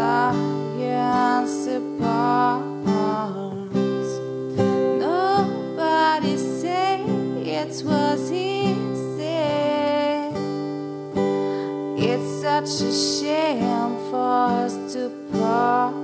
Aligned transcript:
science 0.00 1.66
apart. 1.66 2.64
Nobody 5.06 6.36
say 6.38 7.02
it 7.60 7.74
was 7.90 8.22
easy. 8.32 9.44
It's 12.08 12.28
such 12.46 12.72
a 12.88 12.92
shame 13.12 13.94
for 14.10 14.32
us 14.64 14.74
to 14.94 15.02
part. 15.32 15.94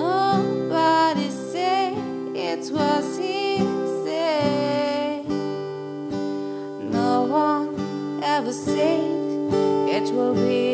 Nobody 0.00 1.28
say 1.52 1.94
it 2.50 2.64
was 2.78 3.08
easy. 3.20 4.32
No 6.98 7.12
one 7.44 7.68
ever 8.24 8.52
said 8.52 9.04
it 9.96 10.06
will 10.12 10.34
be. 10.34 10.71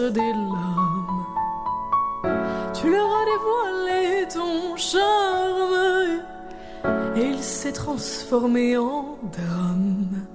Des 0.00 0.32
larmes. 0.32 1.24
Tu 2.72 2.90
leur 2.90 3.06
as 3.06 3.24
dévoilé 3.32 4.28
ton 4.32 4.76
charme, 4.76 6.20
et 7.16 7.26
il 7.26 7.42
s'est 7.42 7.72
transformé 7.72 8.76
en 8.76 9.16
drame. 9.32 10.26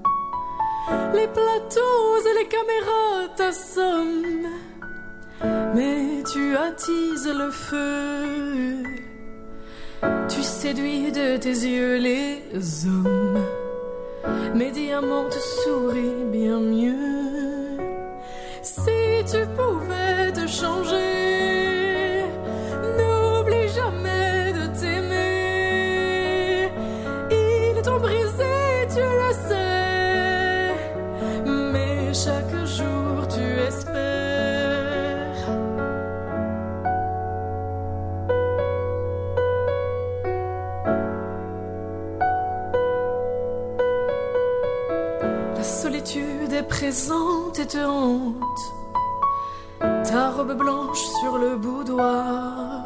Les 1.14 1.28
plateaux 1.28 2.18
et 2.26 2.40
les 2.40 2.48
caméras 2.48 3.28
t'assomment, 3.36 4.48
mais 5.76 6.24
tu 6.32 6.56
attises 6.56 7.28
le 7.28 7.52
feu. 7.52 8.84
Tu 10.30 10.42
séduis 10.42 11.12
de 11.12 11.38
tes 11.38 11.50
yeux 11.50 11.98
les 11.98 12.44
hommes. 12.86 13.44
Mes 14.56 14.72
diamants 14.72 15.30
te 15.30 15.40
sourient 15.40 16.26
bien 16.32 16.60
mieux. 16.60 17.29
Tu 19.32 19.46
pouvais 19.56 20.32
te 20.32 20.48
changer, 20.48 22.26
n'oublie 22.98 23.68
jamais 23.70 24.54
de 24.54 24.66
t'aimer. 24.80 26.72
Ils 27.30 27.80
t'ont 27.84 28.00
brisé, 28.00 28.88
tu 28.90 29.02
le 29.02 29.32
sais. 29.48 30.74
Mais 31.46 32.12
chaque 32.12 32.66
jour 32.66 33.28
tu 33.28 33.44
espères. 33.68 34.00
La 45.56 45.64
solitude 45.64 46.52
est 46.52 46.68
présente 46.68 47.60
et 47.60 47.68
te 47.68 47.78
hante. 47.78 48.79
Ta 50.12 50.32
robe 50.32 50.54
blanche 50.54 51.04
sur 51.20 51.38
le 51.38 51.56
boudoir. 51.56 52.82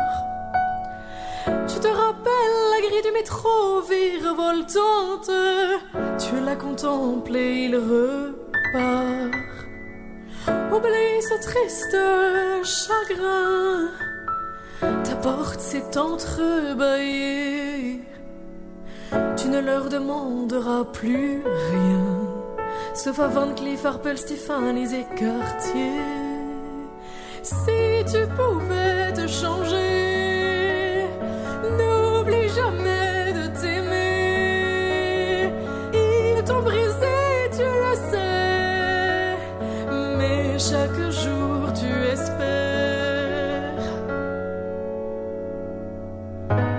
Tu 1.45 1.79
te 1.79 1.87
rappelles 1.87 2.71
la 2.73 2.81
grille 2.85 3.01
du 3.01 3.11
métro 3.13 3.79
virevoltante? 3.89 5.31
Tu 6.19 6.41
la 6.43 6.57
contemples 6.57 7.37
et 7.37 7.63
il 7.63 7.77
repart. 7.77 9.31
Oublie 10.73 11.21
ce 11.21 11.35
triste 11.41 11.95
chagrin. 12.65 13.87
Ta 15.05 15.15
porte 15.15 15.61
s'est 15.61 15.97
entrebâillée. 15.97 18.01
Tu 19.37 19.47
ne 19.47 19.61
leur 19.61 19.87
demanderas 19.87 20.83
plus 20.91 21.41
rien. 21.71 22.03
Sauf 22.93 23.17
à 23.19 23.27
Van 23.27 23.53
Cleef, 23.55 23.85
Arpels, 23.85 24.17
Stéphanie's 24.17 24.91
et 24.91 25.05
Cartier. 25.15 26.01
Si 27.43 28.05
tu 28.09 28.25
pouvais 28.37 29.11
te 29.11 29.27
changer, 29.27 31.07
n'oublie 31.77 32.47
jamais 32.47 33.33
de 33.33 33.47
t'aimer. 33.59 34.71
Ils 35.93 36.41
t'ont 36.45 36.61
brisé, 36.61 37.49
tu 37.51 37.65
le 37.83 37.95
sais, 38.09 39.35
mais 40.17 40.57
chaque 40.57 41.11
jour 41.11 41.73
tu 41.73 41.91
espères. 42.13 42.33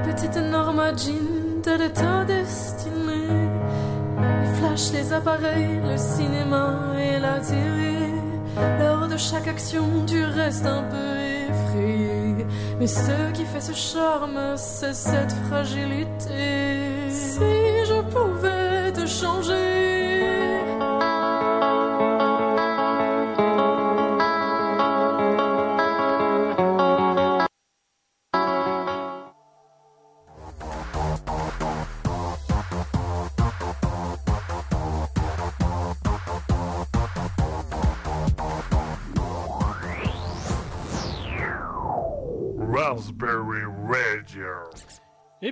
Petite 0.04 0.38
Norma 0.50 0.92
Jean, 0.96 1.60
telle 1.62 1.82
est 1.82 1.92
ta 1.92 2.24
destinée. 2.24 3.50
Les 4.40 4.52
flashs, 4.54 4.92
les 4.94 5.12
appareils, 5.12 5.82
le 5.86 5.98
cinéma 5.98 6.93
chaque 9.34 9.48
action, 9.48 10.06
tu 10.06 10.24
restes 10.24 10.64
un 10.64 10.84
peu 10.84 11.18
effrayé. 11.50 12.46
Mais 12.78 12.86
ce 12.86 13.32
qui 13.32 13.44
fait 13.44 13.60
ce 13.60 13.72
charme, 13.72 14.56
c'est 14.56 14.94
cette 14.94 15.32
fragilité. 15.48 16.94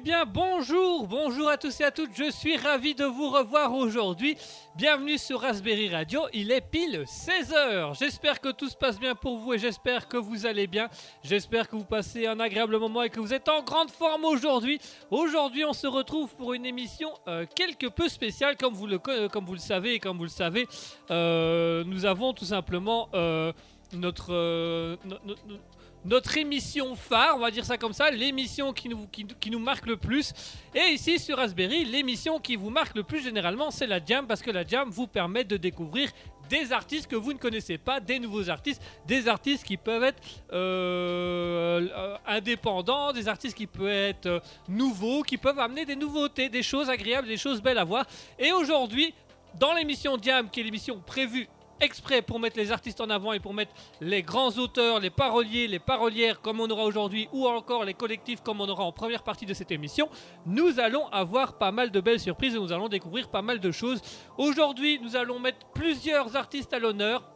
Bien, 0.03 0.25
bonjour, 0.25 1.07
bonjour 1.07 1.49
à 1.49 1.57
tous 1.57 1.81
et 1.81 1.85
à 1.85 1.91
toutes. 1.91 2.11
Je 2.17 2.31
suis 2.31 2.57
ravi 2.57 2.95
de 2.95 3.05
vous 3.05 3.31
revoir 3.31 3.73
aujourd'hui. 3.75 4.37
Bienvenue 4.75 5.17
sur 5.17 5.41
Raspberry 5.41 5.89
Radio. 5.95 6.23
Il 6.33 6.51
est 6.51 6.61
pile 6.61 7.05
16h. 7.07 7.97
J'espère 7.99 8.41
que 8.41 8.51
tout 8.51 8.69
se 8.69 8.77
passe 8.77 8.99
bien 8.99 9.15
pour 9.15 9.39
vous 9.39 9.55
et 9.55 9.59
j'espère 9.59 10.09
que 10.09 10.17
vous 10.17 10.45
allez 10.47 10.67
bien. 10.67 10.89
J'espère 11.23 11.69
que 11.69 11.77
vous 11.77 11.85
passez 11.85 12.27
un 12.27 12.41
agréable 12.41 12.79
moment 12.79 13.03
et 13.03 13.11
que 13.11 13.21
vous 13.21 13.33
êtes 13.33 13.49
en 13.49 13.63
grande 13.63 13.91
forme 13.91 14.25
aujourd'hui. 14.25 14.81
Aujourd'hui, 15.11 15.65
on 15.65 15.73
se 15.73 15.87
retrouve 15.87 16.35
pour 16.35 16.53
une 16.55 16.67
émission 16.67 17.11
euh, 17.29 17.47
quelque 17.55 17.87
peu 17.87 18.09
spéciale, 18.09 18.57
comme 18.57 18.75
vous 18.75 18.87
le, 18.89 18.99
co- 18.99 19.29
comme 19.31 19.45
vous 19.45 19.55
le 19.55 19.59
savez 19.61 19.99
comme 20.01 20.17
vous 20.17 20.25
le 20.25 20.29
savez. 20.31 20.67
euh, 21.11 21.85
nous 21.87 22.07
avons 22.07 22.33
tout 22.33 22.45
simplement 22.47 23.09
euh, 23.15 23.53
notre, 23.93 24.33
euh, 24.33 24.97
no- 25.05 25.17
no- 25.25 25.35
no- 25.47 25.57
notre 26.05 26.37
émission 26.37 26.97
phare, 26.97 27.37
on 27.37 27.41
va 27.41 27.51
dire 27.51 27.65
ça 27.65 27.79
comme 27.79 27.93
ça, 27.93 28.11
l'émission 28.11 28.73
qui 28.73 28.89
nous, 28.89 29.59
marque 29.59 29.87
le 29.87 29.97
plus. 29.97 30.33
Et 30.75 30.93
ici 30.93 31.19
sur 31.19 31.37
Raspberry, 31.37 31.85
l'émission 31.85 32.39
qui 32.41 32.57
vous 32.57 32.71
marque 32.71 32.97
le 32.97 33.03
plus 33.03 33.23
généralement, 33.23 33.71
c'est 33.71 33.87
la 33.87 34.05
Jam, 34.05 34.27
parce 34.27 34.43
que 34.43 34.51
la 34.51 34.67
Jam 34.67 34.91
vous 34.91 35.07
permet 35.07 35.45
de 35.45 35.57
découvrir 35.57 36.11
des 36.49 36.73
artistes 36.73 37.07
que 37.07 37.17
vous 37.17 37.33
ne 37.33 37.39
connaissez 37.39 37.79
pas, 37.79 38.01
des 38.01 38.19
nouveaux 38.19 38.51
artistes, 38.51 38.83
des 39.07 39.29
artistes 39.29 39.65
qui 39.65 39.77
peuvent 39.77 40.03
être 40.03 40.21
euh, 40.53 41.89
euh, 41.97 42.17
indépendants, 42.27 43.13
des 43.13 43.29
artistes 43.29 43.57
qui 43.57 43.67
peuvent 43.67 43.89
être 43.89 44.27
euh, 44.27 44.41
nouveaux, 44.69 45.23
qui 45.23 45.39
peuvent 45.39 45.59
amener 45.59 45.85
des 45.85 45.97
nouveautés, 45.97 46.49
des 46.49 46.63
choses 46.63 46.91
agréables, 46.91 47.29
des 47.29 47.37
choses 47.37 47.63
belles 47.63 47.79
à 47.79 47.85
voir. 47.85 48.05
Et 48.39 48.53
aujourd'hui, 48.53 49.15
dans 49.59 49.73
l'émission 49.73 50.19
Jam, 50.21 50.51
qui 50.51 50.61
est 50.61 50.65
l'émission 50.65 51.01
prévue 51.01 51.49
exprès 51.83 52.23
pour 52.23 52.41
mettre 52.41 52.57
les 52.57 52.73
artistes 52.73 53.01
en 53.01 53.11
avant 53.11 53.33
et 53.33 53.41
pour 53.41 53.53
mettre 53.53 53.73
les 54.01 54.23
grands 54.23 54.57
auteurs, 54.59 55.01
les 55.01 55.11
paroliers, 55.11 55.67
les 55.67 55.79
parolières 55.79 56.41
comme 56.41 56.61
on 56.61 56.71
aura 56.71 56.85
aujourd'hui 56.85 57.29
ou 57.33 57.47
encore 57.47 57.85
les 57.85 57.95
collectifs 57.95 58.41
comme 58.41 58.61
on 58.61 58.69
aura 58.69 58.85
en 58.85 58.93
première 58.93 59.23
partie 59.23 59.47
de 59.47 59.55
cette 59.55 59.71
émission, 59.71 60.09
nous 60.47 60.81
allons 60.81 61.07
avoir 61.09 61.59
pas 61.59 61.73
mal 61.73 61.91
de 61.91 62.01
belles 62.01 62.21
surprises 62.21 62.55
et 62.55 62.59
nous 62.59 62.73
allons 62.73 62.89
découvrir 62.89 63.29
pas 63.29 63.43
mal 63.43 63.61
de 63.61 63.71
choses. 63.71 64.01
Aujourd'hui, 64.39 64.99
nous 65.01 65.17
allons 65.17 65.39
mettre 65.39 65.67
plusieurs 65.75 66.37
artistes 66.37 66.73
à 66.73 66.79
l'honneur. 66.79 67.29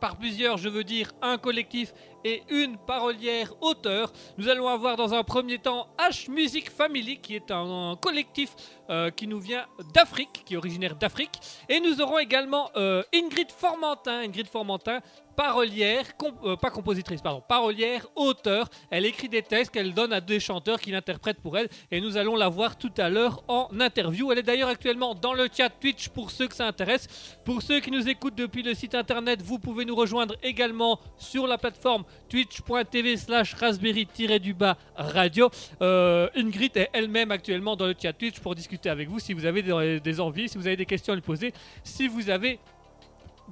Par 0.00 0.16
plusieurs, 0.16 0.58
je 0.58 0.68
veux 0.68 0.84
dire 0.84 1.12
un 1.22 1.38
collectif 1.38 1.92
et 2.26 2.42
une 2.48 2.76
parolière 2.76 3.52
auteur. 3.60 4.12
Nous 4.36 4.48
allons 4.48 4.66
avoir 4.66 4.96
dans 4.96 5.14
un 5.14 5.22
premier 5.22 5.58
temps 5.58 5.86
H 5.96 6.28
Music 6.28 6.68
Family, 6.70 7.18
qui 7.18 7.36
est 7.36 7.52
un, 7.52 7.96
collectif 8.00 8.50
euh, 8.90 9.10
qui 9.10 9.28
nous 9.28 9.38
vient 9.38 9.64
d'Afrique, 9.94 10.42
qui 10.44 10.54
est 10.54 10.56
originaire 10.56 10.96
d'Afrique. 10.96 11.38
Et 11.68 11.78
nous 11.78 12.00
aurons 12.00 12.18
également 12.18 12.68
euh, 12.76 13.04
Ingrid 13.14 13.52
Formentin, 13.52 14.22
Ingrid 14.24 14.48
Formentin, 14.48 15.00
parolière, 15.36 16.06
euh, 16.44 16.56
pas 16.56 16.70
compositrice, 16.70 17.20
pardon, 17.20 17.42
parolière, 17.46 18.06
auteur. 18.16 18.68
Elle 18.90 19.04
écrit 19.04 19.28
des 19.28 19.42
textes 19.42 19.70
qu'elle 19.70 19.94
donne 19.94 20.12
à 20.12 20.20
des 20.20 20.40
chanteurs 20.40 20.80
qui 20.80 20.90
l'interprètent 20.90 21.40
pour 21.40 21.56
elle. 21.58 21.68
Et 21.90 22.00
nous 22.00 22.16
allons 22.16 22.34
la 22.34 22.48
voir 22.48 22.76
tout 22.76 22.92
à 22.96 23.08
l'heure 23.08 23.44
en 23.46 23.68
interview. 23.78 24.32
Elle 24.32 24.38
est 24.38 24.42
d'ailleurs 24.42 24.70
actuellement 24.70 25.14
dans 25.14 25.34
le 25.34 25.48
chat 25.54 25.68
Twitch 25.68 26.08
pour 26.08 26.30
ceux 26.30 26.48
que 26.48 26.54
ça 26.54 26.66
intéresse. 26.66 27.06
Pour 27.44 27.62
ceux 27.62 27.80
qui 27.80 27.90
nous 27.90 28.08
écoutent 28.08 28.34
depuis 28.34 28.62
le 28.62 28.74
site 28.74 28.94
internet, 28.94 29.42
vous 29.42 29.58
pouvez 29.58 29.84
nous 29.84 29.94
rejoindre 29.94 30.34
également 30.42 30.98
sur 31.18 31.46
la 31.46 31.58
plateforme 31.58 32.04
twitch.tv 32.28 33.16
slash 33.16 33.54
raspberry-du-bas 33.54 34.76
radio. 34.96 35.50
Euh, 35.82 36.28
Ingrid 36.34 36.76
est 36.76 36.90
elle-même 36.92 37.30
actuellement 37.30 37.76
dans 37.76 37.86
le 37.86 37.94
chat 38.00 38.12
Twitch 38.12 38.40
pour 38.40 38.54
discuter 38.54 38.88
avec 38.88 39.08
vous 39.08 39.18
si 39.18 39.32
vous 39.32 39.46
avez 39.46 39.62
des, 39.62 40.00
des 40.00 40.20
envies, 40.20 40.48
si 40.48 40.58
vous 40.58 40.66
avez 40.66 40.76
des 40.76 40.86
questions 40.86 41.12
à 41.12 41.16
lui 41.16 41.22
poser, 41.22 41.52
si 41.84 42.08
vous 42.08 42.30
avez 42.30 42.58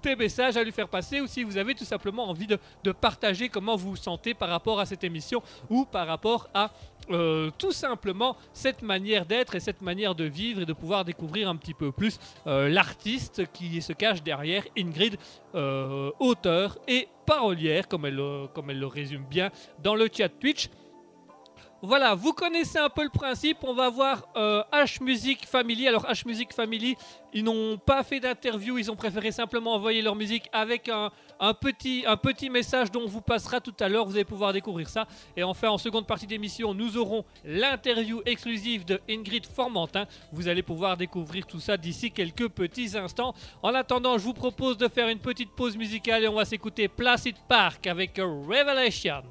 des 0.03 0.17
messages 0.17 0.57
à 0.57 0.65
lui 0.65 0.73
faire 0.73 0.89
passer 0.89 1.21
ou 1.21 1.27
si 1.27 1.43
vous 1.43 1.57
avez 1.57 1.75
tout 1.75 1.85
simplement 1.85 2.29
envie 2.29 2.47
de, 2.47 2.59
partager 2.93 3.49
comment 3.49 3.77
vous 3.77 3.91
vous 3.91 3.97
sentez 3.97 4.35
par 4.35 4.49
rapport 4.49 4.81
à 4.81 4.87
cette 4.87 5.05
émission 5.05 5.43
ou 5.69 5.85
par 5.85 6.07
rapport 6.07 6.49
à 6.55 6.71
euh, 7.11 7.51
tout 7.59 7.73
simplement 7.73 8.37
cette 8.53 8.83
manière 8.83 9.27
d'être 9.27 9.55
et 9.55 9.61
cette 9.61 9.83
manière 9.83 10.15
de 10.15 10.25
vivre 10.25 10.63
et 10.63 10.67
de 10.67 10.73
pouvoir 10.73 11.05
découvrir 11.05 11.49
un 11.49 11.57
petit 11.57 11.75
peu 11.75 11.93
plus 11.93 12.19
euh, 12.47 12.69
l'artiste 12.69 13.51
qui 13.53 13.83
se 13.83 13.93
cache 13.93 14.23
derrière 14.23 14.65
Ingrid, 14.77 15.17
euh, 15.55 16.11
auteur 16.19 16.79
et 16.89 17.09
parolière, 17.27 17.89
comme 17.89 18.07
elle 18.07 18.15
le 18.17 18.87
résume 18.87 19.25
bien 19.25 19.51
dans 19.83 19.95
le 19.95 20.09
chat 20.13 20.29
Twitch. 20.29 20.69
Voilà, 21.87 22.15
vous 22.15 22.33
connaissez 22.33 22.79
un 22.79 22.89
peu 22.89 23.03
le 23.03 23.11
principe. 23.11 23.59
On 23.63 23.75
va 23.75 23.91
voir 23.91 24.27
euh, 24.37 24.63
H 24.73 25.03
Music 25.03 25.45
Family. 25.45 25.87
Alors 25.87 26.07
H 26.07 26.27
Music 26.27 26.51
Family, 26.55 26.97
ils 27.35 27.45
n'ont 27.45 27.77
pas 27.77 28.03
fait 28.03 28.21
d'interview. 28.21 28.79
Ils 28.79 28.91
ont 28.91 28.97
préféré 28.97 29.31
simplement 29.33 29.75
envoyer 29.75 30.01
leur 30.01 30.17
musique 30.17 30.49
avec 30.51 30.89
un, 30.89 31.11
petit, 31.53 32.49
message 32.49 32.91
dont 32.91 33.03
on 33.03 33.07
vous 33.07 33.21
passera 33.21 33.61
tout 33.61 33.75
à 33.81 33.91
l'heure. 33.91 34.07
Vous 34.07 34.15
allez 34.15 34.25
pouvoir 34.25 34.55
découvrir 34.55 34.89
ça. 34.89 35.07
Et 35.37 35.43
enfin, 35.43 35.69
en 35.69 35.77
seconde 35.77 36.07
partie 36.07 36.27
d'émission, 36.27 36.73
nous 36.73 36.97
aurons 36.97 37.23
l'interview 37.45 38.23
exclusive 38.25 38.87
de 38.87 38.99
Ingrid 39.07 39.45
Formentin. 39.45 40.07
Vous 40.33 40.49
allez 40.49 40.63
pouvoir 40.63 40.97
découvrir 40.97 41.47
tout 41.47 41.61
ça 41.61 41.77
d'ici 41.77 42.11
quelques 42.11 42.49
petits 42.49 42.97
instants. 42.97 43.35
En 43.63 43.75
attendant, 43.75 44.17
je 44.17 44.25
vous 44.25 44.33
propose 44.33 44.79
de 44.79 44.89
faire 44.89 45.11
une 45.11 45.19
petite 45.21 45.51
pause 45.51 45.77
musicale 45.77 46.25
et 46.25 46.29
on 46.29 46.37
va 46.37 46.47
s'écouter 46.47 46.89
Placid 46.89 47.37
Park 47.47 47.87
avec 47.87 48.17
Revelation. 48.17 49.23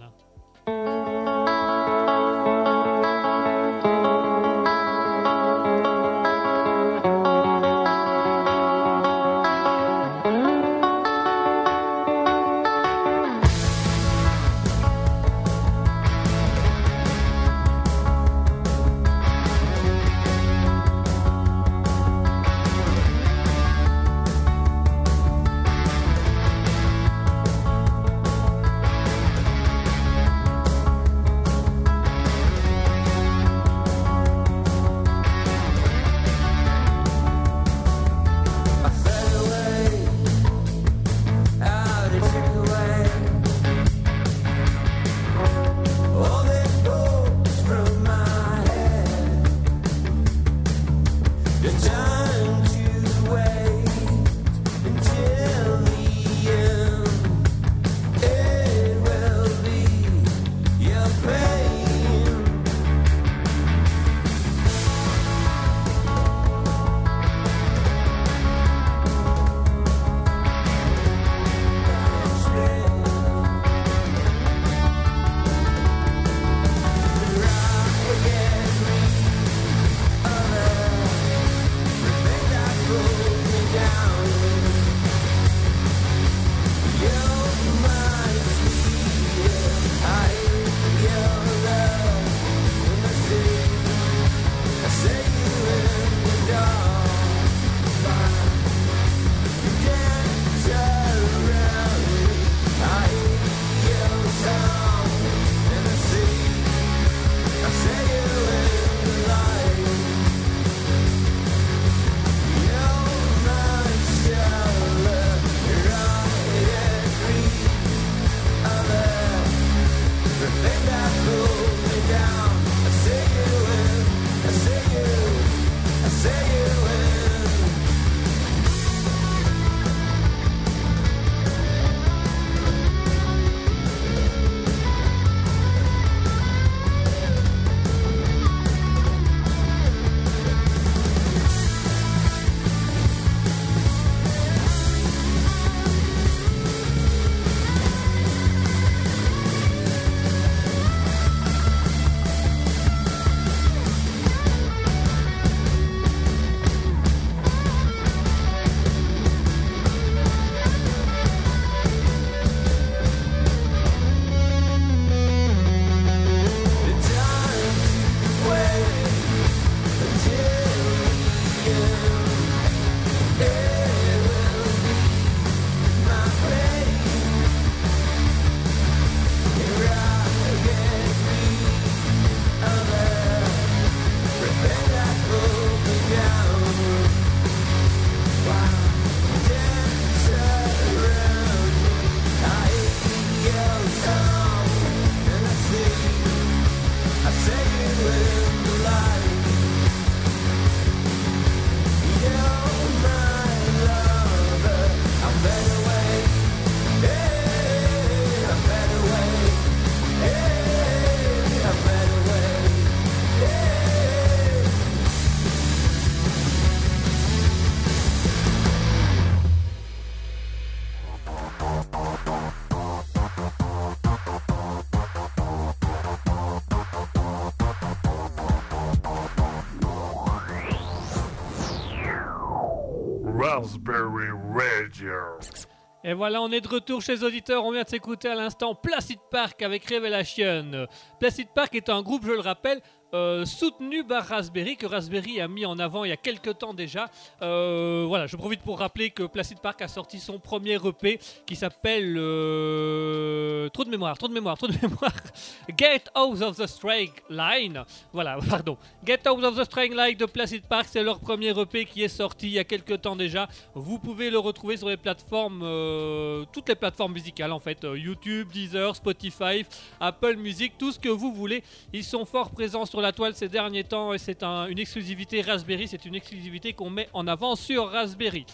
Et 236.06 236.14
voilà, 236.14 236.42
on 236.42 236.52
est 236.52 236.62
de 236.62 236.68
retour 236.68 237.02
chez 237.02 237.14
les 237.14 237.24
auditeurs. 237.24 237.64
On 237.66 237.72
vient 237.72 237.84
de 237.84 237.90
s'écouter 237.90 238.28
à 238.28 238.36
l'instant 238.36 238.76
Placid 238.76 239.20
Park 239.32 239.62
avec 239.62 239.86
Revelation. 239.90 240.88
Placid 241.20 241.48
Park 241.56 241.76
est 241.76 241.90
un 241.90 242.02
groupe, 242.02 242.26
je 242.26 242.32
le 242.32 242.42
rappelle, 242.42 242.82
euh, 243.14 243.46
soutenu 243.46 244.04
par 244.04 244.26
Raspberry, 244.26 244.76
que 244.78 244.86
Raspberry 244.86 245.40
a 245.42 245.48
mis 245.48 245.66
en 245.66 245.78
avant 245.80 246.04
il 246.04 246.10
y 246.10 246.12
a 246.14 246.18
quelques 246.18 246.58
temps 246.58 246.74
déjà. 246.74 247.10
Euh, 247.42 248.06
voilà, 248.08 248.28
je 248.28 248.36
profite 248.36 248.62
pour 248.62 248.80
rappeler 248.80 249.10
que 249.12 249.24
Placid 249.24 249.60
Park 249.60 249.82
a 249.82 249.88
sorti 249.88 250.20
son 250.20 250.40
premier 250.40 250.76
EP 250.86 251.20
qui 251.46 251.56
s'appelle. 251.56 252.16
euh, 252.18 253.70
Trop 253.70 253.84
de 253.84 253.90
mémoire, 253.90 254.18
trop 254.18 254.28
de 254.28 254.34
mémoire, 254.34 254.58
trop 254.58 254.68
de 254.68 254.74
mémoire. 254.82 255.14
Get 255.78 256.04
Out 256.18 256.42
of 256.42 256.58
the 256.58 256.68
Strike 256.68 257.24
Line. 257.30 257.84
Voilà, 258.12 258.38
pardon. 258.50 258.78
Get 259.06 259.28
Out 259.30 259.44
of 259.44 259.58
the 259.58 259.64
Strike 259.64 259.94
Line 259.94 260.18
de 260.18 260.26
Placid 260.26 260.64
Park, 260.66 260.88
c'est 260.90 261.04
leur 261.04 261.20
premier 261.20 261.50
EP 261.58 261.86
qui 261.86 262.04
est 262.04 262.08
sorti 262.08 262.48
il 262.48 262.54
y 262.54 262.60
a 262.60 262.64
quelques 262.64 263.02
temps 263.02 263.16
déjà. 263.16 263.48
Vous 263.76 264.00
pouvez 264.00 264.30
le 264.30 264.40
retrouver 264.40 264.78
sur 264.78 264.90
les 264.90 264.98
plateformes, 264.98 265.62
euh, 265.64 266.46
toutes 266.52 266.70
les 266.70 266.76
plateformes 266.76 267.14
musicales 267.14 267.52
en 267.52 267.60
fait, 267.60 267.80
YouTube, 267.84 268.50
Deezer, 268.52 268.96
Spotify, 268.96 269.66
Apple 270.00 270.36
Music, 270.36 270.74
tout 270.78 270.92
ce 270.92 271.00
que 271.00 271.10
vous 271.10 271.32
voulez. 271.34 271.64
Ils 271.94 272.04
sont 272.04 272.26
fort 272.26 272.50
présents 272.50 272.86
sur 272.86 273.02
la 273.04 273.12
toile 273.12 273.36
ces 273.36 273.50
derniers 273.50 273.84
temps 273.84 274.14
et 274.14 274.18
c'est 274.18 274.42
un- 274.44 274.66
une 274.68 274.80
exclusivité 274.80 275.42
Raspberry, 275.42 275.88
c'est 275.88 276.06
une 276.06 276.16
exclusivité 276.16 276.74
qu'on 276.74 276.90
met 276.90 277.08
en 277.14 277.28
avant 277.28 277.56
sur 277.56 277.92
Raspberry. 277.92 278.46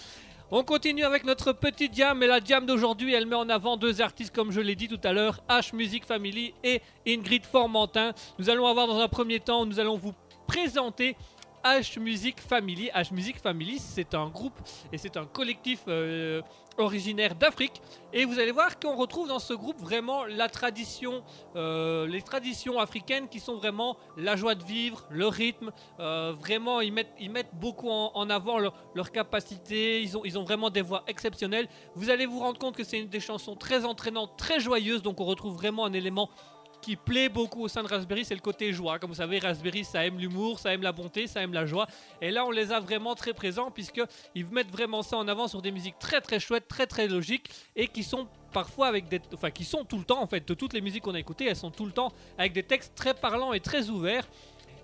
On 0.51 0.63
continue 0.63 1.03
avec 1.03 1.23
notre 1.25 1.53
petite 1.53 1.95
jam 1.95 2.23
et 2.23 2.27
la 2.27 2.43
jam 2.43 2.65
d'aujourd'hui 2.65 3.13
elle 3.13 3.27
met 3.27 3.35
en 3.35 3.47
avant 3.49 3.77
deux 3.77 4.01
artistes 4.01 4.33
comme 4.35 4.51
je 4.51 4.59
l'ai 4.59 4.75
dit 4.75 4.88
tout 4.88 4.99
à 5.03 5.13
l'heure, 5.13 5.41
H 5.47 5.75
Music 5.75 6.03
Family 6.05 6.53
et 6.63 6.81
Ingrid 7.07 7.45
Formentin. 7.45 8.13
Nous 8.39 8.49
allons 8.49 8.65
avoir 8.65 8.88
dans 8.88 8.99
un 8.99 9.07
premier 9.07 9.39
temps, 9.39 9.65
nous 9.67 9.79
allons 9.79 9.95
vous 9.97 10.13
présenter 10.47 11.15
H 11.63 12.00
Music 12.00 12.39
Family. 12.39 12.89
H 12.93 13.13
Music 13.13 13.38
Family 13.39 13.80
c'est 13.80 14.13
un 14.13 14.28
groupe 14.28 14.60
et 14.91 14.98
c'est 14.98 15.17
un 15.17 15.26
collectif 15.26 15.82
euh, 15.88 16.41
originaire 16.78 17.36
d'Afrique 17.36 17.82
et 18.13 18.26
vous 18.26 18.39
allez 18.39 18.52
voir 18.52 18.80
qu'on 18.80 18.95
retrouve 18.95 19.28
dans 19.28 19.39
ce 19.39 19.54
groupe 19.54 19.80
vraiment 19.80 20.26
la 20.26 20.50
tradition, 20.50 21.24
euh, 21.56 22.08
les 22.08 22.22
traditions 22.22 22.80
africaines 22.80 23.28
qui 23.28 23.39
sont 23.39 23.56
vraiment 23.56 23.98
la 24.17 24.36
joie 24.36 24.56
de 24.56 24.63
vivre, 24.63 25.06
le 25.10 25.28
rythme, 25.28 25.72
euh, 26.00 26.34
vraiment, 26.38 26.82
ils 26.82 26.93
mettent, 26.93 27.13
ils 27.19 27.30
mettent 27.30 27.54
beaucoup 27.54 27.89
en, 27.89 28.30
avant 28.30 28.58
leur, 28.58 28.74
leur 28.95 29.12
capacité. 29.12 30.02
Ils 30.02 30.17
ont, 30.17 30.26
ils 30.26 30.38
ont 30.38 30.43
vraiment 30.43 30.69
des 30.69 30.82
voix 30.82 31.04
exceptionnelles. 31.08 31.67
Vous 31.95 32.10
allez 32.10 32.26
vous 32.26 32.39
rendre 32.39 32.58
compte 32.58 32.76
que 32.76 32.84
c'est 32.84 33.00
une 33.00 33.10
des 33.10 33.19
chansons 33.19 33.56
très 33.56 33.86
entraînantes, 33.86 34.38
très 34.38 34.60
joyeuses. 34.60 35.02
Donc, 35.02 35.19
on 35.19 35.26
retrouve 35.26 35.56
vraiment 35.56 35.86
un 35.86 35.93
élément 35.93 36.30
qui 36.89 36.95
plaît 36.95 37.30
beaucoup 37.30 37.62
au 37.62 37.67
sein 37.67 37.84
de 37.84 37.88
Raspberry, 37.88 38.25
c'est 38.25 38.34
le 38.34 38.41
côté 38.41 38.73
joie. 38.73 38.97
Comme 38.97 39.12
vous 39.12 39.17
savez, 39.17 39.38
Raspberry, 39.38 39.86
ça 39.86 40.04
aime 40.08 40.17
l'humour, 40.17 40.58
ça 40.58 40.73
aime 40.73 40.82
la 40.82 40.91
bonté, 40.91 41.28
ça 41.28 41.39
aime 41.43 41.54
la 41.54 41.67
joie. 41.67 41.86
Et 42.19 42.32
là, 42.32 42.47
on 42.47 42.49
les 42.49 42.71
a 42.71 42.80
vraiment 42.80 43.13
très 43.13 43.32
présents 43.32 43.69
puisque 43.69 44.02
ils 44.34 44.47
mettent 44.47 44.71
vraiment 44.71 45.04
ça 45.04 45.17
en 45.17 45.28
avant 45.28 45.47
sur 45.47 45.62
des 45.62 45.69
musiques 45.69 45.99
très 45.99 46.19
très 46.19 46.39
chouettes, 46.39 46.67
très 46.67 46.88
très 46.88 47.08
logiques 47.08 47.52
et 47.75 47.88
qui 47.88 48.02
sont 48.02 48.28
parfois 48.52 48.88
avec 48.88 49.08
des, 49.08 49.21
enfin 49.36 49.52
qui 49.52 49.65
sont 49.65 49.86
tout 49.86 49.99
le 49.99 50.04
temps 50.04 50.19
en 50.19 50.25
fait 50.25 50.47
de 50.47 50.54
toutes 50.56 50.73
les 50.73 50.82
musiques 50.82 51.04
qu'on 51.04 51.13
a 51.13 51.19
écoutées, 51.19 51.45
elles 51.45 51.56
sont 51.56 51.69
tout 51.69 51.86
le 51.86 51.91
temps 51.91 52.12
avec 52.39 52.54
des 52.54 52.63
textes 52.63 52.95
très 52.95 53.13
parlants 53.13 53.54
et 53.54 53.60
très 53.60 53.89
ouverts. 53.89 54.28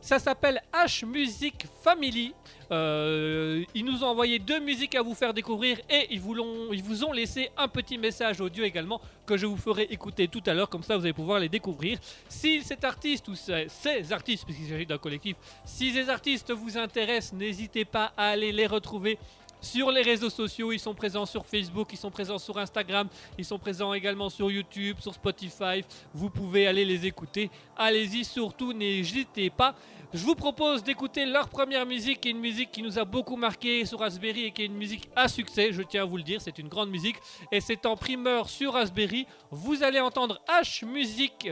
Ça 0.05 0.19
s'appelle 0.19 0.61
H 0.71 1.03
Music 1.03 1.65
Family. 1.81 2.31
Euh, 2.69 3.63
ils 3.73 3.83
nous 3.83 4.03
ont 4.03 4.09
envoyé 4.09 4.37
deux 4.37 4.59
musiques 4.59 4.93
à 4.93 5.01
vous 5.01 5.15
faire 5.15 5.33
découvrir 5.33 5.79
et 5.89 6.05
ils 6.11 6.19
vous, 6.19 6.35
ils 6.71 6.83
vous 6.83 7.03
ont 7.03 7.11
laissé 7.11 7.49
un 7.57 7.67
petit 7.67 7.97
message 7.97 8.39
audio 8.39 8.63
également 8.63 9.01
que 9.25 9.35
je 9.35 9.47
vous 9.47 9.57
ferai 9.57 9.87
écouter 9.89 10.27
tout 10.27 10.43
à 10.45 10.53
l'heure. 10.53 10.69
Comme 10.69 10.83
ça, 10.83 10.95
vous 10.95 11.05
allez 11.05 11.13
pouvoir 11.13 11.39
les 11.39 11.49
découvrir. 11.49 11.97
Si 12.29 12.61
cet 12.61 12.83
artiste 12.83 13.27
ou 13.29 13.33
ces 13.33 14.13
artistes, 14.13 14.45
puisqu'il 14.45 14.69
s'agit 14.69 14.85
d'un 14.85 14.99
collectif, 14.99 15.37
si 15.65 15.91
ces 15.91 16.07
artistes 16.07 16.51
vous 16.51 16.77
intéressent, 16.77 17.33
n'hésitez 17.33 17.83
pas 17.83 18.13
à 18.15 18.27
aller 18.27 18.51
les 18.51 18.67
retrouver 18.67 19.17
sur 19.65 19.91
les 19.91 20.01
réseaux 20.03 20.29
sociaux. 20.29 20.71
Ils 20.71 20.79
sont 20.79 20.93
présents 20.93 21.25
sur 21.25 21.45
Facebook, 21.45 21.89
ils 21.91 21.97
sont 21.97 22.11
présents 22.11 22.37
sur 22.37 22.57
Instagram, 22.57 23.07
ils 23.37 23.45
sont 23.45 23.57
présents 23.57 23.93
également 23.93 24.29
sur 24.29 24.51
YouTube, 24.51 24.97
sur 24.99 25.13
Spotify. 25.13 25.83
Vous 26.13 26.29
pouvez 26.29 26.67
aller 26.67 26.85
les 26.85 27.05
écouter. 27.05 27.49
Allez-y, 27.75 28.23
surtout, 28.23 28.73
n'hésitez 28.73 29.49
pas. 29.49 29.75
Je 30.13 30.23
vous 30.23 30.35
propose 30.35 30.83
d'écouter 30.83 31.25
leur 31.25 31.49
première 31.49 31.85
musique, 31.85 32.21
qui 32.21 32.29
est 32.29 32.31
une 32.31 32.39
musique 32.39 32.71
qui 32.71 32.81
nous 32.81 32.97
a 32.99 33.05
beaucoup 33.05 33.35
marqué 33.35 33.85
sur 33.85 33.99
Raspberry 33.99 34.45
et 34.45 34.51
qui 34.51 34.61
est 34.61 34.65
une 34.65 34.77
musique 34.77 35.09
à 35.15 35.27
succès, 35.27 35.71
je 35.71 35.81
tiens 35.81 36.03
à 36.03 36.05
vous 36.05 36.17
le 36.17 36.23
dire, 36.23 36.41
c'est 36.41 36.57
une 36.59 36.67
grande 36.67 36.89
musique. 36.89 37.17
Et 37.51 37.59
c'est 37.59 37.85
en 37.85 37.95
primeur 37.95 38.49
sur 38.49 38.73
Raspberry. 38.73 39.27
Vous 39.51 39.83
allez 39.83 39.99
entendre 39.99 40.41
H 40.47 40.85
Music 40.85 41.49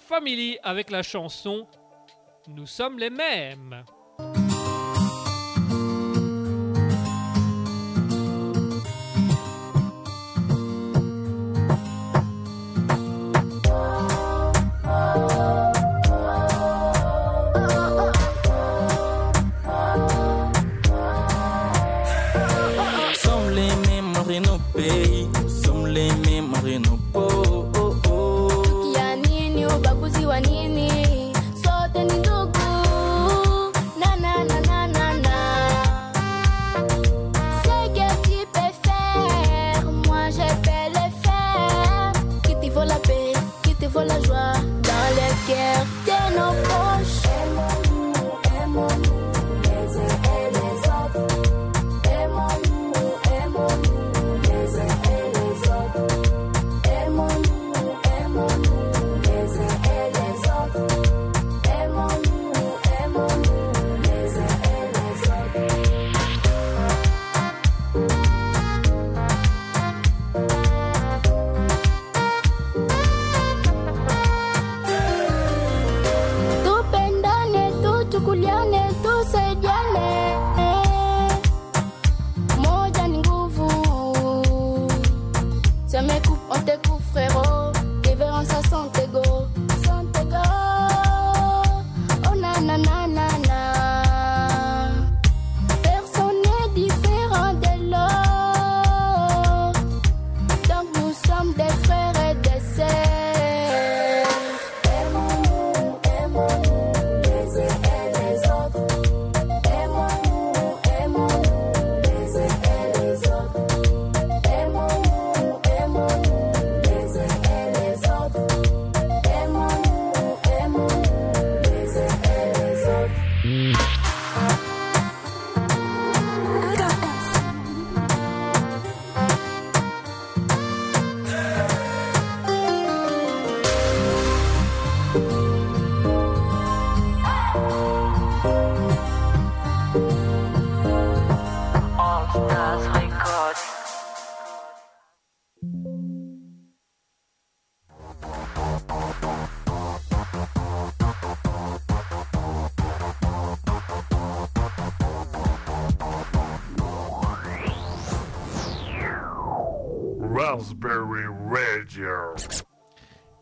Family 0.00 0.58
avec 0.62 0.90
la 0.90 1.02
chanson 1.02 1.66
Nous 2.48 2.66
sommes 2.66 2.98
les 2.98 3.10
mêmes. 3.10 3.84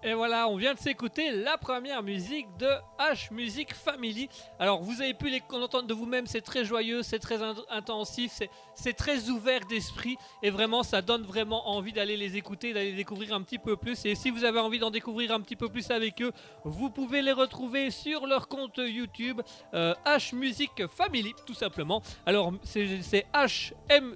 Et 0.08 0.14
voilà, 0.14 0.48
on 0.48 0.54
vient 0.56 0.72
de 0.72 0.78
s'écouter 0.78 1.32
la 1.32 1.58
première 1.58 2.00
musique 2.00 2.46
de 2.58 2.68
H 2.96 3.32
Music 3.34 3.74
Family. 3.74 4.28
Alors, 4.60 4.80
vous 4.80 5.02
avez 5.02 5.14
pu 5.14 5.28
les 5.28 5.42
entendre 5.50 5.88
de 5.88 5.94
vous-même, 5.94 6.28
c'est 6.28 6.42
très 6.42 6.64
joyeux, 6.64 7.02
c'est 7.02 7.18
très 7.18 7.42
in- 7.42 7.56
intensif, 7.70 8.30
c'est- 8.76 8.92
très 8.92 9.30
ouvert 9.30 9.66
d'esprit. 9.68 10.16
Et 10.44 10.50
vraiment, 10.50 10.84
ça 10.84 11.02
donne 11.02 11.24
vraiment 11.24 11.70
envie 11.70 11.92
d'aller 11.92 12.16
les 12.16 12.36
écouter, 12.36 12.72
d'aller 12.72 12.92
découvrir 12.92 13.34
un 13.34 13.42
petit 13.42 13.58
peu 13.58 13.76
plus. 13.76 14.04
Et 14.04 14.14
si 14.14 14.30
vous 14.30 14.44
avez 14.44 14.60
envie 14.60 14.78
d'en 14.78 14.92
découvrir 14.92 15.32
un 15.32 15.40
petit 15.40 15.56
peu 15.56 15.68
plus 15.68 15.90
avec 15.90 16.22
eux, 16.22 16.30
vous 16.62 16.88
pouvez 16.88 17.20
les 17.20 17.32
retrouver 17.32 17.90
sur 17.90 18.28
leur 18.28 18.46
compte 18.46 18.78
YouTube, 18.78 19.40
euh, 19.74 19.92
H 20.06 20.36
Music 20.36 20.86
Family, 20.86 21.34
tout 21.46 21.54
simplement. 21.54 22.00
Alors, 22.26 22.52
c'est 22.62 23.02
c'est 23.02 23.26
H-M-U-Z-I-K 23.34 24.06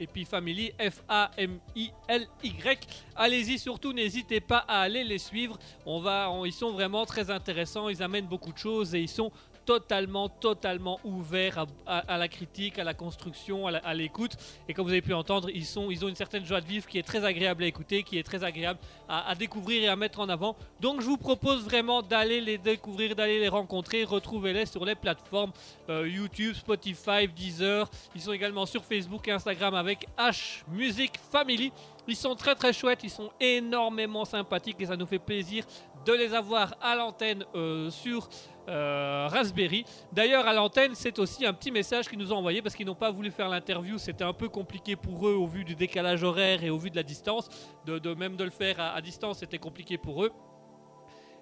et 0.00 0.06
puis 0.06 0.24
Family, 0.24 0.72
F-A-M-I-L-Y. 0.78 2.78
Allez-y 3.16 3.58
surtout, 3.58 3.92
n'hésitez 3.92 4.40
pas 4.40 4.64
à 4.68 4.80
aller 4.80 5.04
les 5.04 5.18
suivre. 5.18 5.58
On 5.86 6.00
va, 6.00 6.30
ils 6.44 6.52
sont 6.52 6.72
vraiment 6.72 7.06
très 7.06 7.30
intéressants, 7.30 7.88
ils 7.88 8.02
amènent 8.02 8.26
beaucoup 8.26 8.52
de 8.52 8.58
choses 8.58 8.94
et 8.94 9.00
ils 9.00 9.08
sont 9.08 9.30
totalement, 9.64 10.28
totalement 10.28 11.00
ouverts 11.04 11.66
à, 11.86 12.18
la 12.18 12.28
critique, 12.28 12.78
à 12.78 12.84
la 12.84 12.94
construction, 12.94 13.66
à 13.66 13.94
l'écoute. 13.94 14.36
Et 14.68 14.74
comme 14.74 14.84
vous 14.84 14.92
avez 14.92 15.02
pu 15.02 15.14
entendre, 15.14 15.48
ils, 15.50 15.64
sont, 15.64 15.90
ils 15.90 16.04
ont 16.04 16.08
une 16.08 16.14
certaine 16.14 16.44
joie 16.44 16.60
de 16.60 16.66
vivre 16.66 16.86
qui 16.86 16.98
est 16.98 17.02
très 17.02 17.24
agréable 17.24 17.64
à 17.64 17.66
écouter, 17.66 18.02
qui 18.02 18.18
est 18.18 18.22
très 18.22 18.44
agréable 18.44 18.78
à, 19.08 19.28
à 19.28 19.34
découvrir 19.34 19.82
et 19.82 19.88
à 19.88 19.96
mettre 19.96 20.20
en 20.20 20.28
avant. 20.28 20.56
Donc 20.80 21.00
je 21.00 21.06
vous 21.06 21.16
propose 21.16 21.64
vraiment 21.64 22.02
d'aller 22.02 22.40
les 22.40 22.58
découvrir, 22.58 23.14
d'aller 23.16 23.40
les 23.40 23.48
rencontrer. 23.48 24.04
Retrouvez-les 24.04 24.66
sur 24.66 24.84
les 24.84 24.94
plateformes 24.94 25.52
euh, 25.88 26.08
YouTube, 26.08 26.54
Spotify, 26.54 27.28
Deezer. 27.28 27.88
Ils 28.14 28.20
sont 28.20 28.32
également 28.32 28.66
sur 28.66 28.84
Facebook 28.84 29.26
et 29.28 29.32
Instagram 29.32 29.74
avec 29.74 30.06
H 30.18 30.62
Music 30.68 31.12
Family. 31.30 31.72
Ils 32.06 32.16
sont 32.16 32.34
très 32.34 32.54
très 32.54 32.72
chouettes, 32.72 33.00
ils 33.02 33.10
sont 33.10 33.30
énormément 33.40 34.24
sympathiques 34.24 34.76
et 34.80 34.86
ça 34.86 34.96
nous 34.96 35.06
fait 35.06 35.18
plaisir 35.18 35.64
de 36.04 36.12
les 36.12 36.34
avoir 36.34 36.74
à 36.82 36.94
l'antenne 36.94 37.44
euh, 37.54 37.90
sur 37.90 38.28
euh, 38.68 39.28
Raspberry. 39.30 39.84
D'ailleurs, 40.12 40.46
à 40.46 40.52
l'antenne, 40.52 40.94
c'est 40.94 41.18
aussi 41.18 41.44
un 41.44 41.52
petit 41.52 41.70
message 41.70 42.08
qu'ils 42.08 42.18
nous 42.18 42.32
ont 42.32 42.36
envoyé 42.36 42.62
parce 42.62 42.74
qu'ils 42.74 42.86
n'ont 42.86 42.94
pas 42.94 43.10
voulu 43.10 43.30
faire 43.30 43.48
l'interview. 43.48 43.98
C'était 43.98 44.24
un 44.24 44.32
peu 44.32 44.48
compliqué 44.48 44.96
pour 44.96 45.28
eux 45.28 45.34
au 45.34 45.46
vu 45.46 45.64
du 45.64 45.74
décalage 45.74 46.22
horaire 46.22 46.64
et 46.64 46.70
au 46.70 46.78
vu 46.78 46.90
de 46.90 46.96
la 46.96 47.02
distance. 47.02 47.48
De, 47.84 48.14
même 48.14 48.36
de 48.36 48.44
le 48.44 48.50
faire 48.50 48.80
à, 48.80 49.00
distance, 49.00 49.38
c'était 49.38 49.58
compliqué 49.58 49.98
pour 49.98 50.24
eux. 50.24 50.32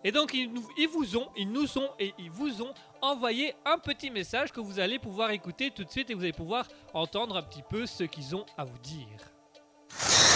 Et 0.05 0.11
donc, 0.11 0.35
ils 0.35 0.89
vous 0.89 1.17
ont, 1.17 1.29
ils 1.37 1.51
nous 1.51 1.79
ont 1.79 1.91
et 2.01 2.13
ils 2.19 2.31
vous 2.31 2.61
ont 2.61 2.75
envoyé 3.01 3.55
un 3.65 3.79
petit 3.79 4.11
message 4.11 4.51
que 4.51 4.61
vous 4.61 4.81
allez 4.81 4.99
pouvoir 4.99 5.31
écouter 5.31 5.71
tout 5.71 5.85
de 5.85 5.91
suite 5.91 6.11
et 6.11 6.15
vous 6.15 6.23
allez 6.23 6.33
pouvoir 6.33 6.67
entendre 6.93 7.37
un 7.37 7.43
petit 7.43 7.63
peu 7.63 7.87
ce 7.87 8.03
qu'ils 8.03 8.35
ont 8.35 8.45
à 8.57 8.65
vous 8.65 8.79
dire. 8.79 9.32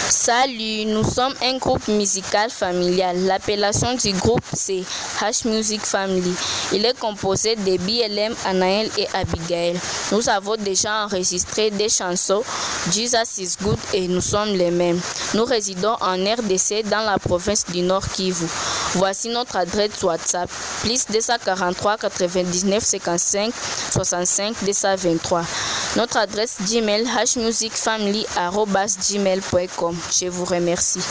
Salut, 0.09 0.85
nous 0.85 1.03
sommes 1.03 1.33
un 1.41 1.57
groupe 1.57 1.85
musical 1.89 2.49
familial. 2.49 3.25
L'appellation 3.25 3.93
du 3.95 4.13
groupe 4.13 4.43
c'est 4.53 4.83
H 5.19 5.45
Music 5.47 5.81
Family. 5.81 6.33
Il 6.71 6.85
est 6.85 6.97
composé 6.97 7.55
de 7.55 7.77
BLM, 7.77 8.33
Anaël 8.45 8.89
et 8.97 9.07
Abigail. 9.13 9.77
Nous 10.11 10.29
avons 10.29 10.55
déjà 10.55 11.03
enregistré 11.05 11.71
des 11.71 11.89
chansons 11.89 12.41
Jesus 12.91 13.37
is 13.39 13.55
Good 13.61 13.77
et 13.93 14.07
nous 14.07 14.21
sommes 14.21 14.53
les 14.53 14.71
mêmes. 14.71 14.99
Nous 15.33 15.43
résidons 15.43 15.97
en 15.99 16.13
RDC 16.15 16.83
dans 16.89 17.01
la 17.01 17.17
province 17.19 17.65
du 17.65 17.81
Nord 17.81 18.07
Kivu. 18.07 18.45
Voici 18.93 19.27
notre 19.29 19.57
adresse 19.57 20.01
WhatsApp 20.03 20.49
plus 20.81 21.05
243 21.07 21.97
99 21.97 22.81
55 22.83 23.53
65 23.91 24.55
223. 24.65 25.43
Notre 25.97 26.17
adresse 26.17 26.57
Gmail 26.69 27.05
hmusicfamily@gmail.com. 27.05 29.46
Je 29.51 30.27
vous 30.27 30.45
remercie. 30.45 31.01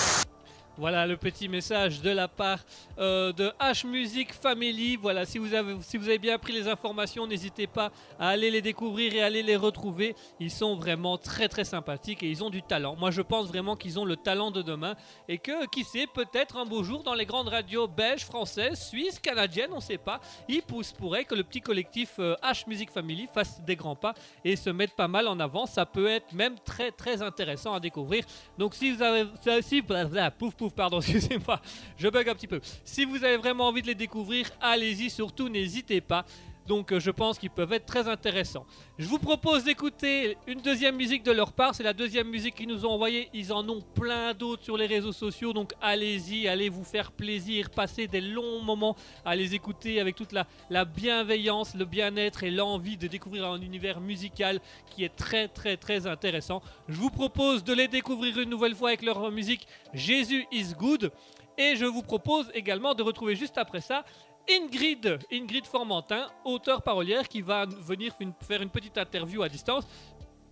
Voilà 0.79 1.07
le 1.07 1.16
petit 1.16 1.49
message 1.49 2.03
de 2.03 2.11
la 2.11 2.29
part 2.29 2.59
euh, 2.99 3.33
de 3.33 3.53
H 3.61 3.87
Music 3.87 4.33
Family. 4.33 4.97
Voilà, 4.97 5.25
si 5.25 5.39
vous 5.39 5.55
avez, 5.55 6.19
bien 6.19 6.39
pris 6.39 6.53
les 6.53 6.69
informations, 6.69 7.27
n'hésitez 7.27 7.67
pas 7.67 7.91
à 8.19 8.29
aller 8.29 8.51
les 8.51 8.63
découvrir 8.63 9.15
et 9.15 9.23
aller 9.23 9.43
les 9.43 9.57
retrouver. 9.57 10.15
Ils 10.41 10.51
sont 10.51 10.77
vraiment 10.77 11.19
très 11.19 11.49
très 11.49 11.65
sympathiques 11.65 12.23
et 12.23 12.31
ils 12.31 12.43
ont 12.43 12.51
du 12.51 12.63
talent. 12.63 12.97
Moi, 12.97 13.11
je 13.11 13.23
pense 13.23 13.49
vraiment 13.49 13.77
qu'ils 13.77 13.99
ont 13.99 14.05
le 14.05 14.17
talent 14.17 14.51
de 14.51 14.63
demain 14.63 14.95
et 15.29 15.39
que, 15.39 15.67
qui 15.67 15.85
sait, 15.85 16.07
peut-être 16.07 16.57
un 16.57 16.65
beau 16.65 16.83
jour 16.83 17.03
dans 17.03 17.15
les 17.15 17.27
grandes 17.27 17.49
radios 17.49 17.89
belges, 17.89 18.25
françaises, 18.25 18.89
suisses, 18.89 19.19
canadiennes, 19.19 19.73
on 19.73 19.77
ne 19.77 19.81
sait 19.81 19.99
pas, 19.99 20.21
il 20.49 20.63
pourrait 20.99 21.25
que 21.25 21.35
le 21.35 21.43
petit 21.43 21.61
collectif 21.61 22.15
euh, 22.19 22.35
H 22.43 22.65
Music 22.67 22.91
Family 22.91 23.29
fasse 23.33 23.61
des 23.63 23.77
grands 23.77 23.97
pas 23.97 24.15
et 24.45 24.57
se 24.57 24.71
mette 24.71 24.95
pas 24.95 25.09
mal 25.09 25.29
en 25.29 25.39
avant. 25.41 25.67
Ça 25.67 25.87
peut 25.87 26.07
être 26.07 26.33
même 26.33 26.57
très 26.65 26.91
très 26.91 27.23
intéressant 27.23 27.75
à 27.75 27.81
découvrir. 27.81 28.25
Donc 28.59 28.75
si 28.75 28.93
vous 28.93 29.03
avez, 29.03 29.27
si, 29.63 29.83
pouf 29.83 30.55
pouf, 30.55 30.73
pardon, 30.73 31.01
excusez-moi, 31.01 31.61
je 31.97 32.09
bug 32.09 32.29
un 32.29 32.35
petit 32.35 32.47
peu. 32.47 32.61
Si 32.87 33.05
vous 33.05 33.25
avez 33.25 33.37
vraiment 33.37 33.66
envie 33.66 33.83
de 33.83 33.88
les 33.88 33.96
découvrir, 33.96 34.49
allez-y, 34.61 35.11
surtout 35.11 35.49
n'hésitez 35.49 36.01
pas. 36.01 36.25
Donc 36.68 36.92
euh, 36.92 37.01
je 37.01 37.11
pense 37.11 37.38
qu'ils 37.38 37.51
peuvent 37.51 37.72
être 37.72 37.85
très 37.85 38.09
intéressants. 38.09 38.64
Je 38.99 39.07
vous 39.09 39.18
propose 39.18 39.64
d'écouter 39.64 40.38
une 40.46 40.61
deuxième 40.61 40.96
musique 40.96 41.25
de 41.25 41.33
leur 41.33 41.53
part. 41.53 41.75
C'est 41.75 41.83
la 41.83 41.92
deuxième 41.92 42.29
musique 42.29 42.55
qu'ils 42.55 42.68
nous 42.68 42.87
ont 42.87 42.90
envoyée. 42.90 43.29
Ils 43.35 43.53
en 43.53 43.68
ont 43.68 43.81
plein 43.81 44.35
d'autres 44.35 44.62
sur 44.62 44.77
les 44.77 44.87
réseaux 44.87 45.12
sociaux. 45.12 45.53
Donc 45.53 45.72
allez-y, 45.81 46.46
allez 46.46 46.68
vous 46.68 46.85
faire 46.85 47.11
plaisir, 47.11 47.70
passer 47.70 48.07
des 48.07 48.20
longs 48.20 48.62
moments 48.62 48.96
à 49.25 49.35
les 49.35 49.55
écouter 49.55 50.01
avec 50.01 50.14
toute 50.14 50.33
la, 50.33 50.46
la 50.70 50.85
bienveillance, 50.85 51.75
le 51.75 51.85
bien-être 51.85 52.44
et 52.44 52.51
l'envie 52.53 52.96
de 52.96 53.09
découvrir 53.09 53.46
un 53.46 53.61
univers 53.61 54.01
musical 54.01 54.61
qui 54.90 55.03
est 55.05 55.14
très 55.14 55.49
très 55.49 55.77
très 55.77 56.07
intéressant. 56.07 56.62
Je 56.88 56.96
vous 56.96 57.11
propose 57.11 57.64
de 57.64 57.75
les 57.75 57.88
découvrir 57.88 58.38
une 58.38 58.51
nouvelle 58.51 58.77
fois 58.77 58.90
avec 58.90 59.03
leur 59.03 59.31
musique 59.33 59.66
Jésus 59.92 60.46
is 60.53 60.75
good. 60.79 61.11
Et 61.59 61.77
je 61.77 61.85
vous 61.85 62.03
propose 62.03 62.51
également 62.55 62.95
de 62.95 63.03
retrouver 63.03 63.35
juste 63.37 63.59
après 63.59 63.81
ça 63.81 64.05
Ingrid, 64.49 65.19
Ingrid 65.33 65.66
Formentin, 65.66 66.29
auteure 66.45 66.83
parolière 66.83 67.29
qui 67.29 67.40
va 67.40 67.66
venir 67.66 68.12
faire 68.42 68.62
une 68.62 68.71
petite 68.71 68.97
interview 68.97 69.42
à 69.42 69.49
distance 69.49 69.85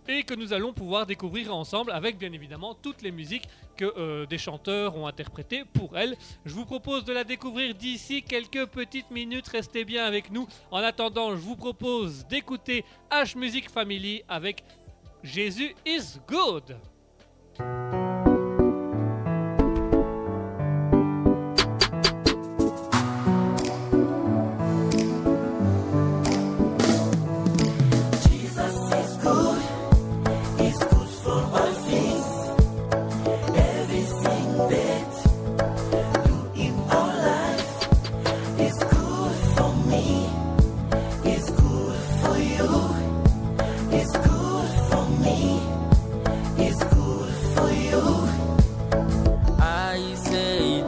et 0.07 0.23
que 0.23 0.33
nous 0.33 0.53
allons 0.53 0.73
pouvoir 0.73 1.05
découvrir 1.05 1.55
ensemble 1.55 1.91
avec 1.91 2.17
bien 2.17 2.31
évidemment 2.31 2.75
toutes 2.75 3.01
les 3.01 3.11
musiques 3.11 3.47
que 3.75 3.85
euh, 3.97 4.25
des 4.25 4.37
chanteurs 4.37 4.95
ont 4.97 5.07
interprétées 5.07 5.63
pour 5.65 5.97
elle. 5.97 6.15
Je 6.45 6.53
vous 6.53 6.65
propose 6.65 7.05
de 7.05 7.13
la 7.13 7.23
découvrir 7.23 7.73
d'ici 7.73 8.21
quelques 8.21 8.65
petites 8.67 9.09
minutes, 9.11 9.47
restez 9.47 9.83
bien 9.83 10.05
avec 10.05 10.31
nous. 10.31 10.47
En 10.71 10.77
attendant, 10.77 11.31
je 11.31 11.41
vous 11.41 11.55
propose 11.55 12.25
d'écouter 12.27 12.85
H 13.11 13.37
Music 13.37 13.69
Family 13.69 14.23
avec 14.27 14.63
Jésus 15.23 15.73
is 15.85 16.19
good. 16.27 16.77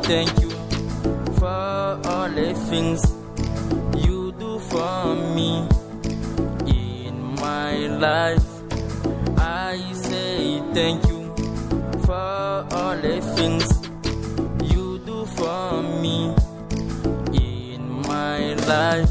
Thank 0.07 0.39
you 0.39 0.49
for 1.37 1.99
all 2.05 2.29
the 2.29 2.53
things 2.69 3.01
you 4.05 4.31
do 4.39 4.57
for 4.59 5.15
me 5.35 5.67
in 6.65 7.35
my 7.35 7.75
life. 8.05 8.47
I 9.37 9.75
say 9.93 10.61
thank 10.73 11.05
you 11.09 11.35
for 12.05 12.65
all 12.71 12.95
the 12.95 13.19
things 13.35 13.65
you 14.73 14.99
do 14.99 15.25
for 15.25 15.83
me 16.01 16.33
in 17.33 17.81
my 18.07 18.53
life. 18.73 19.06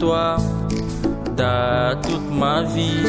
Toi 0.00 0.36
dans 1.36 2.00
toute 2.00 2.30
ma 2.32 2.62
vie. 2.62 3.04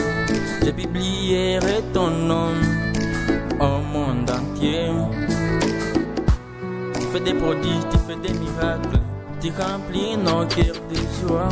Je 0.64 0.72
publierai 0.72 1.82
ton 1.94 2.10
nom 2.10 2.52
au 3.60 3.78
monde 3.94 4.30
entier. 4.30 4.90
Tu 6.94 7.02
fais 7.12 7.20
des 7.22 7.34
prodiges, 7.34 7.86
tu 7.92 7.98
fais 8.06 8.20
des 8.28 8.34
miracles. 8.38 9.00
Tu 9.40 9.52
remplis 9.58 10.18
nos 10.18 10.46
cœurs 10.46 10.82
de 10.92 11.00
joie. 11.18 11.50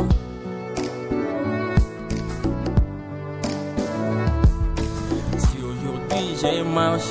Si 5.38 5.56
aujourd'hui 5.70 6.26
je 6.42 6.62
marche, 6.62 7.10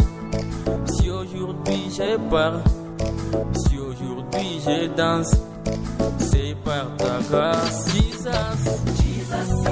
si 0.85 1.09
aujourd'hui 1.09 1.91
je 1.97 2.17
parle, 2.29 2.61
si 3.55 3.77
aujourd'hui 3.77 4.61
je 4.65 4.87
danse, 4.95 5.48
c'est 6.39 6.55
par 6.63 6.95
ta 6.97 7.19
grâce. 7.29 7.89
Jesus, 7.93 8.29
Jesus 9.01 9.68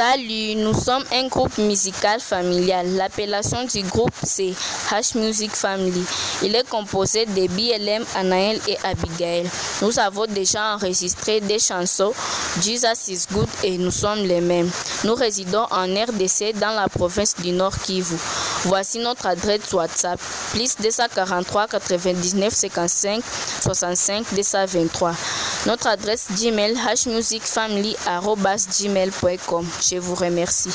Salut, 0.00 0.54
nous 0.56 0.72
sommes 0.72 1.04
un 1.12 1.26
groupe 1.26 1.58
musical 1.58 2.20
familial. 2.20 2.86
L'appellation 2.96 3.64
du 3.64 3.82
groupe 3.82 4.14
c'est 4.22 4.54
H 4.90 5.18
Music 5.18 5.50
Family. 5.50 6.02
Il 6.42 6.56
est 6.56 6.66
composé 6.66 7.26
de 7.26 7.46
BLM, 7.48 8.06
Anaël 8.16 8.58
et 8.66 8.78
Abigail. 8.82 9.46
Nous 9.82 9.98
avons 9.98 10.24
déjà 10.24 10.74
enregistré 10.74 11.42
des 11.42 11.58
chansons 11.58 12.14
Jesus 12.62 13.08
is 13.08 13.26
Good 13.30 13.48
et 13.62 13.76
nous 13.76 13.90
sommes 13.90 14.20
les 14.24 14.40
mêmes. 14.40 14.70
Nous 15.04 15.14
résidons 15.14 15.66
en 15.70 15.84
RDC 15.84 16.58
dans 16.58 16.74
la 16.74 16.88
province 16.88 17.34
du 17.36 17.52
Nord 17.52 17.76
Kivu. 17.78 18.16
Voici 18.64 19.00
notre 19.00 19.26
adresse 19.26 19.70
WhatsApp 19.70 20.18
plus 20.52 20.76
243 20.78 21.66
99 21.66 22.54
55 22.54 23.22
65 23.60 24.34
223. 24.34 25.12
Notre 25.66 25.88
adresse 25.88 26.30
Gmail 26.40 26.74
hmusicfamily@gmail.com. 26.74 29.66
Je 29.82 29.98
vous 29.98 30.14
remercie. 30.14 30.70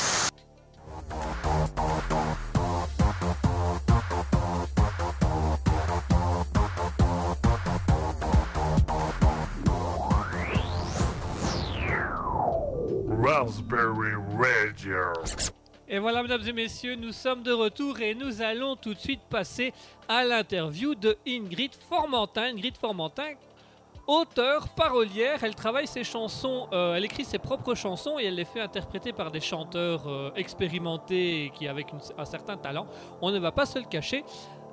Raspberry 13.24 14.14
Radio. 14.38 15.14
Et 15.88 16.00
voilà, 16.00 16.22
mesdames 16.22 16.48
et 16.48 16.54
messieurs, 16.54 16.96
nous 16.96 17.12
sommes 17.12 17.44
de 17.44 17.52
retour 17.52 18.00
et 18.00 18.16
nous 18.16 18.42
allons 18.42 18.76
tout 18.76 18.94
de 18.94 19.00
suite 19.00 19.22
passer 19.30 19.74
à 20.08 20.24
l'interview 20.24 20.96
de 20.96 21.18
Ingrid 21.28 21.72
Formentin. 21.90 22.56
Ingrid 22.56 22.78
Formentin, 22.78 23.34
auteure, 24.08 24.68
parolière, 24.70 25.44
elle 25.44 25.56
travaille 25.56 25.88
ses 25.88 26.04
chansons, 26.04 26.68
euh, 26.74 26.96
elle 26.96 27.06
écrit 27.06 27.26
ses 27.26 27.40
propres 27.40 27.76
chansons 27.76 28.20
et 28.20 28.26
elle 28.26 28.36
les 28.36 28.46
fait 28.46 28.62
interpréter 28.62 29.14
par 29.14 29.32
des 29.32 29.40
chanteurs 29.40 30.08
euh, 30.08 30.32
expérimentés 30.36 31.46
et 31.46 31.50
qui 31.50 31.68
avec 31.68 31.88
un 32.18 32.26
certain 32.26 32.58
talent. 32.58 32.86
On 33.22 33.32
ne 33.32 33.40
va 33.40 33.52
pas 33.52 33.66
se 33.66 33.80
le 33.80 33.86
cacher. 33.86 34.24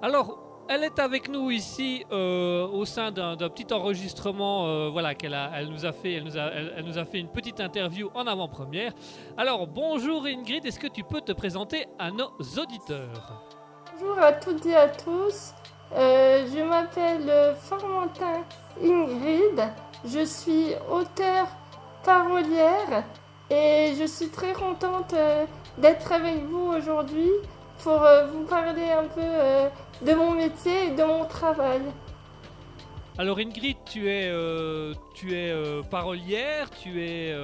Alors, 0.02 0.38
elle 0.68 0.84
est 0.84 0.98
avec 0.98 1.28
nous 1.28 1.50
ici 1.50 2.04
euh, 2.12 2.66
au 2.68 2.84
sein 2.84 3.10
d'un 3.10 3.36
petit 3.36 3.72
enregistrement, 3.72 4.90
voilà 4.90 5.14
qu'elle 5.14 5.36
elle 5.54 5.68
nous 5.68 5.84
a 5.84 5.92
fait, 5.92 6.12
elle 6.12 6.24
nous 6.24 6.38
a, 6.38 6.50
elle 6.52 6.84
nous 6.84 6.98
a 6.98 7.04
fait 7.04 7.18
une 7.18 7.28
petite 7.28 7.60
interview 7.60 8.10
en 8.14 8.26
avant-première. 8.26 8.92
Alors 9.36 9.66
bonjour 9.66 10.24
Ingrid, 10.24 10.64
est-ce 10.64 10.78
que 10.78 10.86
tu 10.86 11.02
peux 11.02 11.20
te 11.20 11.32
présenter 11.32 11.86
à 11.98 12.10
nos 12.10 12.30
auditeurs? 12.58 13.42
Bonjour 13.92 14.18
à 14.18 14.32
toutes 14.32 14.64
et 14.66 14.76
à 14.76 14.88
tous. 14.88 15.52
Euh, 15.94 16.46
je 16.46 16.62
m'appelle 16.62 17.28
euh, 17.28 17.54
Formentin 17.54 18.44
Ingrid. 18.82 19.62
Je 20.06 20.24
suis 20.24 20.68
auteure 20.90 21.48
parolière 22.02 23.04
et 23.50 23.92
je 23.98 24.06
suis 24.06 24.28
très 24.28 24.54
contente 24.54 25.12
euh, 25.12 25.44
d'être 25.76 26.10
avec 26.12 26.44
vous 26.44 26.72
aujourd'hui 26.76 27.30
pour 27.82 28.00
vous 28.32 28.44
parler 28.44 28.90
un 28.90 29.04
peu 29.08 30.06
de 30.06 30.14
mon 30.14 30.30
métier 30.30 30.86
et 30.86 30.90
de 30.90 31.02
mon 31.02 31.24
travail. 31.24 31.80
Alors 33.18 33.38
Ingrid, 33.38 33.76
tu 33.84 34.08
es, 34.08 34.32
tu 35.14 35.34
es 35.34 35.52
parolière, 35.90 36.70
tu 36.70 37.02
es 37.02 37.34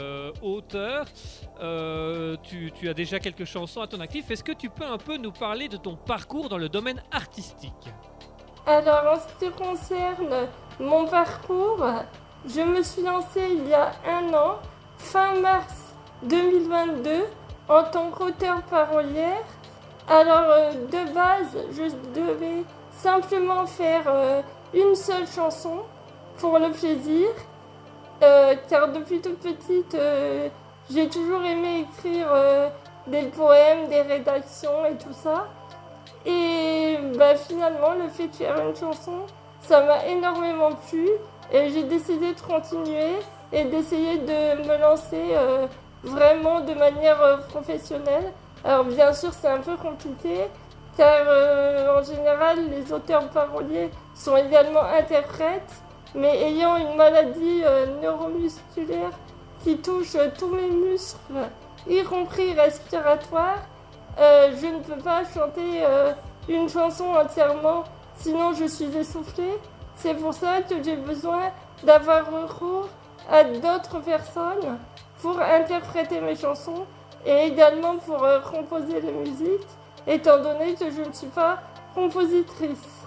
auteur, 0.40 1.06
tu 2.44 2.88
as 2.88 2.94
déjà 2.94 3.18
quelques 3.18 3.46
chansons 3.46 3.80
à 3.80 3.88
ton 3.88 3.98
actif. 3.98 4.30
Est-ce 4.30 4.44
que 4.44 4.52
tu 4.52 4.70
peux 4.70 4.86
un 4.86 4.98
peu 4.98 5.16
nous 5.16 5.32
parler 5.32 5.68
de 5.68 5.76
ton 5.76 5.96
parcours 5.96 6.48
dans 6.48 6.58
le 6.58 6.68
domaine 6.68 7.02
artistique? 7.10 7.90
Alors, 8.66 9.14
en 9.14 9.16
ce 9.16 9.44
qui 9.44 9.50
concerne 9.52 10.48
mon 10.78 11.06
parcours, 11.06 11.84
je 12.46 12.60
me 12.60 12.82
suis 12.82 13.02
lancée 13.02 13.48
il 13.50 13.68
y 13.68 13.74
a 13.74 13.92
un 14.06 14.32
an, 14.34 14.56
fin 14.98 15.34
mars 15.40 15.94
2022, 16.22 17.24
en 17.68 17.84
tant 17.84 18.10
qu'auteur 18.10 18.62
parolière. 18.62 19.44
Alors, 20.08 20.44
euh, 20.48 20.72
de 20.72 21.12
base, 21.12 21.56
je 21.72 21.84
devais 22.18 22.64
simplement 22.92 23.66
faire 23.66 24.04
euh, 24.06 24.42
une 24.74 24.94
seule 24.94 25.26
chanson 25.26 25.80
pour 26.38 26.58
le 26.58 26.70
plaisir, 26.70 27.28
euh, 28.22 28.54
car 28.68 28.88
depuis 28.88 29.20
toute 29.20 29.38
petite, 29.38 29.96
j'ai 30.90 31.08
toujours 31.08 31.44
aimé 31.44 31.86
écrire 31.98 32.28
des 33.06 33.24
poèmes, 33.24 33.88
des 33.88 34.02
rédactions 34.02 34.84
et 34.86 34.96
tout 34.96 35.12
ça. 35.12 35.46
Et 36.28 36.98
bah, 37.16 37.36
finalement, 37.36 37.94
le 37.94 38.08
fait 38.10 38.28
de 38.28 38.34
faire 38.34 38.60
une 38.60 38.76
chanson, 38.76 39.24
ça 39.62 39.82
m'a 39.82 40.06
énormément 40.06 40.72
plu 40.88 41.08
et 41.50 41.70
j'ai 41.70 41.84
décidé 41.84 42.34
de 42.34 42.40
continuer 42.40 43.14
et 43.50 43.64
d'essayer 43.64 44.18
de 44.18 44.68
me 44.68 44.78
lancer 44.78 45.30
euh, 45.32 45.66
vraiment 46.02 46.60
de 46.60 46.74
manière 46.74 47.20
euh, 47.22 47.38
professionnelle. 47.48 48.32
Alors 48.62 48.84
bien 48.84 49.12
sûr, 49.14 49.32
c'est 49.32 49.48
un 49.48 49.60
peu 49.60 49.76
compliqué 49.76 50.48
car 50.98 51.24
euh, 51.26 51.98
en 51.98 52.02
général, 52.02 52.58
les 52.68 52.92
auteurs 52.92 53.26
paroliers 53.30 53.90
sont 54.14 54.36
également 54.36 54.82
interprètes, 54.82 55.82
mais 56.14 56.42
ayant 56.42 56.76
une 56.76 56.94
maladie 56.96 57.62
neuromusculaire 58.02 59.12
qui 59.62 59.78
touche 59.78 60.16
tous 60.38 60.48
mes 60.48 60.68
muscles, 60.68 61.18
y 61.88 62.02
compris 62.02 62.52
respiratoires, 62.52 63.62
euh, 64.18 64.52
je 64.60 64.66
ne 64.66 64.80
peux 64.80 65.00
pas 65.00 65.22
chanter 65.24 65.84
euh, 65.84 66.12
une 66.48 66.68
chanson 66.68 67.04
entièrement, 67.04 67.84
sinon 68.16 68.52
je 68.52 68.64
suis 68.64 68.96
essoufflée. 68.96 69.54
C'est 69.94 70.14
pour 70.14 70.34
ça 70.34 70.62
que 70.62 70.82
j'ai 70.82 70.96
besoin 70.96 71.52
d'avoir 71.84 72.30
recours 72.30 72.88
à 73.30 73.44
d'autres 73.44 74.00
personnes 74.00 74.78
pour 75.20 75.40
interpréter 75.40 76.20
mes 76.20 76.36
chansons 76.36 76.86
et 77.26 77.46
également 77.46 77.96
pour 77.98 78.24
euh, 78.24 78.40
composer 78.40 79.00
les 79.00 79.12
musiques, 79.12 79.68
étant 80.06 80.42
donné 80.42 80.74
que 80.74 80.90
je 80.90 81.02
ne 81.02 81.12
suis 81.12 81.26
pas 81.28 81.60
compositrice. 81.94 83.06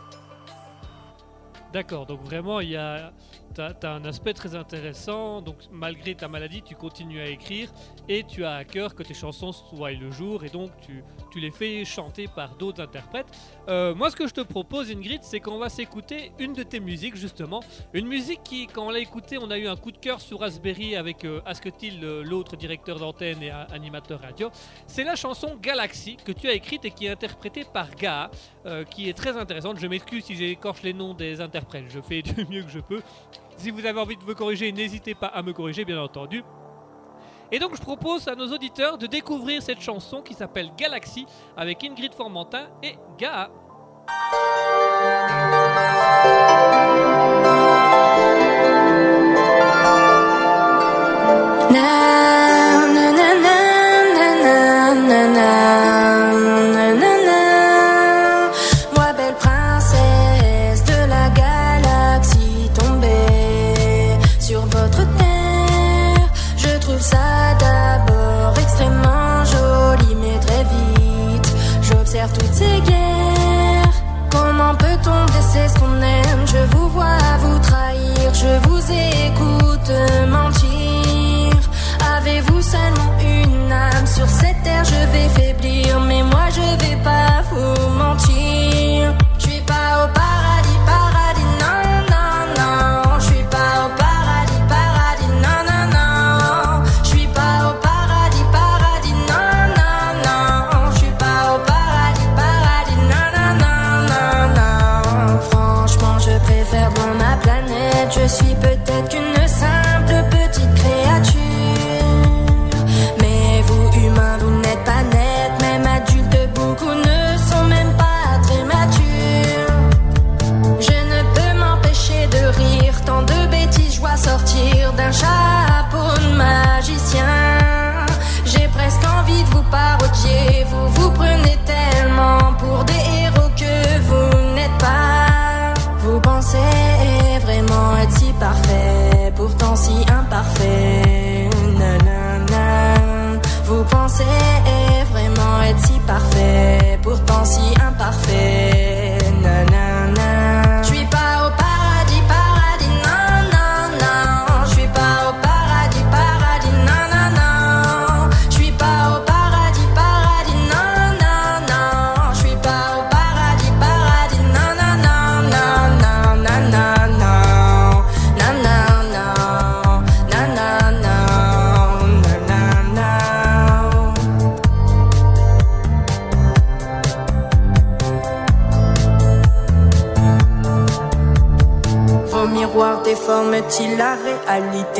D'accord, 1.74 2.06
donc 2.06 2.22
vraiment 2.22 2.60
il 2.60 2.72
y 2.72 2.78
a, 2.78 3.12
tu 3.54 3.62
as, 3.62 3.92
un 3.92 4.06
aspect 4.06 4.34
très 4.34 4.56
intéressant. 4.56 5.42
Donc, 5.42 5.58
malgré 5.72 6.16
ta 6.16 6.28
maladie, 6.28 6.62
tu 6.62 6.76
continues 6.76 7.22
à 7.22 7.28
écrire 7.28 7.70
et 8.08 8.24
tu 8.24 8.46
as 8.46 8.56
à 8.56 8.64
cœur 8.64 8.96
que 8.96 9.04
tes 9.04 9.14
chansons 9.14 9.52
voient 9.74 9.92
le 9.92 10.12
jour 10.12 10.44
et 10.44 10.50
donc 10.50 10.72
tu, 10.82 11.04
les 11.40 11.52
fais 11.52 11.86
chanter 11.86 12.28
par 12.28 12.56
d'autres 12.56 12.82
interprètes. 12.82 13.28
Euh, 13.68 13.96
moi, 13.96 14.10
ce 14.12 14.16
que 14.16 14.28
je 14.28 14.34
te 14.34 14.42
propose, 14.42 14.92
Ingrid, 14.92 15.24
c'est 15.24 15.40
qu'on 15.40 15.58
va 15.58 15.70
s'écouter 15.70 16.32
une 16.40 16.54
de 16.54 16.64
tes 16.64 16.80
musiques, 16.80 17.16
justement. 17.16 17.62
Une 17.94 18.08
musique 18.08 18.44
qui, 18.44 18.68
quand 18.68 18.88
on 18.88 18.90
l'a 18.90 19.00
écoutée, 19.00 19.38
on 19.38 19.50
a 19.50 19.58
eu 19.58 19.68
un 19.68 19.76
coup 19.76 19.92
de 19.92 19.98
cœur 19.98 20.22
sur 20.22 20.40
Raspberry 20.40 20.96
avec 20.96 21.26
euh, 21.26 21.42
Asketil, 21.46 22.02
l'autre 22.02 22.56
directeur 22.56 23.00
d'antenne 23.00 23.42
et 23.42 23.52
animateur 23.52 24.22
radio. 24.22 24.50
C'est 24.88 25.04
la 25.04 25.16
chanson 25.16 25.58
Galaxy 25.62 26.18
que 26.24 26.32
tu 26.32 26.48
as 26.48 26.54
écrite 26.54 26.86
et 26.86 26.92
qui 26.92 27.06
est 27.06 27.10
interprétée 27.10 27.64
par 27.64 27.96
Gaa, 27.96 28.30
euh, 28.66 28.84
qui 28.84 29.10
est 29.10 29.14
très 29.14 29.38
intéressante. 29.38 29.80
Je 29.80 29.88
m'excuse 29.88 30.26
si 30.26 30.36
j'écorche 30.36 30.82
les 30.84 30.94
noms 30.94 31.14
des 31.14 31.42
interprètes, 31.42 31.86
je 31.90 32.00
fais 32.00 32.22
du 32.22 32.46
mieux 32.46 32.64
que 32.64 32.72
je 32.72 32.80
peux. 32.80 33.02
Si 33.62 33.70
vous 33.70 33.86
avez 33.86 34.00
envie 34.00 34.18
de 34.18 34.24
me 34.24 34.34
corriger, 34.34 34.72
n'hésitez 34.72 35.14
pas 35.14 35.28
à 35.28 35.44
me 35.44 35.54
corriger, 35.54 35.86
bien 35.86 36.02
entendu. 36.02 36.44
Et 37.52 37.60
donc 37.60 37.76
je 37.76 37.82
propose 37.82 38.28
à 38.28 38.34
nos 38.34 38.52
auditeurs 38.52 38.98
de 38.98 39.06
découvrir 39.06 39.62
cette 39.62 39.82
chanson 39.82 40.24
qui 40.24 40.34
s'appelle 40.34 40.72
Galaxy 40.76 41.28
avec 41.56 41.84
Ingrid 41.84 42.16
Formentin 42.16 42.70
et 42.82 42.96
Gaa. 43.20 43.52
lever 85.02 85.41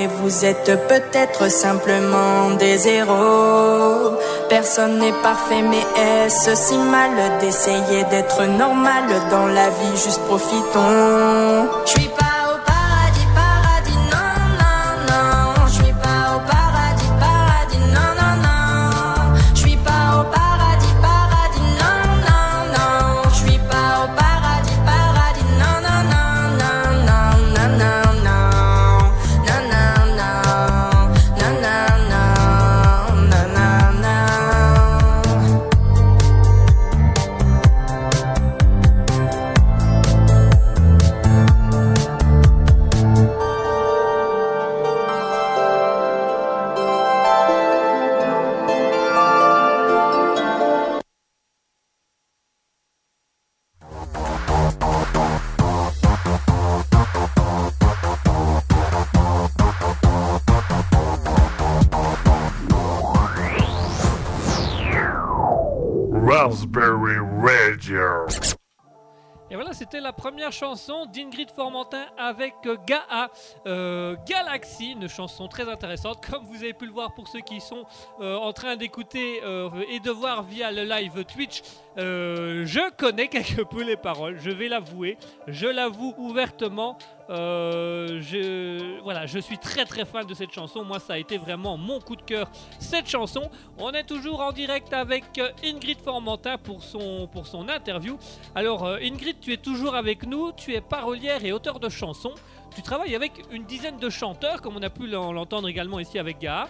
Vous 0.08 0.46
êtes 0.46 0.88
peut-être 0.88 1.50
simplement 1.50 2.52
des 2.58 2.88
héros. 2.88 4.18
Personne 4.50 5.00
n'est 5.00 5.14
parfait, 5.22 5.62
mais 5.62 5.84
est-ce 6.02 6.56
si 6.56 6.78
mal 6.78 7.12
d'essayer 7.40 8.04
d'être 8.10 8.46
normal 8.46 9.04
dans 9.30 9.48
la 9.48 9.70
vie? 9.70 9.98
Juste 10.04 10.22
profitons. 10.22 11.70
La 70.02 70.14
première 70.14 70.52
chanson 70.52 71.06
d'Ingrid 71.06 71.52
Formentin 71.52 72.06
avec 72.18 72.56
euh, 72.66 72.76
Gaa, 72.88 73.30
euh, 73.68 74.16
Galaxy, 74.28 74.92
une 74.92 75.08
chanson 75.08 75.48
très 75.48 75.70
intéressante. 75.70 76.26
Comme 76.26 76.44
vous 76.46 76.64
avez 76.64 76.74
pu 76.74 76.86
le 76.88 76.92
voir 76.92 77.14
pour 77.14 77.28
ceux 77.28 77.42
qui 77.42 77.62
sont 77.62 77.86
euh, 78.20 78.36
en 78.36 78.52
train 78.52 78.76
d'écouter 78.76 79.42
et 79.90 80.00
de 80.00 80.12
voir 80.12 80.44
via 80.44 80.72
le 80.72 80.84
live 80.84 81.24
Twitch, 81.26 81.62
je 81.98 82.92
connais 82.96 83.28
quelque 83.30 83.62
peu 83.62 83.84
les 83.84 83.98
paroles, 83.98 84.40
je 84.40 84.50
vais 84.50 84.68
l'avouer, 84.68 85.18
je 85.48 85.68
l'avoue 85.68 86.14
ouvertement. 86.18 86.98
Euh, 87.32 88.20
je, 88.22 89.02
voilà, 89.02 89.26
je 89.26 89.40
suis 89.40 89.58
très 89.58 89.86
très 89.86 90.04
fan 90.06 90.26
de 90.26 90.34
cette 90.34 90.52
chanson. 90.52 90.84
Moi, 90.84 91.00
ça 91.00 91.14
a 91.14 91.18
été 91.18 91.38
vraiment 91.38 91.78
mon 91.78 92.00
coup 92.02 92.16
de 92.18 92.22
cœur. 92.22 92.50
Cette 92.80 93.08
chanson. 93.08 93.50
On 93.78 93.92
est 93.92 94.04
toujours 94.04 94.42
en 94.42 94.52
direct 94.52 94.92
avec 94.94 95.24
euh, 95.38 95.50
Ingrid 95.64 96.00
Formentin 96.02 96.58
pour 96.58 96.84
son 96.84 97.28
pour 97.32 97.48
son 97.48 97.70
interview. 97.70 98.18
Alors, 98.54 98.84
euh, 98.86 98.98
Ingrid, 99.02 99.38
tu 99.40 99.54
es 99.54 99.58
toujours 99.58 99.96
avec 99.96 100.26
nous. 100.28 100.52
Tu 100.52 100.74
es 100.74 100.82
parolière 100.82 101.44
et 101.46 101.54
auteur 101.54 101.80
de 101.80 101.88
chansons. 101.90 102.34
Tu 102.76 102.82
travailles 102.82 103.16
avec 103.16 103.32
une 103.52 103.64
dizaine 103.66 103.98
de 103.98 104.10
chanteurs, 104.10 104.62
comme 104.62 104.78
on 104.78 104.82
a 104.84 104.90
pu 104.90 105.08
l'en- 105.08 105.32
l'entendre 105.34 105.68
également 105.68 106.00
ici 106.00 106.18
avec 106.20 106.40
Gaha. 106.40 106.68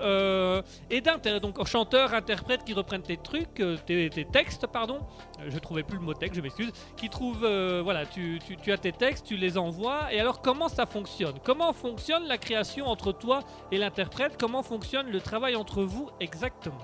Euh, 0.00 0.62
et 0.90 1.00
donc 1.00 1.66
chanteurs, 1.66 2.14
interprètes 2.14 2.64
qui 2.64 2.72
reprennent 2.72 3.02
tes 3.02 3.16
trucs, 3.16 3.60
euh, 3.60 3.76
tes, 3.86 4.10
tes 4.10 4.24
textes, 4.24 4.66
pardon. 4.66 4.98
Euh, 5.40 5.48
je 5.48 5.58
trouvais 5.58 5.82
plus 5.82 5.98
le 5.98 6.04
mot 6.04 6.14
texte, 6.14 6.36
je 6.36 6.40
m'excuse. 6.40 6.72
Qui 6.96 7.08
trouvent, 7.08 7.44
euh, 7.44 7.80
voilà, 7.82 8.06
tu, 8.06 8.40
as 8.68 8.78
tes 8.78 8.92
textes, 8.92 9.26
tu 9.26 9.36
les 9.36 9.58
envoies. 9.58 10.12
Et 10.12 10.20
alors, 10.20 10.40
comment 10.40 10.68
ça 10.68 10.86
fonctionne? 10.86 11.34
Comment 11.44 11.72
fonctionne 11.72 12.24
la 12.26 12.38
création 12.38 12.86
entre 12.86 13.12
toi 13.12 13.40
et 13.70 13.78
l'interprète? 13.78 14.36
Comment 14.38 14.62
fonctionne 14.62 15.10
le 15.10 15.20
travail 15.20 15.56
entre 15.56 15.82
vous 15.82 16.08
exactement? 16.20 16.78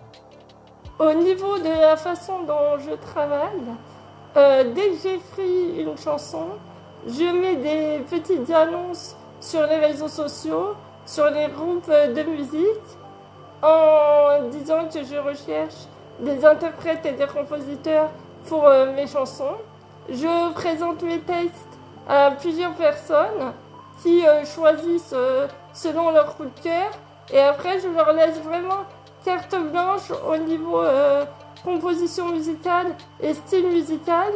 Au 0.98 1.12
niveau 1.14 1.58
de 1.58 1.80
la 1.80 1.96
façon 1.96 2.42
dont 2.42 2.78
je 2.78 2.94
travaille, 2.94 3.74
euh, 4.36 4.72
dès 4.74 4.90
que 4.90 4.96
j'écris 5.02 5.82
une 5.82 5.96
chanson, 5.96 6.48
je 7.06 7.24
mets 7.24 7.56
des 7.56 8.04
petites 8.04 8.50
annonces 8.50 9.16
sur 9.40 9.66
les 9.66 9.76
réseaux 9.76 10.08
sociaux, 10.08 10.74
sur 11.06 11.30
les 11.30 11.48
groupes 11.48 11.88
de 11.88 12.22
musique, 12.22 12.99
en 13.62 14.48
disant 14.50 14.88
que 14.92 15.04
je 15.04 15.16
recherche 15.16 15.86
des 16.20 16.44
interprètes 16.44 17.04
et 17.06 17.12
des 17.12 17.26
compositeurs 17.26 18.10
pour 18.46 18.66
euh, 18.66 18.92
mes 18.94 19.06
chansons. 19.06 19.56
Je 20.08 20.52
présente 20.52 21.02
mes 21.02 21.20
textes 21.20 21.78
à 22.08 22.30
plusieurs 22.32 22.74
personnes 22.74 23.52
qui 24.02 24.26
euh, 24.26 24.44
choisissent 24.44 25.14
euh, 25.14 25.46
selon 25.72 26.10
leur 26.10 26.36
coup 26.36 26.44
de 26.44 26.60
cœur 26.62 26.90
et 27.32 27.40
après 27.40 27.78
je 27.80 27.88
leur 27.88 28.12
laisse 28.12 28.38
vraiment 28.40 28.84
carte 29.24 29.54
blanche 29.70 30.10
au 30.26 30.36
niveau 30.38 30.82
composition 31.62 32.30
musicale 32.30 32.86
et 33.20 33.34
style 33.34 33.66
musical, 33.68 34.32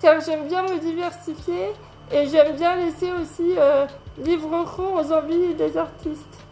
car 0.00 0.20
j'aime 0.20 0.46
bien 0.46 0.62
me 0.62 0.78
diversifier 0.78 1.72
et 2.12 2.26
j'aime 2.28 2.54
bien 2.54 2.76
laisser 2.76 3.10
aussi 3.20 3.56
libre 4.16 4.64
cours 4.76 4.94
aux 4.94 5.12
envies 5.12 5.54
des 5.54 5.76
artistes. 5.76 6.47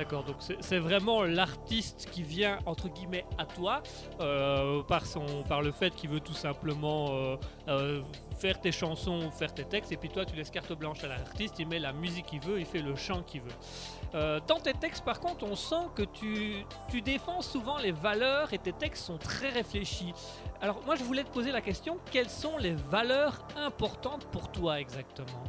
D'accord, 0.00 0.24
donc 0.24 0.36
c'est 0.60 0.78
vraiment 0.78 1.24
l'artiste 1.24 2.08
qui 2.10 2.22
vient 2.22 2.58
entre 2.64 2.88
guillemets 2.88 3.26
à 3.36 3.44
toi 3.44 3.82
euh, 4.22 4.82
par 4.82 5.60
le 5.60 5.72
fait 5.72 5.94
qu'il 5.94 6.08
veut 6.08 6.20
tout 6.20 6.32
simplement 6.32 7.08
euh, 7.10 7.36
euh, 7.68 8.02
faire 8.38 8.58
tes 8.62 8.72
chansons, 8.72 9.30
faire 9.30 9.52
tes 9.52 9.64
textes, 9.64 9.92
et 9.92 9.98
puis 9.98 10.08
toi 10.08 10.24
tu 10.24 10.34
laisses 10.34 10.50
carte 10.50 10.72
blanche 10.72 11.04
à 11.04 11.08
l'artiste, 11.08 11.58
il 11.58 11.68
met 11.68 11.78
la 11.78 11.92
musique 11.92 12.24
qu'il 12.24 12.40
veut, 12.40 12.58
il 12.58 12.64
fait 12.64 12.80
le 12.80 12.96
chant 12.96 13.22
qu'il 13.22 13.42
veut. 13.42 14.40
Dans 14.46 14.58
tes 14.58 14.72
textes, 14.72 15.04
par 15.04 15.20
contre, 15.20 15.44
on 15.44 15.54
sent 15.54 15.88
que 15.94 16.02
tu, 16.02 16.64
tu 16.88 17.02
défends 17.02 17.42
souvent 17.42 17.76
les 17.76 17.92
valeurs 17.92 18.54
et 18.54 18.58
tes 18.58 18.72
textes 18.72 19.04
sont 19.04 19.18
très 19.18 19.50
réfléchis. 19.50 20.14
Alors 20.62 20.80
moi 20.86 20.94
je 20.96 21.04
voulais 21.04 21.24
te 21.24 21.30
poser 21.30 21.52
la 21.52 21.60
question, 21.60 21.98
quelles 22.10 22.30
sont 22.30 22.56
les 22.56 22.72
valeurs 22.72 23.36
importantes 23.54 24.24
pour 24.32 24.50
toi 24.50 24.80
exactement? 24.80 25.44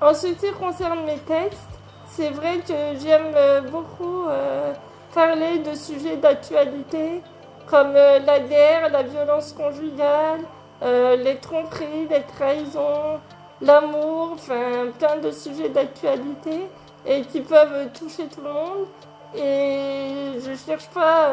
En 0.00 0.12
ce 0.12 0.26
qui 0.26 0.50
concerne 0.58 1.04
mes 1.04 1.18
textes, 1.20 1.78
c'est 2.08 2.30
vrai 2.30 2.58
que 2.66 2.98
j'aime 3.00 3.32
euh, 3.34 3.60
beaucoup 3.60 4.24
euh, 4.28 4.72
parler 5.14 5.58
de 5.58 5.74
sujets 5.74 6.16
d'actualité 6.16 7.22
comme 7.66 7.92
euh, 7.94 8.18
la 8.20 8.40
guerre, 8.40 8.90
la 8.90 9.02
violence 9.02 9.52
conjugale, 9.52 10.40
les 10.80 11.36
tromperies, 11.36 12.06
les 12.08 12.22
trahisons, 12.22 13.18
l'amour, 13.60 14.30
enfin 14.34 14.86
plein 14.96 15.16
de 15.16 15.32
sujets 15.32 15.68
d'actualité 15.68 16.68
et 17.04 17.22
qui 17.22 17.40
peuvent 17.40 17.90
toucher 17.98 18.26
tout 18.26 18.42
le 18.42 18.52
monde. 18.52 18.86
Et 19.34 20.40
je 20.40 20.54
cherche 20.54 20.88
pas 20.90 21.32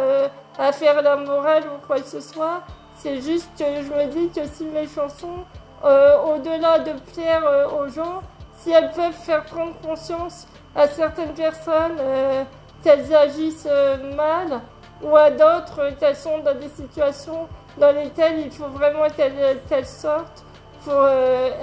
à 0.58 0.72
faire 0.72 1.00
la 1.04 1.16
morale 1.16 1.64
ou 1.66 1.86
quoi 1.86 2.00
que 2.00 2.08
ce 2.08 2.22
soit. 2.22 2.64
C'est 2.98 3.22
juste 3.22 3.52
que 3.56 3.64
je 3.64 3.94
me 3.94 4.06
dis 4.08 4.30
que 4.30 4.48
si 4.48 4.66
mes 4.66 4.88
chansons, 4.88 5.46
au-delà 5.84 6.80
de 6.80 6.94
plaire 7.14 7.44
aux 7.80 7.88
gens, 7.88 8.24
si 8.58 8.72
elles 8.72 8.92
peuvent 8.94 9.14
faire 9.14 9.44
prendre 9.46 9.76
conscience 9.86 10.48
à 10.76 10.88
certaines 10.88 11.34
personnes 11.34 11.98
euh, 12.00 12.44
qu'elles 12.84 13.14
agissent 13.16 13.68
euh, 13.70 14.14
mal 14.16 14.60
ou 15.02 15.16
à 15.16 15.32
d'autres 15.32 15.80
euh, 15.80 15.92
qu'elles 15.98 16.16
sont 16.16 16.40
dans 16.40 16.56
des 16.56 16.68
situations 16.70 17.48
dans 17.78 17.92
lesquelles 17.92 18.40
il 18.40 18.52
faut 18.52 18.68
vraiment 18.68 19.08
qu'elles 19.10 19.86
sortent 19.86 20.44
pour 20.84 21.08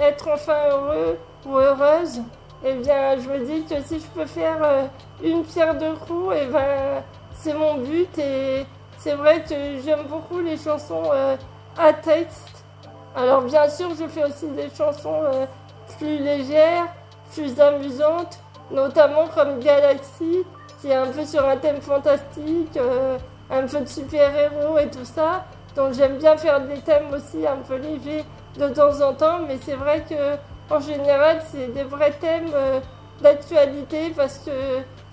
être 0.01 0.29
enfin 0.31 0.69
heureux 0.69 1.17
ou 1.45 1.57
heureuse, 1.57 2.21
eh 2.63 2.73
bien 2.73 3.17
je 3.17 3.29
me 3.29 3.39
dis 3.45 3.63
que 3.63 3.81
si 3.81 3.99
je 3.99 4.05
peux 4.07 4.25
faire 4.25 4.57
une 5.23 5.43
pierre 5.43 5.73
deux 5.75 5.93
coups, 5.93 6.35
eh 6.39 6.45
ben 6.47 7.01
c'est 7.33 7.53
mon 7.53 7.75
but 7.75 8.15
et 8.19 8.65
c'est 8.99 9.15
vrai 9.15 9.41
que 9.41 9.55
j'aime 9.83 10.03
beaucoup 10.07 10.39
les 10.39 10.57
chansons 10.57 11.09
à 11.79 11.93
texte. 11.93 12.63
Alors 13.15 13.41
bien 13.41 13.67
sûr 13.69 13.89
je 13.97 14.07
fais 14.07 14.25
aussi 14.25 14.47
des 14.49 14.69
chansons 14.69 15.21
plus 15.97 16.19
légères, 16.19 16.89
plus 17.33 17.59
amusantes, 17.59 18.42
notamment 18.71 19.27
comme 19.27 19.59
Galaxy, 19.59 20.43
qui 20.81 20.89
est 20.89 20.95
un 20.95 21.07
peu 21.07 21.25
sur 21.25 21.47
un 21.47 21.57
thème 21.57 21.81
fantastique, 21.81 22.77
euh, 22.77 23.17
un 23.49 23.67
peu 23.67 23.81
de 23.81 23.87
super-héros 23.87 24.77
et 24.79 24.89
tout 24.89 25.05
ça. 25.05 25.45
Donc 25.75 25.93
j'aime 25.93 26.17
bien 26.17 26.37
faire 26.37 26.61
des 26.61 26.79
thèmes 26.79 27.11
aussi 27.13 27.45
un 27.47 27.57
peu 27.57 27.77
légers 27.77 28.23
de 28.57 28.67
temps 28.69 29.01
en 29.01 29.13
temps, 29.13 29.39
mais 29.47 29.57
c'est 29.61 29.75
vrai 29.75 30.03
que 30.07 30.73
en 30.73 30.79
général 30.79 31.41
c'est 31.51 31.73
des 31.73 31.83
vrais 31.83 32.11
thèmes 32.11 32.51
euh, 32.53 32.79
d'actualité 33.21 34.11
parce 34.15 34.39
que 34.39 34.51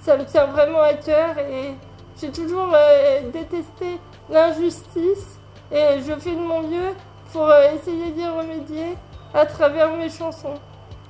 ça 0.00 0.16
me 0.16 0.24
tient 0.24 0.46
vraiment 0.46 0.82
à 0.82 0.94
cœur 0.94 1.38
et 1.38 1.74
j'ai 2.20 2.30
toujours 2.30 2.72
euh, 2.74 3.30
détesté 3.30 3.98
l'injustice 4.28 5.38
et 5.72 6.00
je 6.06 6.12
fais 6.18 6.32
de 6.32 6.40
mon 6.40 6.62
mieux 6.62 6.94
pour 7.32 7.50
essayer 7.52 8.10
d'y 8.10 8.26
remédier 8.26 8.96
à 9.32 9.46
travers 9.46 9.94
mes 9.96 10.10
chansons. 10.10 10.54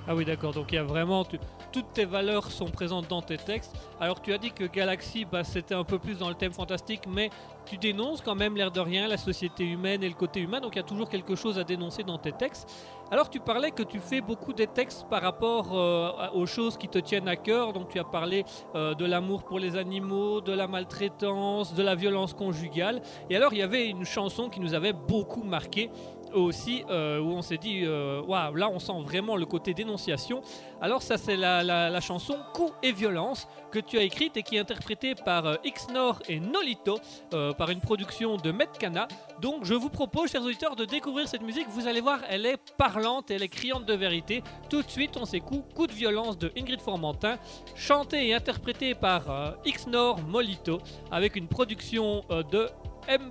Ah 0.07 0.15
oui, 0.15 0.25
d'accord. 0.25 0.53
Donc 0.53 0.73
il 0.73 0.77
y 0.77 0.79
a 0.79 0.85
vraiment 0.85 1.25
toutes 1.73 1.93
tes 1.93 2.05
valeurs 2.05 2.51
sont 2.51 2.71
présentes 2.71 3.09
dans 3.09 3.23
tes 3.23 3.37
textes. 3.37 3.75
Alors 4.01 4.21
tu 4.21 4.33
as 4.33 4.39
dit 4.39 4.51
que 4.51 4.65
Galaxy, 4.65 5.25
bah, 5.25 5.45
c'était 5.45 5.75
un 5.75 5.85
peu 5.85 5.99
plus 5.99 6.19
dans 6.19 6.29
le 6.29 6.35
thème 6.35 6.53
fantastique, 6.53 7.03
mais 7.09 7.31
tu 7.67 7.77
dénonces 7.77 8.21
quand 8.21 8.35
même 8.35 8.57
l'air 8.57 8.71
de 8.71 8.81
rien 8.81 9.07
la 9.07 9.17
société 9.17 9.65
humaine 9.65 10.03
et 10.03 10.09
le 10.09 10.15
côté 10.15 10.41
humain. 10.41 10.61
Donc 10.61 10.75
il 10.75 10.79
y 10.79 10.81
a 10.81 10.85
toujours 10.85 11.09
quelque 11.09 11.35
chose 11.35 11.59
à 11.59 11.65
dénoncer 11.65 12.03
dans 12.03 12.19
tes 12.19 12.33
textes. 12.33 12.69
Alors 13.13 13.29
tu 13.29 13.41
parlais 13.41 13.71
que 13.71 13.83
tu 13.83 13.99
fais 13.99 14.21
beaucoup 14.21 14.53
des 14.53 14.67
textes 14.69 15.05
par 15.11 15.23
rapport 15.23 15.77
euh, 15.77 16.13
aux 16.33 16.47
choses 16.47 16.79
qui 16.79 16.89
te 16.89 16.99
tiennent 16.99 17.29
à 17.29 17.37
cœur. 17.37 17.73
Donc 17.73 17.89
tu 17.89 17.99
as 17.99 18.05
parlé 18.05 18.45
euh, 18.75 18.95
de 18.95 19.05
l'amour 19.05 19.43
pour 19.43 19.59
les 19.59 19.77
animaux, 19.77 20.41
de 20.41 20.53
la 20.53 20.67
maltraitance, 20.67 21.75
de 21.75 21.83
la 21.83 21.95
violence 21.95 22.35
conjugale. 22.35 23.03
Et 23.29 23.37
alors 23.37 23.53
il 23.53 23.59
y 23.59 23.63
avait 23.63 23.89
une 23.89 24.05
chanson 24.05 24.49
qui 24.49 24.61
nous 24.61 24.75
avait 24.75 24.93
beaucoup 24.93 25.43
marqué 25.43 25.91
aussi 26.33 26.85
euh, 26.91 27.21
où 27.21 27.31
on 27.31 27.43
s'est 27.43 27.59
dit 27.59 27.83
euh, 27.85 28.23
waouh 28.23 28.55
là 28.55 28.69
on 28.71 28.79
sent 28.79 29.01
vraiment 29.03 29.37
le 29.37 29.47
côté 29.47 29.75
dénonciation. 29.75 30.43
Alors 30.81 31.03
ça 31.03 31.19
c'est 31.19 31.37
la, 31.37 32.01
chanson 32.01 32.39
Coup 32.55 32.71
et 32.83 32.93
violence 32.93 33.47
que 33.71 33.79
tu 33.79 33.99
as 33.99 34.03
écrite 34.03 34.37
et 34.37 34.43
qui 34.43 34.57
est 34.57 34.61
interprétée 34.61 35.15
par 35.15 35.47
euh, 35.47 35.57
Xnor 35.65 36.21
et 36.29 36.41
Nolito 36.41 36.99
par 37.31 37.71
une 37.71 37.81
production 37.81 38.37
de 38.37 38.51
Metcana 38.51 39.07
donc 39.41 39.65
je 39.65 39.75
vous 39.75 39.91
propose 39.91 40.31
chers 40.31 40.43
auditeurs 40.43 40.77
de 40.77 40.85
découvrir 40.85 41.29
cette 41.29 41.43
musique. 41.43 41.69
Vous 41.69 41.87
allez 41.87 42.01
voir 42.01 42.21
elle 42.29 42.47
est 42.47 42.59
parlante 42.77 43.31
elle 43.31 43.43
est 43.43 43.49
criante 43.49 43.85
de 43.85 43.95
vérité. 43.95 44.43
Tout 44.69 44.83
de 44.83 44.91
suite 44.91 45.17
on 45.17 45.25
s'écoute 45.25 45.65
Coup 45.75 45.87
de 45.87 45.93
violence 45.93 46.39
de 46.39 46.53
Ingrid 46.57 46.81
Formentin 46.81 47.37
chanté 47.75 48.29
et 48.29 48.35
interprété 48.35 48.95
par 48.95 49.57
Xnor 49.67 50.21
Molito 50.23 50.81
avec 51.11 51.37
une 51.37 51.49
production 51.49 52.25
de 52.51 52.69
M. 53.09 53.31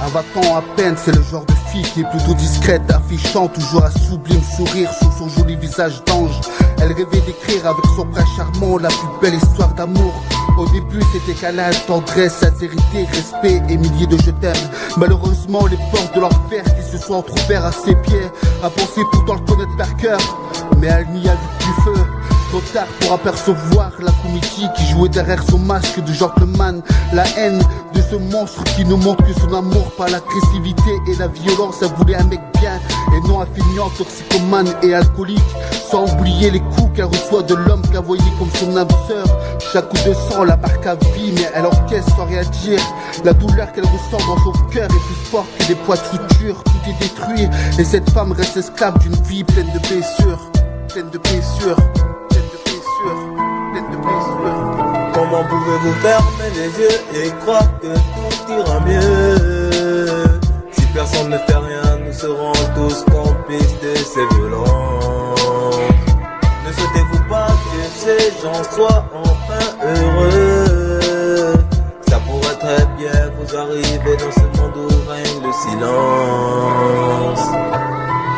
Un 0.00 0.56
à 0.56 0.62
peine, 0.76 0.94
c'est 0.96 1.14
le 1.14 1.22
genre 1.22 1.44
de 1.44 1.63
qui 1.82 2.00
est 2.00 2.10
plutôt 2.10 2.34
discrète, 2.34 2.82
affichant 2.90 3.48
toujours 3.48 3.84
un 3.84 3.90
sublime 3.90 4.42
sourire 4.56 4.92
sur 4.92 5.12
son 5.12 5.28
joli 5.28 5.56
visage 5.56 6.02
d'ange. 6.04 6.40
Elle 6.80 6.92
rêvait 6.92 7.20
d'écrire 7.26 7.66
avec 7.66 7.84
son 7.96 8.04
bras 8.04 8.24
charmant 8.36 8.78
la 8.78 8.88
plus 8.88 9.08
belle 9.20 9.34
histoire 9.34 9.74
d'amour. 9.74 10.12
Au 10.56 10.66
début, 10.66 11.02
c'était 11.12 11.38
câlin, 11.38 11.70
tendresse, 11.86 12.34
sincérité, 12.34 13.06
respect 13.12 13.62
et 13.68 13.76
milliers 13.76 14.06
de 14.06 14.16
je 14.18 14.30
t'aime. 14.30 14.54
Malheureusement, 14.96 15.66
les 15.66 15.78
portes 15.90 16.14
de 16.14 16.20
l'enfer 16.20 16.62
qui 16.62 16.96
se 16.96 16.98
sont 16.98 17.14
entrouvertes 17.14 17.64
à 17.64 17.72
ses 17.72 17.94
pieds, 17.96 18.28
a 18.62 18.70
pensé 18.70 19.00
pourtant 19.10 19.34
le 19.34 19.40
connaître 19.40 19.76
par 19.76 19.96
cœur, 19.96 20.18
mais 20.78 20.86
elle 20.86 21.08
n'y 21.08 21.28
a 21.28 21.32
vu 21.32 21.48
plus 21.58 21.82
feu. 21.82 22.04
Tard 22.60 22.86
pour 23.00 23.12
apercevoir 23.14 23.90
la 23.98 24.12
comédie 24.22 24.68
qui 24.76 24.86
jouait 24.86 25.08
derrière 25.08 25.42
son 25.42 25.58
masque 25.58 26.00
de 26.04 26.12
gentleman. 26.12 26.82
La 27.12 27.24
haine 27.36 27.60
de 27.92 28.00
ce 28.00 28.14
monstre 28.14 28.62
qui 28.76 28.84
ne 28.84 28.94
montre 28.94 29.24
que 29.24 29.32
son 29.32 29.52
amour 29.54 29.90
par 29.96 30.08
l'agressivité 30.08 30.90
et 31.08 31.16
la 31.16 31.26
violence. 31.26 31.76
Elle 31.82 31.88
voulait 31.98 32.14
un 32.14 32.24
mec 32.24 32.40
bien 32.60 32.78
et 33.12 33.28
non 33.28 33.40
un 33.40 33.46
toxicomane 33.98 34.72
et 34.82 34.94
alcoolique. 34.94 35.42
Sans 35.90 36.12
oublier 36.14 36.52
les 36.52 36.60
coups 36.60 36.94
qu'elle 36.94 37.06
reçoit 37.06 37.42
de 37.42 37.56
l'homme 37.56 37.82
qu'elle 37.90 38.04
voyait 38.04 38.22
comme 38.38 38.50
son 38.54 38.76
âme 38.76 38.88
sœur. 39.08 39.26
Chaque 39.72 39.88
coup 39.88 40.08
de 40.08 40.14
sang 40.14 40.44
la 40.44 40.56
marque 40.56 40.86
à 40.86 40.94
vie, 40.94 41.32
mais 41.34 41.50
elle 41.54 41.66
encaisse 41.66 42.06
sans 42.16 42.26
rien 42.26 42.42
dire. 42.62 42.80
La 43.24 43.32
douleur 43.32 43.72
qu'elle 43.72 43.84
ressent 43.84 44.24
dans 44.28 44.38
son 44.44 44.52
cœur 44.70 44.84
est 44.84 44.88
plus 44.88 45.30
forte 45.30 45.48
que 45.58 45.66
des 45.66 45.74
poids 45.74 45.96
de 45.96 46.02
suture. 46.02 46.62
Tout 46.62 46.88
est 46.88 47.02
détruit, 47.02 47.48
et 47.78 47.84
cette 47.84 48.08
femme 48.10 48.30
reste 48.30 48.56
esclave 48.56 48.96
d'une 49.00 49.20
vie 49.24 49.42
pleine 49.42 49.70
de 49.72 49.78
blessures. 49.80 50.50
Pleine 50.88 51.10
de 51.10 51.18
blessures. 51.18 51.76
Comment 55.14 55.44
pouvez-vous 55.44 55.94
fermer 56.02 56.50
les 56.54 56.70
yeux 56.80 56.98
et 57.14 57.30
croire 57.42 57.68
que 57.80 57.92
tout 57.94 58.52
ira 58.52 58.80
mieux? 58.80 60.40
Si 60.72 60.84
personne 60.92 61.30
ne 61.30 61.38
fait 61.38 61.56
rien, 61.56 61.98
nous 62.04 62.12
serons 62.12 62.52
tous 62.74 63.04
complices 63.04 63.76
de 63.80 63.94
ces 63.94 64.26
violences. 64.34 65.78
Ne 66.66 66.72
souhaitez-vous 66.72 67.22
pas 67.28 67.46
que 67.48 67.80
ces 67.96 68.24
gens 68.42 68.62
soient 68.72 69.04
enfin 69.14 69.66
heureux? 69.82 71.54
Ça 72.08 72.18
pourrait 72.20 72.58
très 72.60 72.84
bien 72.98 73.18
vous 73.38 73.56
arriver 73.56 74.16
dans 74.16 74.32
ce 74.32 74.46
monde 74.60 74.76
où 74.76 74.88
règne 75.10 75.40
le 75.42 75.52
silence. 75.52 77.43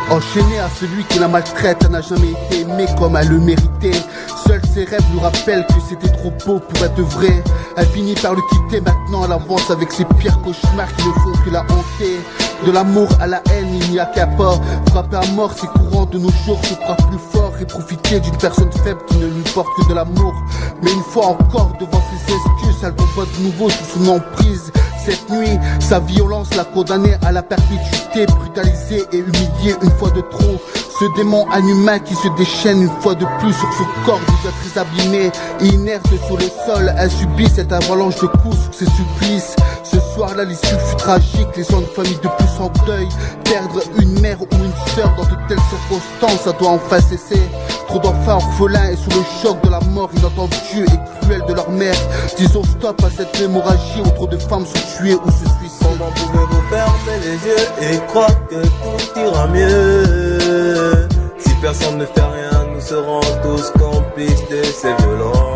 Enchaîné 0.09 0.61
à 0.61 0.69
celui 0.69 1.05
qui 1.05 1.19
la 1.19 1.27
maltraite, 1.27 1.79
elle 1.85 1.91
n'a 1.91 2.01
jamais 2.01 2.31
été 2.31 2.61
aimée 2.61 2.87
comme 2.97 3.17
elle 3.17 3.29
le 3.29 3.41
méritait. 3.41 4.01
Seuls 4.47 4.63
ses 4.73 4.85
rêves 4.85 5.03
lui 5.13 5.19
rappellent 5.19 5.67
que 5.67 5.81
c'était 5.89 6.09
trop 6.09 6.33
beau 6.47 6.61
pour 6.61 6.85
être 6.85 7.01
vrai. 7.01 7.43
Elle 7.77 7.87
finit 7.87 8.15
par 8.15 8.35
le 8.35 8.41
quitter, 8.49 8.81
maintenant 8.81 9.25
elle 9.25 9.33
avance 9.33 9.69
avec 9.69 9.91
ses 9.91 10.05
pires 10.05 10.41
cauchemars 10.43 10.95
qui 10.97 11.09
ne 11.09 11.13
font 11.13 11.43
que 11.45 11.51
la 11.51 11.63
hanter. 11.63 12.21
De 12.65 12.71
l'amour 12.71 13.09
à 13.21 13.27
la 13.27 13.43
haine, 13.51 13.69
il 13.75 13.91
n'y 13.91 13.99
a 13.99 14.07
qu'à 14.07 14.29
pas. 14.29 14.55
Frapper 14.91 15.17
à 15.17 15.27
mort, 15.33 15.53
c'est 15.57 15.67
courant 15.67 16.07
de 16.07 16.19
nos 16.19 16.31
jours, 16.47 16.65
se 16.65 16.75
croire 16.75 16.97
plus 16.97 17.19
fort 17.33 17.53
et 17.61 17.67
profiter 17.67 18.21
d'une 18.21 18.37
personne 18.37 18.71
faible 18.85 19.01
qui 19.09 19.17
ne 19.17 19.27
lui 19.27 19.43
porte 19.55 19.69
que 19.77 19.89
de 19.89 19.95
l'amour. 19.95 20.35
Mais 20.83 20.93
une 20.93 21.03
fois 21.03 21.27
encore, 21.27 21.73
devant 21.81 22.01
ses 22.11 22.33
excuses, 22.33 22.85
elle 22.85 22.95
revoit 22.97 23.27
de 23.37 23.43
nouveau 23.43 23.69
sous 23.69 23.99
son 23.99 24.09
emprise. 24.09 24.73
Cette 25.07 25.31
nuit, 25.31 25.57
sa 25.79 26.01
violence 26.01 26.53
l'a 26.57 26.65
condamné 26.65 27.15
à 27.25 27.31
la 27.31 27.41
perpétuité, 27.41 28.27
brutalisé 28.27 29.05
et 29.13 29.19
humilié 29.19 29.77
une 29.81 29.91
fois 29.93 30.11
de 30.11 30.21
trop. 30.21 30.61
Ce 30.99 31.05
démon 31.15 31.47
inhumain 31.57 32.01
qui 32.01 32.17
se 32.17 32.27
déchaîne 32.37 32.83
une 32.83 33.01
fois 33.03 33.15
de 33.15 33.25
plus 33.39 33.53
sur 33.53 33.73
son 33.75 33.85
corps 34.05 34.19
déjà 34.19 34.53
très 34.61 34.81
abîmé 34.81 35.31
inerte 35.61 36.09
sur 36.27 36.37
le 36.37 36.49
sol, 36.67 36.93
elle 36.99 37.11
subit 37.11 37.49
cette 37.49 37.73
avalanche 37.73 38.17
de 38.17 38.27
coups 38.27 38.59
sur 38.61 38.75
ses 38.75 38.87
supplices. 38.87 39.56
Ce 39.91 40.01
soir-là, 40.15 40.45
l'issue 40.45 40.67
fut 40.67 40.97
tragique, 40.97 41.49
les 41.57 41.65
gens 41.65 41.81
de 41.81 41.87
famille 41.87 42.19
de 42.23 42.29
plus 42.29 42.61
en 42.61 42.69
deuil. 42.87 43.09
Perdre 43.45 43.81
une 43.99 44.21
mère 44.21 44.41
ou 44.41 44.47
une 44.53 44.73
sœur 44.95 45.15
dans 45.17 45.25
de 45.25 45.37
telles 45.49 45.59
circonstances, 45.71 46.43
ça 46.45 46.53
doit 46.53 46.71
enfin 46.71 47.01
cesser. 47.01 47.41
Trop 47.87 48.01
d'enfants 48.01 48.37
orphelins 48.37 48.91
et 48.91 48.97
sous 48.97 49.11
le 49.11 49.25
choc 49.43 49.63
de 49.63 49.71
la 49.71 49.81
mort 49.81 50.11
inattendue 50.17 50.85
et 50.87 51.21
cruelle 51.21 51.45
de 51.47 51.55
leur 51.55 51.71
mère. 51.71 51.95
Disons 52.37 52.65
stop 52.65 53.03
à 53.05 53.11
cette 53.11 53.41
hémorragie 53.41 54.01
où 54.05 54.11
trop 54.11 54.27
de 54.27 54.39
femmes 54.39 54.67
sont 54.67 54.99
tuées 54.99 55.15
ou 55.15 55.31
se 55.31 55.49
suicident. 55.59 55.91
Comment 55.99 56.11
pouvez-vous 56.11 56.63
fermer 56.69 57.19
les 57.23 57.39
yeux 57.47 57.67
et 57.83 57.99
croire 58.09 58.47
que 58.49 58.63
tout 58.63 59.21
ira 59.21 59.47
mieux? 59.47 61.09
Si 61.39 61.55
personne 61.63 61.99
ne 61.99 62.07
fait 62.07 62.21
rien, 62.21 62.67
nous 62.75 62.81
serons 62.81 63.21
tous 63.43 63.71
complices 63.79 64.49
de 64.51 64.63
ces 64.65 64.95
violences. 64.95 65.56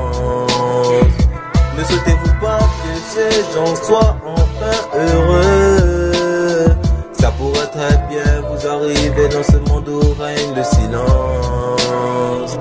Ne 1.81 1.85
souhaitez-vous 1.87 2.35
pas 2.43 2.59
que 2.59 2.93
ces 3.09 3.33
gens 3.55 3.75
soient 3.75 4.15
enfin 4.27 4.77
heureux? 4.95 6.77
Ça 7.19 7.31
pourrait 7.39 7.71
très 7.73 7.97
bien 8.11 8.43
vous 8.51 8.67
arriver 8.67 9.29
dans 9.29 9.43
ce 9.43 9.57
monde 9.57 9.89
où 9.89 10.01
règne 10.23 10.55
le 10.55 10.63
silence. 10.63 12.59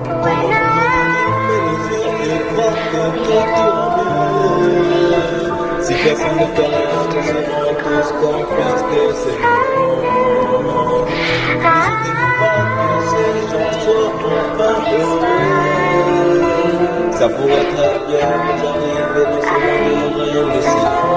Si 5.81 5.93
personne 5.95 6.37
ne 6.39 6.45
fait 6.55 6.65
rien, 6.65 6.89
serons 7.27 7.75
tous 7.83 8.09
complices 8.21 8.85
de 8.89 9.01
ces 9.19 9.35
violences. 9.35 10.29
Ne 11.49 11.59
souhaitez-vous 11.59 12.31
pas 12.39 12.61
que 12.77 12.87
ces 13.11 13.33
gens 13.51 13.71
soient 13.83 14.13
enfin 14.23 14.75
heureux? 14.97 16.48
Ça 17.19 17.27
pourrait 17.27 17.65
très 17.75 17.99
bien 18.07 18.27
vous 18.47 19.45
arriver 19.45 21.08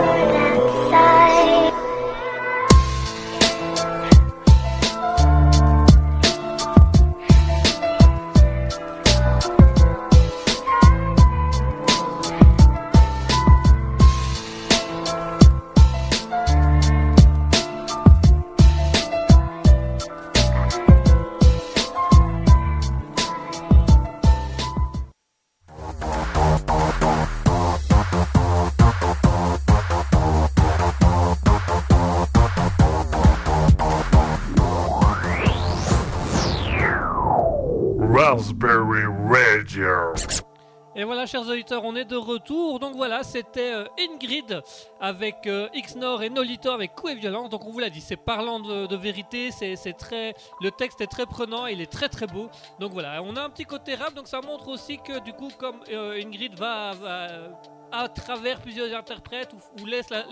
Et 41.02 41.04
voilà, 41.04 41.26
chers 41.26 41.48
auditeurs, 41.48 41.82
on 41.84 41.96
est 41.96 42.04
de 42.04 42.14
retour. 42.14 42.78
Donc 42.78 42.94
voilà, 42.94 43.24
c'était 43.24 43.72
euh, 43.72 43.86
Ingrid 43.98 44.62
avec 45.00 45.48
euh, 45.48 45.68
Xnor 45.74 46.22
et 46.22 46.30
Nolito 46.30 46.70
avec 46.70 46.94
Coup 46.94 47.08
et 47.08 47.16
Violence. 47.16 47.50
Donc 47.50 47.66
on 47.66 47.72
vous 47.72 47.80
l'a 47.80 47.90
dit, 47.90 48.00
c'est 48.00 48.14
parlant 48.14 48.60
de, 48.60 48.94
vérité, 48.94 49.50
c'est 49.50 49.94
très, 49.94 50.32
le 50.60 50.70
texte 50.70 51.00
est 51.00 51.08
très 51.08 51.26
prenant, 51.26 51.66
il 51.66 51.80
est 51.80 51.90
très 51.90 52.08
très 52.08 52.28
beau. 52.28 52.48
Donc 52.78 52.92
voilà, 52.92 53.20
on 53.24 53.34
a 53.34 53.42
un 53.42 53.50
petit 53.50 53.64
côté 53.64 53.96
rap, 53.96 54.14
donc 54.14 54.28
ça 54.28 54.42
montre 54.42 54.68
aussi 54.68 54.98
que 54.98 55.18
du 55.18 55.32
coup, 55.32 55.48
comme 55.58 55.80
euh, 55.90 56.22
Ingrid 56.22 56.54
va 56.56 56.92
à 57.92 58.08
travers 58.08 58.60
plusieurs 58.60 58.96
interprètes 58.96 59.54
ou, 59.80 59.86
laisse 59.86 60.08
la, 60.10 60.24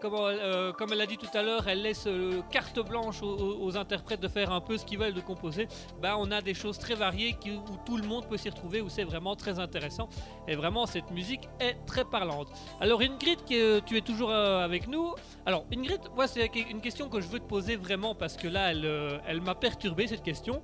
comment, 0.00 0.26
euh, 0.26 0.72
comme 0.72 0.92
elle 0.92 0.98
l'a 0.98 1.06
dit 1.06 1.16
tout 1.16 1.34
à 1.34 1.42
l'heure, 1.42 1.66
elle 1.66 1.82
laisse 1.82 2.06
euh, 2.06 2.42
carte 2.50 2.78
blanche 2.80 3.22
aux, 3.22 3.76
interprètes 3.76 4.20
de 4.20 4.28
faire 4.28 4.52
un 4.52 4.60
peu 4.60 4.76
ce 4.76 4.84
qu'ils 4.84 4.98
veulent 4.98 5.14
de 5.14 5.20
composer. 5.20 5.66
Bah, 6.00 6.16
on 6.18 6.30
a 6.30 6.42
des 6.42 6.52
choses 6.52 6.78
très 6.78 6.94
variées 6.94 7.34
qui- 7.40 7.52
où 7.52 7.76
tout 7.86 7.96
le 7.96 8.06
monde 8.06 8.28
peut 8.28 8.36
s'y 8.36 8.50
retrouver, 8.50 8.82
où 8.82 8.90
c'est 8.90 9.04
vraiment 9.04 9.34
très 9.34 9.58
intéressant. 9.58 10.08
Et 10.46 10.54
vraiment, 10.54 10.84
cette 10.86 11.10
musique 11.10 11.48
est 11.58 11.74
très 11.86 12.04
parlante. 12.04 12.48
Alors 12.80 13.00
Ingrid, 13.00 13.44
qui, 13.44 13.58
euh, 13.58 13.80
tu 13.84 13.96
es 13.96 14.02
toujours 14.02 14.30
avec 14.32 14.88
nous. 14.88 15.14
Alors 15.46 15.64
Ingrid, 15.72 16.00
moi 16.14 16.26
c'est 16.28 16.50
une 16.54 16.80
question 16.82 17.08
que 17.08 17.20
je 17.20 17.28
veux 17.28 17.38
te 17.38 17.48
poser 17.48 17.76
vraiment 17.76 18.14
parce 18.14 18.36
que 18.36 18.48
là, 18.48 18.72
elle, 18.72 19.20
elle 19.26 19.40
m'a 19.40 19.54
perturbé 19.54 20.06
cette 20.06 20.22
question. 20.22 20.62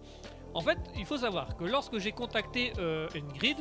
En 0.59 0.61
fait, 0.61 0.79
il 0.97 1.05
faut 1.05 1.19
savoir 1.19 1.57
que 1.57 1.63
lorsque 1.63 1.99
j'ai 1.99 2.11
contacté 2.11 2.73
euh, 2.81 3.07
Ingrid, 3.15 3.59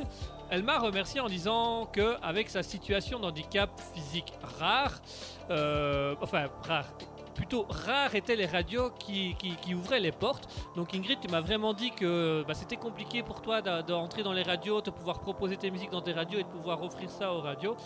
elle 0.50 0.64
m'a 0.64 0.80
remercié 0.80 1.20
en 1.20 1.28
disant 1.28 1.86
que 1.86 2.16
avec 2.22 2.50
sa 2.50 2.64
situation 2.64 3.20
d'handicap 3.20 3.70
physique 3.94 4.32
rare, 4.58 5.00
euh, 5.48 6.16
enfin 6.20 6.48
rare, 6.66 6.88
plutôt 7.36 7.66
rare 7.68 8.16
étaient 8.16 8.34
les 8.34 8.46
radios 8.46 8.90
qui, 8.98 9.36
ouvraient 9.72 10.00
les 10.00 10.10
portes. 10.10 10.52
Donc 10.74 10.92
Ingrid, 10.92 11.20
tu 11.20 11.28
m'as 11.28 11.40
vraiment 11.40 11.72
dit 11.72 11.92
que 11.92 12.44
bah, 12.48 12.54
c'était 12.54 12.76
compliqué 12.76 13.22
pour 13.22 13.42
toi 13.42 13.62
d'entrer 13.62 14.24
dans 14.24 14.32
les 14.32 14.42
radios, 14.42 14.80
de 14.80 14.90
pouvoir 14.90 15.20
proposer 15.20 15.56
tes 15.56 15.70
musiques 15.70 15.90
dans 15.90 16.02
tes 16.02 16.12
radios 16.12 16.40
et 16.40 16.42
de 16.42 16.48
pouvoir 16.48 16.82
offrir 16.82 17.08
ça 17.10 17.32
aux 17.32 17.40
radios. 17.40 17.76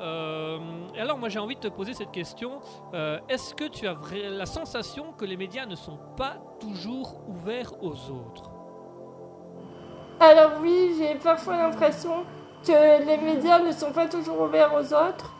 Euh, 0.00 0.58
et 0.94 1.00
alors 1.00 1.18
moi 1.18 1.28
j'ai 1.28 1.38
envie 1.38 1.56
de 1.56 1.60
te 1.60 1.68
poser 1.68 1.92
cette 1.92 2.10
question. 2.10 2.60
Euh, 2.94 3.20
Est-ce 3.28 3.54
que 3.54 3.68
tu 3.68 3.86
as 3.86 3.96
la 4.30 4.46
sensation 4.46 5.12
que 5.12 5.26
les 5.26 5.36
médias 5.36 5.66
ne 5.66 5.76
sont 5.76 5.98
pas 6.16 6.38
toujours 6.58 7.20
ouverts 7.28 7.74
aux 7.82 8.10
autres? 8.10 8.51
Alors 10.20 10.52
oui, 10.60 10.94
j'ai 10.98 11.14
parfois 11.16 11.56
l'impression 11.56 12.24
que 12.66 13.04
les 13.06 13.16
médias 13.16 13.58
ne 13.58 13.72
sont 13.72 13.90
pas 13.90 14.06
toujours 14.06 14.40
ouverts 14.42 14.72
aux 14.72 14.94
autres, 14.94 15.32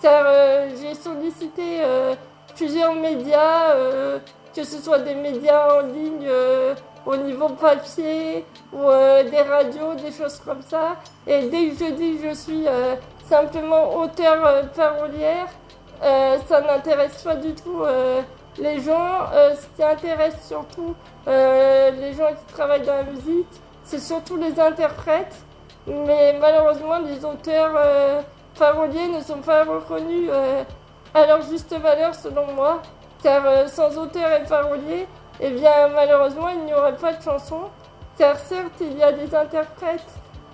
car 0.00 0.24
euh, 0.26 0.70
j'ai 0.80 0.94
sollicité 0.94 1.80
euh, 1.82 2.14
plusieurs 2.56 2.94
médias, 2.94 3.72
euh, 3.74 4.18
que 4.54 4.64
ce 4.64 4.78
soit 4.78 5.00
des 5.00 5.14
médias 5.14 5.76
en 5.76 5.80
ligne 5.86 6.26
euh, 6.26 6.74
au 7.04 7.16
niveau 7.16 7.50
papier 7.50 8.46
ou 8.72 8.88
euh, 8.88 9.22
des 9.28 9.42
radios, 9.42 9.94
des 9.94 10.12
choses 10.12 10.38
comme 10.38 10.62
ça. 10.62 10.96
Et 11.26 11.48
dès 11.48 11.68
que 11.68 11.84
je 11.84 11.90
dis 11.92 12.16
que 12.16 12.30
je 12.30 12.34
suis 12.34 12.66
euh, 12.66 12.94
simplement 13.28 13.96
auteur 13.96 14.64
parolière, 14.74 15.48
ça 16.48 16.60
n'intéresse 16.62 17.22
pas 17.22 17.36
du 17.36 17.54
tout 17.54 17.84
les 18.58 18.80
gens. 18.80 19.26
Ce 19.54 19.66
qui 19.76 19.84
intéresse 19.84 20.34
surtout 20.48 20.96
les 21.28 22.12
gens 22.12 22.26
qui 22.30 22.52
travaillent 22.52 22.82
dans 22.82 22.96
la 22.96 23.04
musique, 23.04 23.46
c'est 23.84 24.00
surtout 24.00 24.36
les 24.36 24.58
interprètes. 24.60 25.36
Mais 25.86 26.36
malheureusement, 26.40 26.98
les 26.98 27.24
auteurs 27.24 27.72
euh, 27.76 28.22
paroliers 28.58 29.08
ne 29.08 29.20
sont 29.20 29.38
pas 29.38 29.64
reconnus 29.64 30.28
euh, 30.30 30.62
à 31.12 31.26
leur 31.26 31.42
juste 31.42 31.74
valeur 31.76 32.14
selon 32.14 32.46
moi. 32.54 32.82
Car 33.22 33.42
euh, 33.46 33.66
sans 33.66 33.96
auteurs 33.98 34.32
et 34.40 34.44
paroliers, 34.44 35.06
eh 35.40 35.50
bien 35.50 35.88
malheureusement, 35.94 36.48
il 36.48 36.64
n'y 36.64 36.74
aurait 36.74 36.96
pas 36.96 37.12
de 37.12 37.22
chansons. 37.22 37.70
car 38.18 38.38
certes 38.38 38.80
il 38.80 38.96
y 38.96 39.02
a 39.02 39.12
des 39.12 39.34
interprètes 39.34 40.12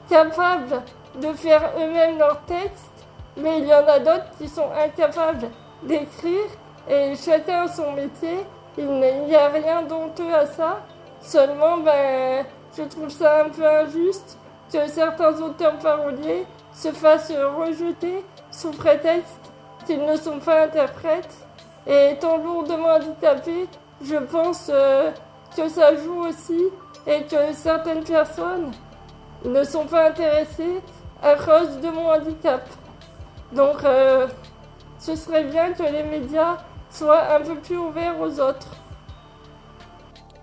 capables 0.08 0.82
de 1.20 1.32
faire 1.32 1.62
eux-mêmes 1.78 2.18
leurs 2.18 2.40
textes, 2.42 3.06
mais 3.36 3.58
il 3.58 3.66
y 3.66 3.74
en 3.74 3.86
a 3.86 3.98
d'autres 3.98 4.30
qui 4.38 4.48
sont 4.48 4.70
incapables 4.72 5.50
d'écrire 5.82 6.48
et 6.88 7.14
chacun 7.16 7.64
a 7.64 7.68
son 7.68 7.92
métier. 7.92 8.38
Il 8.76 8.88
n'y 8.88 9.34
a 9.34 9.48
rien 9.48 9.82
d'honteux 9.82 10.32
à 10.32 10.46
ça. 10.46 10.78
Seulement, 11.20 11.78
ben, 11.78 12.46
je 12.78 12.84
trouve 12.84 13.10
ça 13.10 13.44
un 13.44 13.48
peu 13.48 13.66
injuste 13.66 14.38
que 14.72 14.86
certains 14.88 15.40
auteurs 15.40 15.78
paroliers 15.78 16.46
se 16.72 16.92
fassent 16.92 17.32
rejeter 17.32 18.24
sous 18.50 18.70
prétexte 18.70 19.50
qu'ils 19.86 20.04
ne 20.04 20.16
sont 20.16 20.38
pas 20.38 20.64
interprètes. 20.64 21.34
Et 21.86 22.12
étant 22.12 22.36
lourdement 22.36 22.96
handicapé, 22.96 23.66
je 24.02 24.16
pense 24.16 24.70
euh, 24.70 25.10
que 25.56 25.68
ça 25.68 25.96
joue 25.96 26.26
aussi 26.26 26.64
et 27.06 27.22
que 27.22 27.52
certaines 27.54 28.04
personnes 28.04 28.72
ne 29.44 29.64
sont 29.64 29.86
pas 29.86 30.08
intéressées 30.08 30.82
à 31.22 31.34
cause 31.34 31.80
de 31.80 31.88
mon 31.88 32.10
handicap. 32.10 32.68
Donc, 33.52 33.82
euh, 33.84 34.26
ce 34.98 35.16
serait 35.16 35.44
bien 35.44 35.72
que 35.72 35.82
les 35.82 36.02
médias 36.02 36.58
soient 36.90 37.34
un 37.34 37.40
peu 37.40 37.54
plus 37.54 37.78
ouverts 37.78 38.20
aux 38.20 38.38
autres. 38.38 38.76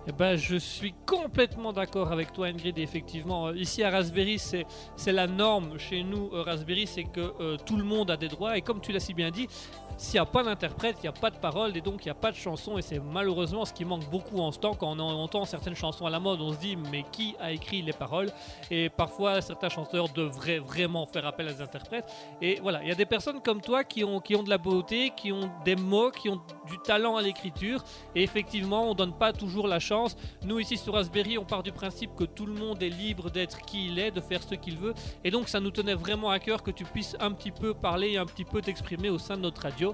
Eh 0.08 0.12
ben, 0.12 0.36
je 0.36 0.56
suis 0.56 0.94
complètement 1.08 1.74
d'accord 1.74 2.12
avec 2.12 2.32
toi, 2.32 2.46
Ingrid. 2.46 2.78
effectivement, 2.78 3.48
euh, 3.48 3.58
ici 3.58 3.82
à 3.82 3.90
Raspberry, 3.90 4.38
c'est, 4.38 4.66
la 5.08 5.26
norme 5.26 5.80
chez 5.80 6.04
nous. 6.04 6.30
euh, 6.32 6.44
Raspberry, 6.44 6.86
c'est 6.86 7.06
que 7.06 7.34
euh, 7.40 7.58
tout 7.66 7.76
le 7.76 7.84
monde 7.84 8.12
a 8.12 8.18
des 8.18 8.28
droits. 8.28 8.56
Et 8.56 8.62
comme 8.62 8.82
tu 8.82 8.92
l'as 8.92 9.00
si 9.00 9.16
bien 9.16 9.32
dit, 9.32 9.48
s'il 9.98 10.14
n'y 10.14 10.20
a 10.20 10.26
pas 10.26 10.44
d'interprète, 10.44 10.98
il 11.00 11.04
n'y 11.04 11.10
a 11.10 11.14
pas 11.14 11.30
de 11.30 11.38
parole 11.38 11.76
et 11.76 11.82
donc 11.82 12.06
il 12.06 12.08
n'y 12.08 12.12
a 12.12 12.16
pas 12.16 12.32
de 12.32 12.36
chanson. 12.36 12.78
Et 12.78 12.82
c'est 12.82 13.00
malheureusement 13.00 13.66
ce 13.66 13.74
qui 13.74 13.86
manque 13.86 14.10
beaucoup 14.10 14.40
en 14.40 14.52
ce 14.52 14.60
temps. 14.60 14.74
Quand 14.74 15.00
on 15.00 15.00
entend 15.00 15.46
certaines 15.46 15.76
chansons 15.76 16.06
à 16.06 16.10
la 16.10 16.20
mode, 16.20 16.42
on 16.42 16.54
se 16.54 16.58
dit 16.58 16.76
mais 16.76 17.06
qui 17.12 17.36
a 17.40 17.52
écrit 17.52 17.82
les 17.82 17.94
paroles? 17.94 18.32
Et 18.72 18.90
parfois, 18.90 19.42
certains 19.42 19.70
chanteurs 19.70 20.10
devraient 20.10 20.60
vraiment 20.60 21.06
faire 21.06 21.26
appel 21.26 21.48
à 21.48 21.54
des 21.54 21.62
interprètes. 21.62 22.06
Et 22.42 22.60
voilà, 22.62 22.82
il 22.84 22.90
y 22.90 22.92
a 22.92 22.96
des 22.96 23.06
personnes 23.06 23.42
comme 23.42 23.62
toi 23.62 23.84
qui 23.84 24.04
ont, 24.04 24.20
qui 24.20 24.36
ont 24.36 24.44
de 24.44 24.50
la 24.50 24.58
beauté, 24.58 25.12
qui 25.16 25.32
ont 25.32 25.50
des 25.64 25.76
mots, 25.76 26.12
qui 26.12 26.30
ont 26.30 26.42
du 26.70 26.78
talent 26.84 27.16
à 27.16 27.22
l'écriture. 27.22 27.84
Et 28.16 28.24
effectivement, 28.24 28.90
on 28.90 28.94
donne 28.94 29.14
pas 29.14 29.34
toujours 29.34 29.68
la 29.68 29.80
chance. 29.80 30.16
Nous, 30.44 30.60
ici 30.60 30.78
sur 30.78 30.94
Raspberry, 30.94 31.38
on 31.38 31.46
part 31.46 31.64
du 31.64 31.72
principe 31.72 32.16
que 32.16 32.24
tout 32.24 32.46
le 32.46 32.54
monde 32.54 32.82
est 32.84 32.90
libre 32.90 33.30
d'être 33.30 33.62
qui 33.62 33.88
il 33.88 34.00
est, 34.00 34.12
de 34.12 34.22
faire 34.22 34.42
ce 34.44 34.56
qu'il 34.56 34.78
veut. 34.78 34.94
Et 35.24 35.32
donc, 35.32 35.48
ça 35.50 35.60
nous 35.60 35.72
tenait 35.72 35.94
vraiment 35.94 36.30
à 36.30 36.40
cœur 36.40 36.64
que 36.64 36.72
tu 36.72 36.84
puisses 36.84 37.16
un 37.20 37.32
petit 37.32 37.52
peu 37.52 37.74
parler 37.74 38.12
et 38.12 38.18
un 38.18 38.26
petit 38.26 38.46
peu 38.46 38.62
t'exprimer 38.62 39.10
au 39.10 39.18
sein 39.18 39.38
de 39.38 39.42
notre 39.42 39.62
radio. 39.62 39.85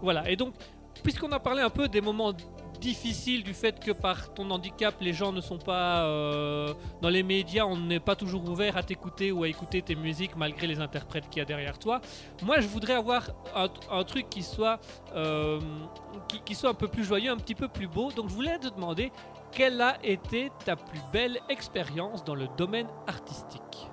Voilà, 0.00 0.28
et 0.28 0.36
donc, 0.36 0.54
puisqu'on 1.02 1.30
a 1.32 1.38
parlé 1.38 1.62
un 1.62 1.70
peu 1.70 1.88
des 1.88 2.00
moments 2.00 2.32
difficiles 2.80 3.44
du 3.44 3.54
fait 3.54 3.78
que 3.78 3.92
par 3.92 4.34
ton 4.34 4.50
handicap 4.50 4.96
les 5.00 5.12
gens 5.12 5.30
ne 5.30 5.40
sont 5.40 5.58
pas 5.58 6.02
euh, 6.02 6.74
dans 7.00 7.10
les 7.10 7.22
médias, 7.22 7.64
on 7.64 7.76
n'est 7.76 8.00
pas 8.00 8.16
toujours 8.16 8.48
ouvert 8.48 8.76
à 8.76 8.82
t'écouter 8.82 9.30
ou 9.30 9.44
à 9.44 9.48
écouter 9.48 9.82
tes 9.82 9.94
musiques 9.94 10.34
malgré 10.34 10.66
les 10.66 10.80
interprètes 10.80 11.28
qu'il 11.30 11.38
y 11.38 11.42
a 11.42 11.44
derrière 11.44 11.78
toi. 11.78 12.00
Moi 12.42 12.58
je 12.58 12.66
voudrais 12.66 12.94
avoir 12.94 13.28
un, 13.54 14.02
truc 14.02 14.28
qui 14.28 14.42
soit, 14.42 14.80
euh, 15.14 15.60
qui 16.44 16.56
soit 16.56 16.70
un 16.70 16.74
peu 16.74 16.88
plus 16.88 17.04
joyeux, 17.04 17.30
un 17.30 17.36
petit 17.36 17.54
peu 17.54 17.68
plus 17.68 17.86
beau. 17.86 18.10
Donc 18.10 18.28
je 18.28 18.34
voulais 18.34 18.58
te 18.58 18.68
demander 18.68 19.12
quelle 19.52 19.80
a 19.80 19.96
été 20.02 20.50
ta 20.64 20.76
plus 20.76 21.00
belle 21.12 21.38
expérience 21.48 22.24
dans 22.24 22.34
le 22.34 22.48
domaine 22.56 22.88
artistique? 23.06 23.88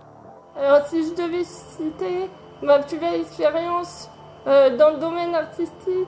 Alors, 0.56 0.86
si 0.88 1.04
je 1.04 1.14
devais 1.14 1.44
citer 1.44 2.30
ma 2.64 2.80
plus 2.80 2.98
belle 2.98 3.22
expérience 3.22 4.10
euh, 4.50 4.76
dans 4.76 4.90
le 4.90 4.98
domaine 4.98 5.36
artistique, 5.36 6.08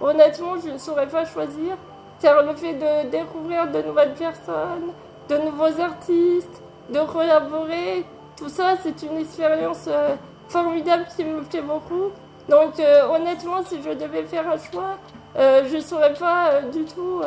honnêtement, 0.00 0.54
je 0.64 0.70
ne 0.70 0.78
saurais 0.78 1.08
pas 1.08 1.24
choisir, 1.24 1.76
car 2.22 2.42
le 2.44 2.54
fait 2.54 2.74
de 2.74 3.10
découvrir 3.10 3.66
de 3.66 3.82
nouvelles 3.82 4.14
personnes, 4.14 4.92
de 5.28 5.36
nouveaux 5.38 5.80
artistes, 5.80 6.62
de 6.88 7.00
collaborer, 7.00 8.04
tout 8.36 8.48
ça, 8.48 8.74
c'est 8.80 9.02
une 9.02 9.18
expérience 9.18 9.86
euh, 9.88 10.14
formidable 10.48 11.06
qui 11.16 11.24
me 11.24 11.42
plaît 11.42 11.62
beaucoup. 11.62 12.12
Donc, 12.48 12.78
euh, 12.78 13.08
honnêtement, 13.08 13.64
si 13.64 13.82
je 13.82 13.90
devais 13.90 14.22
faire 14.22 14.48
un 14.48 14.58
choix, 14.58 14.96
je 15.36 15.76
ne 15.76 15.80
saurais 15.80 16.14
pas 16.14 16.62
du 16.72 16.84
tout 16.84 17.22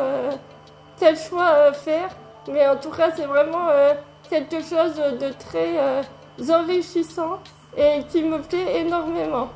quel 0.99 1.17
choix 1.17 1.71
faire. 1.71 2.09
Mais 2.49 2.67
en 2.67 2.75
tout 2.75 2.89
cas, 2.89 3.09
c'est 3.15 3.25
vraiment 3.25 3.67
quelque 4.29 4.57
chose 4.61 4.95
de 4.95 5.29
très 5.39 6.51
enrichissant 6.51 7.39
et 7.77 8.03
qui 8.11 8.23
me 8.23 8.39
plaît 8.39 8.81
énormément. 8.81 9.49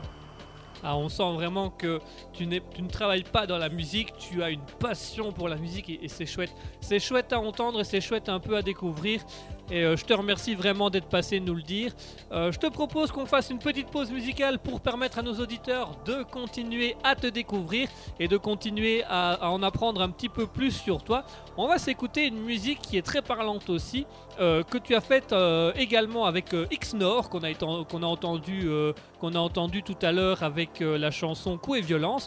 Ah, 0.84 0.96
on 0.96 1.10
sent 1.10 1.34
vraiment 1.36 1.70
que 1.70 2.00
tu, 2.38 2.46
ne 2.46 2.90
travailles 2.90 3.24
pas 3.24 3.48
dans 3.48 3.58
la 3.58 3.70
musique, 3.70 4.14
tu 4.18 4.44
as 4.44 4.52
une 4.52 4.62
passion 4.80 5.32
pour 5.32 5.50
la 5.50 5.56
musique 5.56 5.90
et, 5.90 6.08
c'est 6.08 6.26
chouette. 6.26 6.54
C'est 6.82 7.00
chouette 7.00 7.34
à 7.34 7.40
entendre 7.40 7.82
et 7.82 7.84
c'est 7.84 8.02
chouette 8.02 8.30
un 8.30 8.40
peu 8.40 8.56
à 8.56 8.62
découvrir. 8.62 9.22
Et 9.70 9.84
euh, 9.84 9.98
je 9.98 10.06
te 10.06 10.14
remercie 10.14 10.56
vraiment 10.56 10.90
d'être 10.90 11.10
passé 11.10 11.40
nous 11.40 11.56
le 11.56 11.62
dire. 11.62 11.92
Euh, 12.32 12.52
je 12.52 12.60
te 12.60 12.68
propose 12.68 13.12
qu'on 13.12 13.26
fasse 13.26 13.50
une 13.50 13.60
petite 13.60 13.88
pause 13.88 14.12
musicale 14.12 14.60
pour 14.60 14.80
permettre 14.80 15.20
à 15.20 15.22
nos 15.22 15.34
auditeurs 15.34 15.92
de 16.06 16.24
continuer 16.24 16.96
à 17.04 17.16
te 17.16 17.28
découvrir 17.28 17.90
et 18.20 18.30
de 18.30 18.38
continuer 18.38 19.04
à, 19.10 19.50
en 19.52 19.62
apprendre 19.64 20.02
un 20.02 20.10
petit 20.10 20.30
peu 20.30 20.48
plus 20.48 20.72
sur 20.72 21.04
toi. 21.04 21.26
On 21.58 21.68
va 21.68 21.80
s'écouter 21.80 22.28
une 22.28 22.40
musique 22.40 22.80
qui 22.80 22.98
est 22.98 23.02
très 23.02 23.22
parlante 23.22 23.70
aussi, 23.70 24.06
euh, 24.40 24.64
que 24.64 24.78
tu 24.78 24.96
as 24.96 25.02
faite 25.02 25.36
également 25.76 26.26
avec 26.26 26.56
X-Nord, 26.72 27.30
qu'on 27.30 27.44
a, 27.44 27.50
a, 27.50 29.40
entendu, 29.40 29.84
tout 29.84 29.98
à 30.02 30.12
l'heure 30.12 30.44
avec 30.44 30.80
la 30.80 31.12
chanson 31.12 31.58
Coup 31.58 31.76
et 31.76 31.82
violence. 31.82 32.27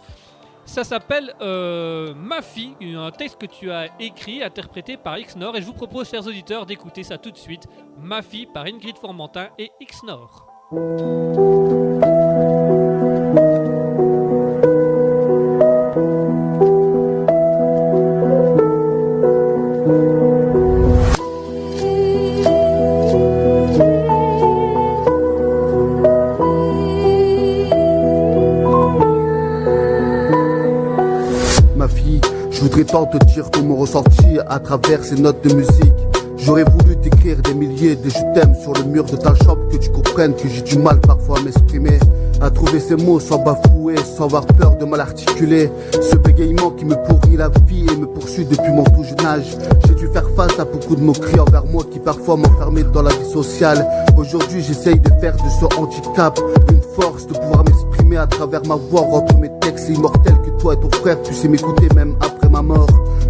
Ça 0.65 0.85
s'appelle 0.85 1.35
euh, 1.41 2.15
Ma 2.15 2.43
fille, 2.43 2.77
un 2.81 3.11
texte 3.11 3.39
que 3.39 3.47
tu 3.47 3.73
as 3.73 3.89
écrit, 3.99 4.43
interprété 4.43 4.97
par 4.97 5.19
X-Nord. 5.19 5.57
Et 5.57 5.61
je 5.61 5.67
vous 5.67 5.73
propose, 5.73 6.09
chers 6.09 6.27
auditeurs, 6.27 6.65
d'écouter 6.65 7.03
ça 7.03 7.19
tout 7.19 7.33
de 7.33 7.39
suite. 7.39 7.67
Ma 7.99 8.23
fille 8.23 8.47
par 8.47 8.67
Ingrid 8.67 8.97
Formentin 8.97 9.49
et 9.59 9.73
X-Nord. 9.81 10.47
Voudrais 32.71 32.85
tant 32.85 33.07
te 33.07 33.19
dire 33.25 33.51
tout 33.51 33.65
mon 33.65 33.75
ressenti 33.77 34.39
à 34.49 34.61
travers 34.61 35.03
ces 35.03 35.17
notes 35.17 35.43
de 35.43 35.55
musique. 35.55 35.93
J'aurais 36.39 36.63
voulu 36.63 36.97
t'écrire 36.97 37.43
des 37.43 37.53
milliers 37.53 37.97
de 37.97 38.09
je 38.09 38.33
t'aime 38.33 38.55
sur 38.63 38.73
le 38.75 38.85
mur 38.85 39.05
de 39.05 39.17
ta 39.17 39.35
chambre, 39.35 39.69
que 39.71 39.77
tu 39.77 39.91
comprennes 39.91 40.35
que 40.35 40.49
j'ai 40.49 40.63
du 40.63 40.79
mal 40.79 41.01
parfois 41.01 41.39
à 41.39 41.43
m'exprimer, 41.43 41.99
à 42.41 42.49
trouver 42.51 42.79
ces 42.79 42.95
mots 42.95 43.19
sans 43.19 43.39
bafouer, 43.39 43.97
sans 44.17 44.27
avoir 44.27 44.47
peur 44.47 44.77
de 44.77 44.85
mal 44.85 45.01
articuler. 45.01 45.71
Ce 46.01 46.17
bégaiement 46.17 46.71
qui 46.71 46.85
me 46.85 46.95
pourrit 46.95 47.37
la 47.37 47.49
vie 47.67 47.87
et 47.93 47.97
me 47.97 48.07
poursuit 48.07 48.45
depuis 48.45 48.73
mon 48.73 48.85
tout 48.85 49.03
jeune 49.03 49.27
âge. 49.27 49.57
J'ai 49.89 49.95
dû 49.95 50.07
faire 50.07 50.29
face 50.37 50.59
à 50.61 50.65
beaucoup 50.65 50.95
de 50.95 51.03
moqueries 51.03 51.41
envers 51.41 51.67
moi 51.67 51.83
qui 51.91 51.99
parfois 51.99 52.37
m'enfermaient 52.37 52.85
dans 52.85 53.03
la 53.03 53.11
vie 53.11 53.31
sociale. 53.33 53.85
Aujourd'hui, 54.17 54.63
j'essaye 54.63 55.01
de 55.01 55.11
faire 55.21 55.35
de 55.35 55.51
ce 55.61 55.77
handicap 55.77 56.39
une 56.71 56.83
force 56.95 57.27
de 57.27 57.35
pouvoir 57.35 57.65
m'exprimer 57.65 58.17
à 58.17 58.29
travers 58.29 58.65
ma 58.65 58.77
voix, 58.77 59.01
rendre 59.01 59.37
mes 59.39 59.51
textes 59.61 59.89
immortels 59.89 60.39
que 60.45 60.51
toi 60.63 60.75
et 60.75 60.81
ton 60.81 60.91
frère 60.91 61.21
puissent 61.23 61.45
m'écouter 61.45 61.89
même 61.95 62.15
après 62.21 62.30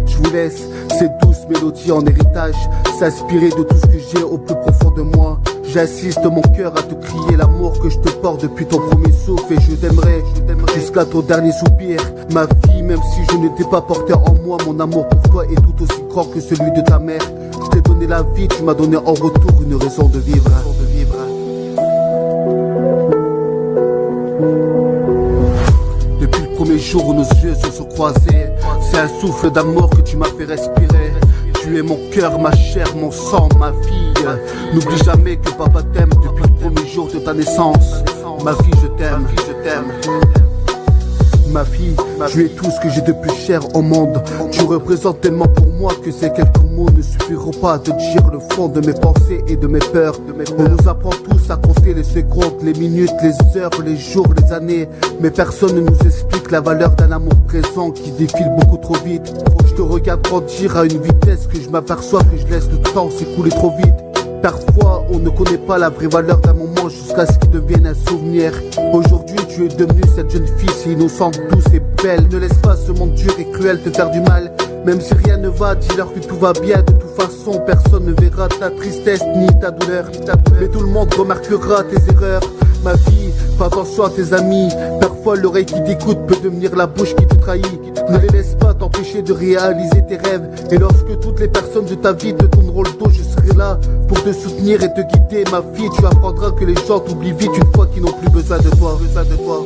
Je 0.05 0.17
vous 0.17 0.33
laisse 0.33 0.67
ces 0.99 1.07
douces 1.21 1.47
mélodies 1.49 1.91
en 1.91 2.05
héritage, 2.05 2.55
s'inspirer 2.99 3.49
de 3.49 3.63
tout 3.63 3.77
ce 3.77 3.87
que 3.87 3.99
j'ai 4.13 4.23
au 4.23 4.37
plus 4.37 4.55
profond 4.55 4.91
de 4.91 5.03
moi. 5.03 5.39
J'insiste 5.63 6.25
mon 6.25 6.41
cœur 6.41 6.73
à 6.77 6.81
te 6.81 6.93
crier 6.95 7.37
l'amour 7.37 7.79
que 7.79 7.89
je 7.89 7.97
te 7.99 8.09
porte 8.09 8.41
depuis 8.41 8.65
ton 8.65 8.79
premier 8.79 9.11
souffle 9.13 9.53
et 9.53 9.61
je 9.61 9.75
t'aimerai 9.75 10.21
jusqu'à 10.75 11.05
ton 11.05 11.21
dernier 11.21 11.53
soupir. 11.53 12.01
Ma 12.33 12.45
vie, 12.45 12.83
même 12.83 12.99
si 13.13 13.21
je 13.31 13.37
ne 13.37 13.47
t'ai 13.55 13.63
pas 13.63 13.81
porté 13.81 14.13
en 14.13 14.33
moi, 14.43 14.57
mon 14.65 14.77
amour 14.81 15.07
pour 15.07 15.21
toi 15.31 15.45
est 15.45 15.55
tout 15.55 15.83
aussi 15.83 16.01
grand 16.09 16.25
que 16.25 16.41
celui 16.41 16.71
de 16.73 16.81
ta 16.81 16.99
mère. 16.99 17.21
Je 17.63 17.69
t'ai 17.69 17.81
donné 17.81 18.07
la 18.07 18.23
vie, 18.23 18.49
tu 18.49 18.63
m'as 18.63 18.73
donné 18.73 18.97
en 18.97 19.13
retour 19.13 19.61
une 19.61 19.75
raison. 19.75 20.09
De 20.09 20.19
vivre. 20.19 20.49
Depuis 26.19 26.41
le 26.41 26.55
premier 26.55 26.79
jour 26.79 27.07
où 27.07 27.13
nos 27.13 27.23
yeux 27.23 27.55
se 27.55 27.71
sont 27.71 27.85
croisés, 27.85 28.47
c'est 28.91 28.99
un 28.99 29.07
souffle 29.07 29.51
d'amour 29.51 29.89
que 29.89 30.01
tu 30.01 30.17
m'as 30.17 30.25
fait 30.25 30.45
respirer. 30.45 31.13
Tu 31.61 31.77
es 31.77 31.81
mon 31.81 31.97
cœur, 32.11 32.39
ma 32.39 32.51
chair, 32.55 32.87
mon 32.95 33.11
sang, 33.11 33.47
ma 33.57 33.71
fille. 33.83 34.13
N'oublie 34.73 34.97
jamais 35.03 35.37
que 35.37 35.51
papa 35.51 35.81
t'aime 35.93 36.09
depuis 36.09 36.43
le 36.43 36.59
premier 36.59 36.87
jour 36.87 37.07
de 37.07 37.19
ta 37.19 37.33
naissance. 37.33 38.03
Ma 38.43 38.53
fille, 38.55 38.73
je 38.81 38.87
t'aime, 38.87 39.27
je 39.37 39.53
t'aime. 39.63 39.91
Ma 41.51 41.65
fille, 41.65 41.95
tu 42.29 42.45
es 42.45 42.49
tout 42.49 42.71
ce 42.71 42.79
que 42.79 42.89
j'ai 42.89 43.01
de 43.01 43.11
plus 43.11 43.35
cher 43.35 43.61
au 43.75 43.81
monde. 43.81 44.21
Tu 44.51 44.63
représentes 44.63 45.21
tellement 45.21 45.47
pour 45.47 45.67
moi 45.67 45.91
que 46.03 46.11
ces 46.11 46.31
quelques 46.31 46.63
mots 46.71 46.89
ne 46.89 47.01
suffiront 47.01 47.51
pas 47.51 47.73
à 47.73 47.79
te 47.79 47.91
dire 47.91 48.29
le 48.31 48.39
fond 48.55 48.67
de 48.67 48.85
mes 48.85 48.93
pensées 48.93 49.43
et 49.47 49.55
de 49.55 49.67
mes 49.67 49.79
peurs. 49.79 50.15
On 50.57 50.63
nous 50.63 50.89
apprend 50.89 51.09
tous 51.09 51.40
à 51.51 51.57
compter 51.57 51.93
les 51.93 52.03
secondes, 52.03 52.61
les 52.63 52.73
minutes, 52.73 53.11
les 53.21 53.59
heures, 53.59 53.71
les 53.85 53.97
jours, 53.97 54.27
les 54.41 54.53
années. 54.53 54.87
Mais 55.19 55.29
personne 55.29 55.75
ne 55.75 55.81
nous 55.81 55.97
explique 56.05 56.49
la 56.49 56.61
valeur 56.61 56.91
d'un 56.91 57.11
amour 57.11 57.35
présent 57.47 57.91
qui 57.91 58.11
défile 58.11 58.51
beaucoup 58.57 58.77
trop 58.77 58.97
vite. 59.05 59.33
Je 59.65 59.73
te 59.73 59.81
regarde 59.81 60.21
grandir 60.21 60.77
à 60.77 60.85
une 60.85 61.01
vitesse 61.01 61.47
que 61.47 61.59
je 61.59 61.69
m'aperçois 61.69 62.21
que 62.23 62.37
je 62.37 62.47
laisse 62.47 62.69
le 62.71 62.77
temps 62.93 63.09
s'écouler 63.09 63.49
trop 63.49 63.75
vite. 63.77 63.95
Parfois, 64.41 65.05
on 65.11 65.19
ne 65.19 65.29
connaît 65.29 65.57
pas 65.57 65.77
la 65.77 65.89
vraie 65.89 66.07
valeur 66.07 66.37
d'un 66.39 66.53
moment 66.53 66.89
jusqu'à 66.89 67.25
ce 67.25 67.37
qu'il 67.37 67.51
devienne 67.51 67.85
un 67.85 67.93
souvenir. 67.93 68.53
Aujourd'hui, 68.93 69.37
tu 69.49 69.65
es 69.65 69.67
devenue 69.67 70.01
cette 70.15 70.31
jeune 70.31 70.47
fille 70.57 70.69
si 70.69 70.93
innocente, 70.93 71.39
douce 71.51 71.73
et 71.73 71.81
belle. 72.01 72.27
Ne 72.31 72.37
laisse 72.37 72.57
pas 72.63 72.75
ce 72.75 72.91
monde 72.91 73.13
dur 73.13 73.33
et 73.37 73.45
cruel 73.51 73.81
te 73.81 73.89
faire 73.91 74.09
du 74.09 74.21
mal. 74.21 74.51
Même 74.85 74.99
si 74.99 75.13
rien 75.13 75.37
ne 75.37 75.49
va, 75.49 75.75
dis-leur 75.75 76.11
que 76.13 76.19
tout 76.19 76.37
va 76.37 76.53
bien. 76.53 76.83
Façon, 77.15 77.59
personne 77.65 78.05
ne 78.05 78.13
verra 78.13 78.47
ta 78.47 78.69
tristesse 78.69 79.23
ni 79.35 79.47
ta 79.59 79.71
douleur. 79.71 80.05
Mais 80.59 80.67
tout 80.67 80.79
le 80.79 80.87
monde 80.87 81.13
remarquera 81.13 81.83
tes 81.83 81.97
erreurs. 82.11 82.41
Ma 82.83 82.97
fille, 82.97 83.31
fais 83.57 83.65
attention 83.65 84.05
à 84.05 84.09
tes 84.09 84.33
amis. 84.33 84.69
Parfois, 84.99 85.35
l'oreille 85.35 85.65
qui 85.65 85.83
t'écoute 85.83 86.17
peut 86.27 86.37
devenir 86.43 86.75
la 86.75 86.87
bouche 86.87 87.13
qui 87.15 87.27
te 87.27 87.35
trahit. 87.35 87.65
Ne 88.09 88.17
les 88.17 88.29
laisse 88.29 88.55
pas 88.55 88.73
t'empêcher 88.73 89.21
de 89.21 89.33
réaliser 89.33 90.03
tes 90.07 90.17
rêves. 90.17 90.49
Et 90.71 90.77
lorsque 90.77 91.19
toutes 91.19 91.39
les 91.39 91.47
personnes 91.47 91.85
de 91.85 91.95
ta 91.95 92.13
vie 92.13 92.33
te 92.33 92.45
tourneront 92.45 92.83
le 92.83 92.91
dos, 92.91 93.09
je 93.09 93.23
serai 93.23 93.55
là 93.55 93.77
pour 94.07 94.23
te 94.23 94.31
soutenir 94.31 94.81
et 94.81 94.93
te 94.93 95.01
guider. 95.01 95.43
Ma 95.51 95.61
fille, 95.75 95.89
tu 95.95 96.05
apprendras 96.05 96.51
que 96.51 96.65
les 96.65 96.75
gens 96.87 96.99
t'oublient 96.99 97.33
vite 97.33 97.51
une 97.55 97.73
fois 97.75 97.87
qu'ils 97.87 98.03
n'ont 98.03 98.13
plus 98.13 98.29
besoin 98.29 98.57
de 98.57 98.69
toi. 98.69 98.97
Besoin 98.99 99.23
de 99.23 99.35
toi. 99.35 99.63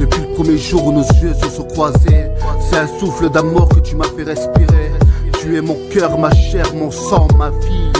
Depuis 0.00 0.20
le 0.22 0.34
premier 0.34 0.58
jour 0.58 0.86
où 0.86 0.92
nos 0.92 1.06
yeux 1.22 1.34
se 1.40 1.48
sont 1.50 1.64
croisés, 1.64 2.26
c'est 2.74 2.80
un 2.80 2.98
souffle 2.98 3.30
d'amour 3.30 3.68
que 3.68 3.78
tu 3.78 3.94
m'as 3.94 4.08
fait 4.16 4.24
respirer. 4.24 4.90
Tu 5.40 5.56
es 5.56 5.60
mon 5.60 5.76
cœur, 5.92 6.18
ma 6.18 6.34
chair, 6.34 6.66
mon 6.74 6.90
sang, 6.90 7.28
ma 7.38 7.52
fille. 7.60 7.92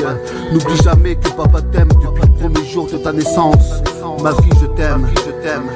N'oublie 0.52 0.82
jamais 0.82 1.14
que 1.14 1.28
papa 1.28 1.62
t'aime 1.62 1.88
depuis 1.88 2.22
le 2.22 2.34
premier 2.40 2.66
jour 2.66 2.88
de 2.90 2.96
ta 2.98 3.12
naissance. 3.12 3.82
Ma 4.22 4.32
fille, 4.32 4.52
je 4.60 4.66
t'aime, 4.66 5.06
je 5.14 5.30
t'aime. 5.42 5.70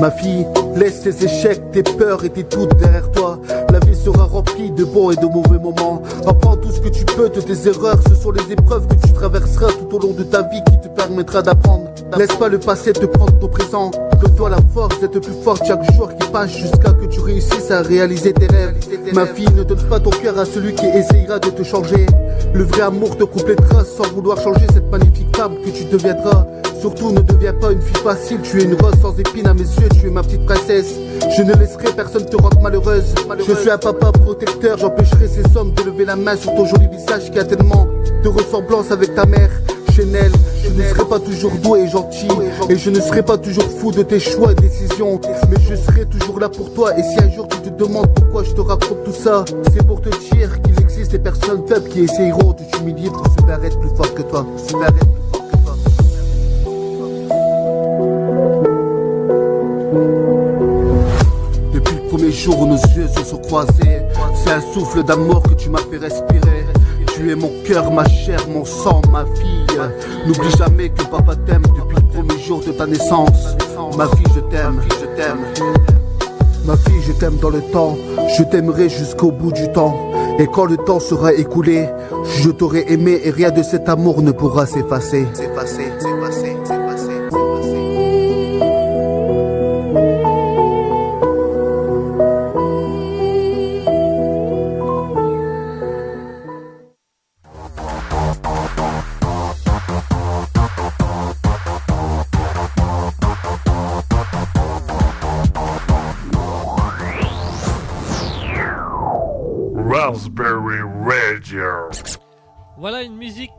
Ma 0.00 0.10
fille, 0.12 0.46
laisse 0.76 1.02
tes 1.02 1.24
échecs, 1.24 1.72
tes 1.72 1.82
peurs 1.82 2.24
et 2.24 2.30
tes 2.30 2.44
doutes 2.44 2.76
derrière 2.76 3.10
toi. 3.10 3.40
La 3.72 3.80
vie 3.80 3.96
sera 3.96 4.24
remplie 4.24 4.70
de 4.70 4.84
bons 4.84 5.10
et 5.10 5.16
de 5.16 5.26
mauvais 5.26 5.58
moments. 5.58 6.02
Apprends 6.26 6.56
tout 6.56 6.70
ce 6.70 6.80
que 6.80 6.88
tu 6.88 7.04
peux 7.04 7.30
de 7.30 7.40
tes 7.40 7.68
erreurs. 7.68 7.98
Ce 8.08 8.14
sont 8.14 8.30
les 8.30 8.52
épreuves 8.52 8.86
que 8.86 8.94
tu 8.94 9.12
traverseras 9.12 9.72
tout 9.72 9.96
au 9.96 9.98
long 9.98 10.12
de 10.12 10.22
ta 10.22 10.42
vie 10.42 10.62
qui 10.70 10.80
te 10.80 10.88
permettra 10.88 11.42
d'apprendre. 11.42 11.88
Laisse 12.16 12.34
pas 12.36 12.48
le 12.48 12.58
passé 12.58 12.92
te 12.92 13.06
prendre 13.06 13.36
ton 13.40 13.48
présent. 13.48 13.90
Donne-toi 14.22 14.50
la 14.50 14.60
force 14.72 15.00
d'être 15.00 15.18
plus 15.18 15.34
fort 15.42 15.58
chaque 15.66 15.82
jour 15.94 16.08
qui 16.16 16.28
passe 16.28 16.56
jusqu'à 16.56 16.92
que 16.92 17.06
tu 17.06 17.18
réussisses 17.18 17.72
à 17.72 17.82
réaliser 17.82 18.32
tes 18.32 18.46
rêves. 18.46 18.76
Ma 19.12 19.26
fille, 19.26 19.48
ne 19.56 19.64
donne 19.64 19.82
pas 19.88 19.98
ton 19.98 20.10
cœur 20.10 20.38
à 20.38 20.44
celui 20.44 20.74
qui 20.74 20.86
essayera 20.86 21.40
de 21.40 21.50
te 21.50 21.64
changer. 21.64 22.06
Le 22.54 22.62
vrai 22.62 22.82
amour 22.82 23.16
te 23.16 23.24
complétera 23.24 23.84
sans 23.84 24.08
vouloir 24.14 24.40
changer 24.40 24.66
cette 24.72 24.88
magnifique 24.92 25.36
femme 25.36 25.56
que 25.64 25.70
tu 25.70 25.84
deviendras. 25.86 26.46
Surtout 26.80 27.10
ne 27.10 27.20
deviens 27.20 27.52
pas 27.52 27.72
une 27.72 27.82
fille 27.82 28.02
facile, 28.02 28.38
tu 28.42 28.60
es 28.60 28.64
une 28.64 28.74
rose 28.74 28.94
sans 29.02 29.18
épines 29.18 29.48
à 29.48 29.54
mes 29.54 29.60
yeux, 29.60 29.88
tu 30.00 30.06
es 30.06 30.10
ma 30.10 30.22
petite 30.22 30.46
princesse. 30.46 30.94
Je 31.36 31.42
ne 31.42 31.54
laisserai 31.54 31.92
personne 31.96 32.24
te 32.24 32.36
rendre 32.36 32.60
malheureuse. 32.60 33.14
Je 33.44 33.54
suis 33.54 33.70
un 33.70 33.78
papa 33.78 34.12
protecteur, 34.12 34.78
j'empêcherai 34.78 35.26
ces 35.26 35.56
hommes 35.56 35.72
de 35.74 35.82
lever 35.82 36.04
la 36.04 36.14
main 36.14 36.36
sur 36.36 36.54
ton 36.54 36.64
joli 36.64 36.86
visage 36.86 37.30
qui 37.32 37.38
a 37.40 37.44
tellement 37.44 37.88
de 38.22 38.28
ressemblance 38.28 38.92
avec 38.92 39.16
ta 39.16 39.26
mère. 39.26 39.50
Chanel, 39.96 40.32
ne 40.72 40.82
serai 40.82 41.04
pas 41.04 41.18
toujours 41.18 41.52
doux 41.62 41.76
et 41.76 41.88
gentil 41.88 42.28
Et 42.68 42.76
je 42.76 42.90
ne 42.90 43.00
serai 43.00 43.22
pas 43.22 43.38
toujours 43.38 43.64
fou 43.64 43.90
de 43.92 44.02
tes 44.02 44.20
choix 44.20 44.52
et 44.52 44.54
décisions. 44.54 45.20
Mais 45.50 45.56
je 45.68 45.74
serai 45.76 46.06
toujours 46.06 46.40
là 46.40 46.48
pour 46.48 46.72
toi 46.72 46.96
Et 46.98 47.02
si 47.02 47.18
un 47.22 47.30
jour 47.30 47.48
tu 47.48 47.58
te 47.58 47.68
demandes 47.70 48.12
pourquoi 48.14 48.44
je 48.44 48.52
te 48.52 48.60
raconte 48.60 49.04
tout 49.04 49.12
ça 49.12 49.44
C'est 49.72 49.86
pour 49.86 50.00
te 50.00 50.08
dire 50.34 50.60
qu'il 50.62 50.80
existe 50.80 51.12
des 51.12 51.18
personnes 51.18 51.66
faibles 51.66 51.88
qui 51.88 52.00
essayeront 52.00 52.52
de 52.52 52.62
t'humilier 52.70 53.10
pour 53.10 53.26
se 53.26 53.46
paraître 53.46 53.78
plus 53.78 53.90
fort 53.90 54.14
que 54.14 54.22
toi 54.22 54.46
plus 54.46 54.68
fort 55.32 55.46
que 55.50 55.56
toi. 55.58 55.76
Depuis 61.72 61.94
le 61.96 62.08
premier 62.08 62.30
jour 62.30 62.60
où 62.60 62.66
nos 62.66 62.76
yeux 62.76 63.08
se 63.08 63.24
sont 63.24 63.38
croisés 63.38 64.00
C'est 64.42 64.52
un 64.52 64.60
souffle 64.72 65.02
d'amour 65.02 65.42
que 65.42 65.54
tu 65.54 65.68
m'as 65.70 65.78
fait 65.78 65.98
respirer 65.98 66.66
tu 67.22 67.30
es 67.30 67.34
mon 67.36 67.50
cœur, 67.64 67.90
ma 67.90 68.04
chair, 68.08 68.40
mon 68.48 68.64
sang, 68.64 69.00
ma 69.10 69.24
fille. 69.36 69.66
N'oublie 70.26 70.50
jamais 70.58 70.88
que 70.88 71.04
papa 71.04 71.34
t'aime 71.46 71.62
depuis 71.62 71.96
le 71.96 72.20
premier 72.20 72.40
jour 72.40 72.60
de 72.66 72.72
ta 72.72 72.86
naissance. 72.86 73.56
Ma 73.96 74.06
fille, 74.08 74.26
je 74.34 74.40
t'aime, 74.40 74.80
je 74.88 75.06
t'aime. 75.16 75.38
Ma 76.64 76.76
fille, 76.76 77.02
je 77.06 77.12
t'aime 77.12 77.36
dans 77.36 77.50
le 77.50 77.60
temps. 77.60 77.96
Je 78.36 78.42
t'aimerai 78.44 78.88
jusqu'au 78.88 79.30
bout 79.30 79.52
du 79.52 79.70
temps. 79.72 80.10
Et 80.38 80.46
quand 80.46 80.64
le 80.64 80.76
temps 80.76 81.00
sera 81.00 81.32
écoulé, 81.32 81.88
je 82.24 82.50
t'aurai 82.50 82.84
aimé 82.88 83.20
et 83.24 83.30
rien 83.30 83.50
de 83.50 83.62
cet 83.62 83.88
amour 83.88 84.22
ne 84.22 84.32
pourra 84.32 84.66
s'effacer. 84.66 85.26
S'effacer, 85.34 85.92
s'effacer, 85.98 86.00
s'effacer. 86.00 86.41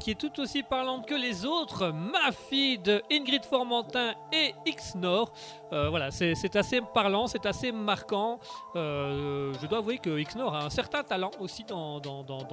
Qui 0.04 0.12
est 0.12 0.16
tout 0.16 0.42
aussi 0.42 0.64
parlante 0.64 1.08
que 1.08 1.16
les 1.16 1.46
autres. 1.46 1.92
Ma 1.92 2.34
fille 2.34 2.78
de 2.78 3.02
Ingrid 3.10 3.46
Formentin 3.46 4.14
et 4.34 4.54
X-Nord. 4.66 5.32
Euh, 5.72 5.88
voilà, 5.90 6.12
c'est 6.12 6.56
assez 6.58 6.82
parlant, 6.94 7.28
c'est 7.28 7.46
assez 7.46 7.72
marquant. 7.72 8.38
Euh, 8.76 9.54
je 9.62 9.66
dois 9.66 9.78
avouer 9.78 10.00
que 10.00 10.20
X-Nord 10.20 10.56
a 10.56 10.66
un 10.66 10.70
certain 10.70 11.04
talent 11.04 11.32
aussi 11.40 11.64
dans, 11.64 12.02
dans, 12.02 12.22
dans, 12.22 12.44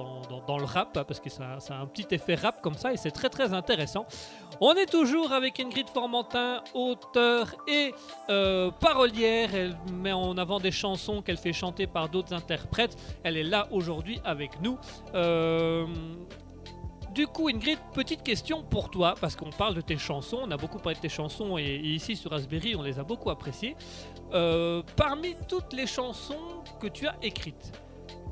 dans, 0.47 0.57
le 0.57 0.63
rap, 0.63 0.95
hein, 0.95 1.03
parce 1.05 1.19
que 1.19 1.29
ça, 1.29 1.57
a 1.69 1.73
un 1.73 1.85
petit 1.87 2.07
effet 2.15 2.35
rap 2.35 2.61
comme 2.61 2.75
ça 2.75 2.93
et 2.93 2.97
c'est 2.97 3.11
très 3.11 3.29
très 3.29 3.53
intéressant. 3.53 4.05
On 4.61 4.73
est 4.75 4.89
toujours 4.89 5.33
avec 5.33 5.59
Ingrid 5.59 5.89
Formentin, 5.89 6.63
auteure 6.73 7.53
et 7.67 7.93
euh, 8.29 8.71
parolière. 8.71 9.53
Elle 9.53 9.77
met 9.91 10.13
en 10.13 10.37
avant 10.37 10.61
des 10.61 10.71
chansons 10.71 11.21
qu'elle 11.21 11.37
fait 11.37 11.53
chanter 11.53 11.85
par 11.85 12.07
d'autres 12.07 12.33
interprètes. 12.33 12.95
Elle 13.23 13.35
est 13.35 13.43
là 13.43 13.67
aujourd'hui 13.71 14.21
avec 14.23 14.61
nous. 14.61 14.77
Du 17.13 17.27
coup, 17.27 17.49
Ingrid, 17.49 17.77
petite 17.93 18.23
question 18.23 18.63
pour 18.63 18.89
toi, 18.89 19.15
parce 19.19 19.35
qu'on 19.35 19.49
parle 19.49 19.75
de 19.75 19.81
tes 19.81 19.97
chansons, 19.97 20.39
on 20.43 20.51
a 20.51 20.55
beaucoup 20.55 20.79
parlé 20.79 20.95
de 20.95 21.01
tes 21.01 21.09
chansons 21.09 21.57
et, 21.57 21.63
et 21.63 21.87
ici 21.87 22.15
sur 22.15 22.31
Raspberry, 22.31 22.73
on 22.73 22.81
les 22.81 22.99
a 22.99 23.03
beaucoup 23.03 23.29
appréciées. 23.29 23.75
Euh, 24.33 24.81
parmi 24.95 25.35
toutes 25.49 25.73
les 25.73 25.87
chansons 25.87 26.63
que 26.79 26.87
tu 26.87 27.07
as 27.07 27.15
écrites, 27.21 27.73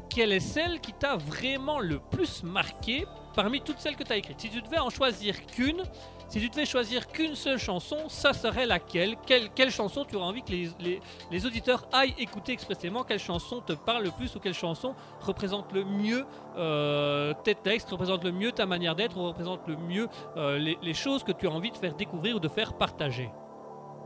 quelle 0.09 0.31
est 0.31 0.39
celle 0.39 0.79
qui 0.79 0.93
t'a 0.93 1.17
vraiment 1.17 1.79
le 1.79 1.99
plus 1.99 2.41
marqué 2.41 3.05
parmi 3.35 3.59
toutes 3.59 3.79
celles 3.79 3.97
que 3.97 4.03
tu 4.03 4.13
as 4.13 4.17
écrites? 4.17 4.39
Si 4.39 4.49
tu 4.49 4.61
devais 4.61 4.79
en 4.79 4.89
choisir 4.89 5.45
qu'une, 5.45 5.83
si 6.29 6.39
tu 6.39 6.49
devais 6.49 6.65
choisir 6.65 7.07
qu'une 7.07 7.33
seule 7.33 7.57
chanson, 7.57 7.97
ça 8.07 8.33
serait 8.33 8.67
laquelle? 8.67 9.15
Quelle, 9.25 9.71
chanson 9.71 10.05
tu 10.05 10.15
aurais 10.15 10.27
envie 10.27 10.43
que 10.43 10.51
les, 10.51 11.45
auditeurs 11.45 11.87
aillent 11.91 12.13
écouter 12.19 12.51
expressément? 12.51 13.03
Quelle 13.03 13.19
chanson 13.19 13.61
te 13.61 13.73
parle 13.73 14.03
le 14.03 14.11
plus 14.11 14.35
ou 14.35 14.39
quelle 14.39 14.53
chanson 14.53 14.93
représente 15.21 15.73
le 15.73 15.83
mieux 15.83 16.25
euh, 16.55 17.33
tes 17.43 17.55
textes, 17.55 17.89
représente 17.89 18.23
le 18.23 18.31
mieux 18.31 18.51
ta 18.51 18.67
manière 18.67 18.95
d'être 18.95 19.17
ou 19.17 19.25
représente 19.25 19.61
le 19.67 19.75
mieux 19.75 20.07
euh, 20.37 20.59
les, 20.59 20.93
choses 20.93 21.23
que 21.23 21.31
tu 21.31 21.47
as 21.47 21.51
envie 21.51 21.71
de 21.71 21.77
faire 21.77 21.95
découvrir 21.95 22.35
ou 22.35 22.39
de 22.39 22.47
faire 22.47 22.73
partager? 22.73 23.31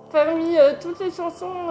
Parmi 0.10 0.58
euh, 0.58 0.74
toutes 0.82 1.00
les 1.00 1.12
chansons 1.12 1.68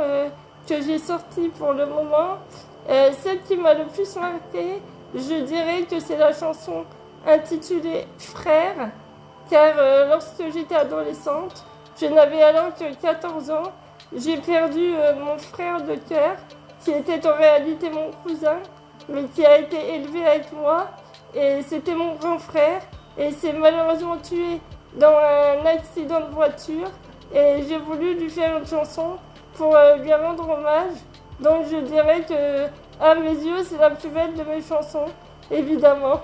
que 0.68 0.82
j'ai 0.82 0.98
sorties 0.98 1.48
pour 1.48 1.72
le 1.72 1.86
moment, 1.86 2.38
celle 2.86 3.40
qui 3.42 3.56
m'a 3.56 3.72
le 3.72 3.86
plus 3.86 4.16
marqué, 4.16 4.82
je 5.14 5.44
dirais 5.44 5.82
que 5.88 5.98
c'est 5.98 6.18
la 6.18 6.32
chanson 6.32 6.84
intitulée 7.26 8.06
Frère, 8.18 8.90
car 9.52 9.74
euh, 9.76 10.08
lorsque 10.08 10.50
j'étais 10.50 10.74
adolescente, 10.74 11.66
je 12.00 12.06
n'avais 12.06 12.42
alors 12.42 12.74
que 12.74 12.94
14 12.94 13.50
ans, 13.50 13.70
j'ai 14.16 14.38
perdu 14.38 14.94
euh, 14.94 15.12
mon 15.14 15.36
frère 15.36 15.82
de 15.82 15.94
cœur, 15.96 16.36
qui 16.82 16.90
était 16.90 17.26
en 17.26 17.36
réalité 17.36 17.90
mon 17.90 18.10
cousin, 18.22 18.60
mais 19.10 19.24
qui 19.24 19.44
a 19.44 19.58
été 19.58 19.96
élevé 19.96 20.26
avec 20.26 20.50
moi, 20.54 20.88
et 21.34 21.60
c'était 21.62 21.94
mon 21.94 22.14
grand 22.14 22.38
frère, 22.38 22.80
et 23.18 23.30
s'est 23.30 23.52
malheureusement 23.52 24.16
tué 24.16 24.58
dans 24.94 25.14
un 25.18 25.66
accident 25.66 26.20
de 26.20 26.32
voiture. 26.32 26.88
Et 27.34 27.62
j'ai 27.68 27.78
voulu 27.78 28.14
lui 28.14 28.30
faire 28.30 28.56
une 28.56 28.66
chanson 28.66 29.18
pour 29.54 29.76
euh, 29.76 29.96
lui 29.96 30.14
rendre 30.14 30.48
hommage. 30.48 30.96
Donc 31.40 31.66
je 31.70 31.76
dirais 31.76 32.22
que, 32.22 32.68
à 32.98 33.14
mes 33.14 33.34
yeux, 33.34 33.62
c'est 33.64 33.78
la 33.78 33.90
plus 33.90 34.08
belle 34.08 34.32
de 34.32 34.44
mes 34.44 34.62
chansons, 34.62 35.10
évidemment. 35.50 36.22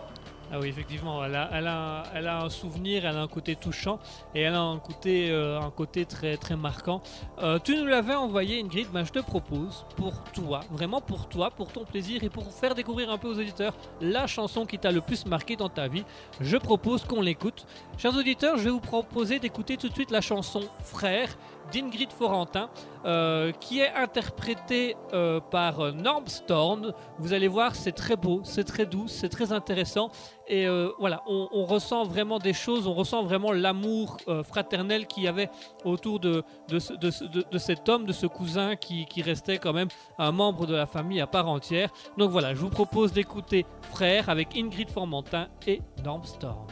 Ah 0.51 0.59
oui, 0.59 0.69
effectivement, 0.69 1.23
elle 1.25 1.35
a, 1.37 2.41
un- 2.43 2.49
souvenir, 2.49 3.05
elle 3.05 3.17
a 3.17 3.21
un 3.21 3.29
côté 3.29 3.55
touchant 3.55 3.99
et 4.35 4.41
elle 4.41 4.55
a 4.55 4.61
un 4.63 4.79
côté, 4.79 5.31
euh, 5.31 5.61
très, 6.09 6.39
très 6.39 6.57
marquant. 6.57 7.03
Euh, 7.43 7.59
tu 7.63 7.77
nous 7.77 7.85
l'avais 7.85 8.15
envoyé, 8.15 8.59
Ingrid, 8.63 8.89
ben, 8.91 9.05
je 9.05 9.13
te 9.13 9.19
propose 9.19 9.85
pour 9.97 10.15
toi, 10.33 10.61
vraiment 10.71 11.03
pour 11.03 11.29
toi, 11.29 11.51
pour 11.51 11.71
ton 11.71 11.85
plaisir 11.85 12.25
et 12.25 12.31
pour 12.31 12.51
faire 12.51 12.75
découvrir 12.75 13.11
un 13.11 13.19
peu 13.19 13.29
aux 13.29 13.39
auditeurs 13.39 13.75
la 14.01 14.27
chanson 14.27 14.65
qui 14.65 14.79
t'a 14.79 14.91
le 14.91 15.03
plus 15.03 15.27
marqué 15.27 15.55
dans 15.55 15.69
ta 15.69 15.87
vie. 15.87 16.05
Je 16.41 16.57
propose 16.57 17.05
qu'on 17.05 17.21
l'écoute. 17.21 17.67
Chers 17.99 18.17
auditeurs, 18.17 18.57
je 18.59 18.63
vais 18.63 18.71
vous 18.71 18.79
proposer 18.79 19.41
d'écouter 19.41 19.77
tout 19.77 19.89
de 19.89 19.93
suite 19.93 20.13
la 20.13 20.21
chanson 20.21 20.61
Frère 20.85 21.37
d'Ingrid 21.73 22.13
Forentin, 22.13 22.71
euh, 23.05 23.51
qui 23.51 23.81
est 23.81 23.93
interprétée 23.93 24.95
euh, 25.13 25.41
par 25.41 25.81
euh, 25.81 25.91
Norm 25.91 26.25
Storm. 26.29 26.93
Vous 27.19 27.33
allez 27.33 27.49
voir, 27.49 27.75
c'est 27.75 27.91
très 27.93 28.15
beau, 28.15 28.41
c'est 28.45 28.63
très 28.63 28.87
doux, 28.87 29.09
c'est 29.09 29.29
très 29.29 29.53
intéressant. 29.53 30.11
Et 30.47 30.67
voilà, 30.99 31.23
on, 31.27 31.65
ressent 31.67 32.05
vraiment 32.05 32.39
des 32.39 32.55
choses, 32.55 32.87
on 32.87 32.95
ressent 32.95 33.23
vraiment 33.25 33.53
l'amour 33.53 34.17
fraternel 34.45 35.07
qu'il 35.07 35.25
y 35.25 35.29
avait 35.29 35.51
autour 35.85 36.21
de, 36.21 36.43
de, 36.69 36.79
ce- 36.79 36.95
de 36.95 37.11
ce- 37.11 37.25
de- 37.25 37.45
de 37.51 37.59
cet 37.59 37.87
homme, 37.91 38.07
de 38.07 38.13
ce 38.15 38.27
cousin 38.27 38.75
qui, 38.77 39.05
qui 39.05 39.21
restait 39.21 39.59
quand 39.59 39.75
même 39.75 39.89
un 40.19 40.33
membre 40.33 40.65
de 40.67 40.75
la 40.75 40.87
famille 40.87 41.21
à 41.21 41.27
part 41.27 41.49
entière. 41.49 41.91
Donc 42.17 42.31
voilà, 42.31 42.55
je 42.55 42.61
vous 42.61 42.71
propose 42.71 43.13
d'écouter 43.13 43.67
Frère 43.91 44.31
avec 44.31 44.57
Ingrid 44.57 44.89
Formentin 44.89 45.49
et 45.67 45.83
Norm 46.03 46.25
Storm. 46.25 46.67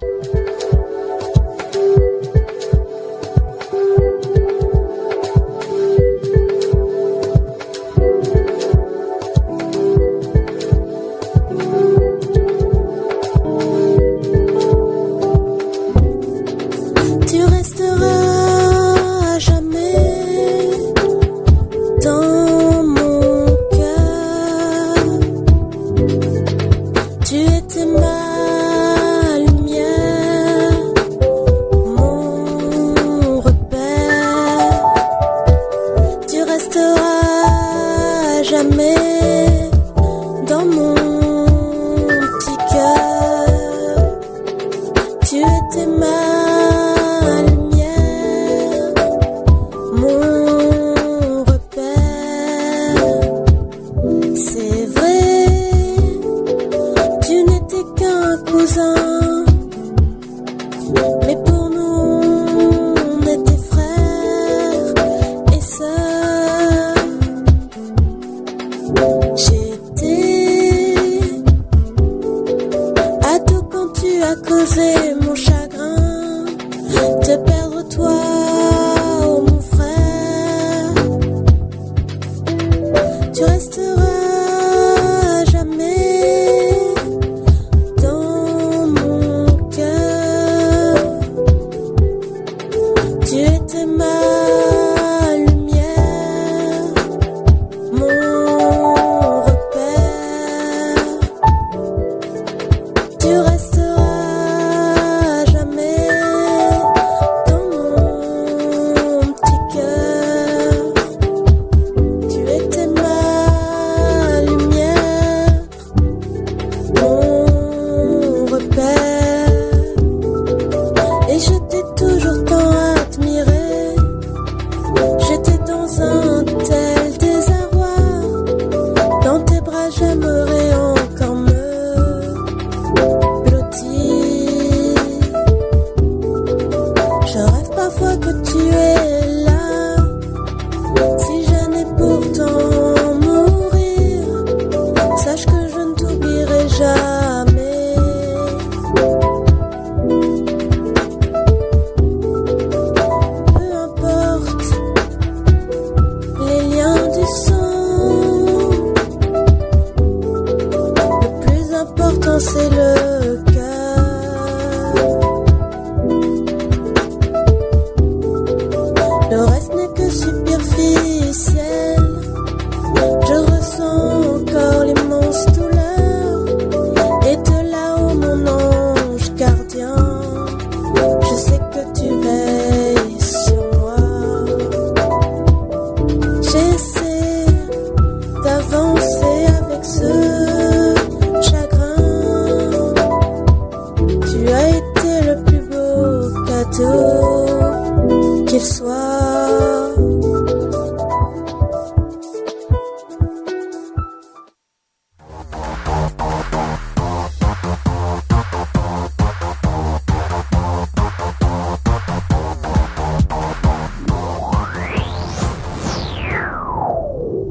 Thank 0.00 0.26
you. 3.98 4.17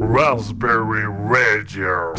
Raspberry 0.09 1.03
Radio. 1.29 2.13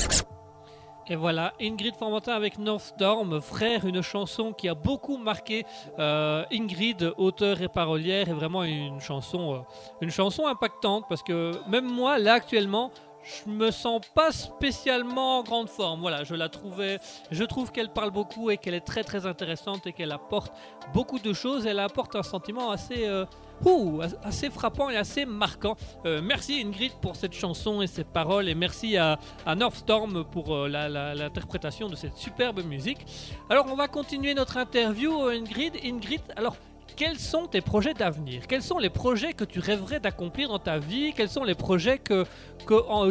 Et 1.10 1.16
voilà, 1.16 1.54
Ingrid 1.58 1.94
Formentin 1.94 2.32
avec 2.32 2.58
North 2.58 2.82
Storm, 2.82 3.40
frère, 3.40 3.86
une 3.86 4.02
chanson 4.02 4.52
qui 4.52 4.68
a 4.68 4.74
beaucoup 4.74 5.16
marqué 5.16 5.64
euh, 5.98 6.44
Ingrid, 6.52 7.14
auteure 7.16 7.62
et 7.62 7.68
parolière, 7.68 8.28
et 8.28 8.34
vraiment 8.34 8.62
une 8.62 9.00
chanson, 9.00 9.54
euh, 9.54 9.58
une 10.02 10.10
chanson 10.10 10.46
impactante 10.46 11.06
parce 11.08 11.22
que 11.22 11.52
même 11.66 11.86
moi, 11.86 12.18
là 12.18 12.34
actuellement, 12.34 12.90
je 13.28 13.50
me 13.50 13.70
sens 13.70 14.00
pas 14.14 14.32
spécialement 14.32 15.38
en 15.38 15.42
grande 15.42 15.68
forme. 15.68 16.00
Voilà, 16.00 16.24
je 16.24 16.34
la 16.34 16.48
trouvais, 16.48 16.98
je 17.30 17.44
trouve 17.44 17.72
qu'elle 17.72 17.90
parle 17.90 18.10
beaucoup 18.10 18.50
et 18.50 18.56
qu'elle 18.56 18.74
est 18.74 18.80
très 18.80 19.04
très 19.04 19.26
intéressante 19.26 19.86
et 19.86 19.92
qu'elle 19.92 20.12
apporte 20.12 20.52
beaucoup 20.94 21.18
de 21.18 21.32
choses. 21.32 21.66
Elle 21.66 21.78
apporte 21.78 22.16
un 22.16 22.22
sentiment 22.22 22.70
assez, 22.70 23.06
euh, 23.06 23.24
ouh, 23.64 24.00
assez 24.22 24.50
frappant 24.50 24.90
et 24.90 24.96
assez 24.96 25.24
marquant. 25.26 25.76
Euh, 26.06 26.20
merci 26.22 26.62
Ingrid 26.64 26.92
pour 27.00 27.16
cette 27.16 27.34
chanson 27.34 27.82
et 27.82 27.86
ces 27.86 28.04
paroles 28.04 28.48
et 28.48 28.54
merci 28.54 28.96
à, 28.96 29.18
à 29.44 29.54
North 29.54 29.76
Storm 29.76 30.24
pour 30.24 30.54
euh, 30.54 30.68
l'interprétation 30.68 31.88
de 31.88 31.96
cette 31.96 32.16
superbe 32.16 32.64
musique. 32.64 33.04
Alors 33.50 33.66
on 33.70 33.76
va 33.76 33.88
continuer 33.88 34.34
notre 34.34 34.56
interview 34.56 35.28
Ingrid. 35.28 35.74
Ingrid, 35.84 36.22
alors 36.36 36.56
quels 36.98 37.18
sont 37.20 37.46
tes 37.46 37.60
projets 37.60 37.94
d'avenir? 37.94 38.48
Quels 38.48 38.62
sont 38.62 38.78
les 38.78 38.90
projets 38.90 39.32
que 39.32 39.44
tu 39.44 39.60
rêverais 39.60 40.00
d'accomplir 40.00 40.48
dans 40.48 40.58
ta 40.58 40.78
vie? 40.78 41.12
Quels 41.14 41.28
sont 41.28 41.44
les 41.44 41.54
projets 41.54 41.98
que, 41.98 42.24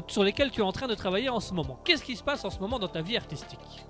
sur 0.09 0.23
lesquels 0.23 0.51
tu 0.51 0.59
es 0.59 0.63
en 0.63 0.73
train 0.73 0.87
de 0.87 0.93
travailler 0.93 1.29
en 1.29 1.39
ce 1.39 1.53
moment? 1.53 1.79
Qu'est-ce 1.85 2.03
qui 2.03 2.17
se 2.17 2.23
passe 2.23 2.43
en 2.43 2.49
ce 2.49 2.59
moment 2.59 2.79
dans 2.79 2.89
ta 2.89 3.01
vie 3.01 3.15
artistique? 3.15 3.85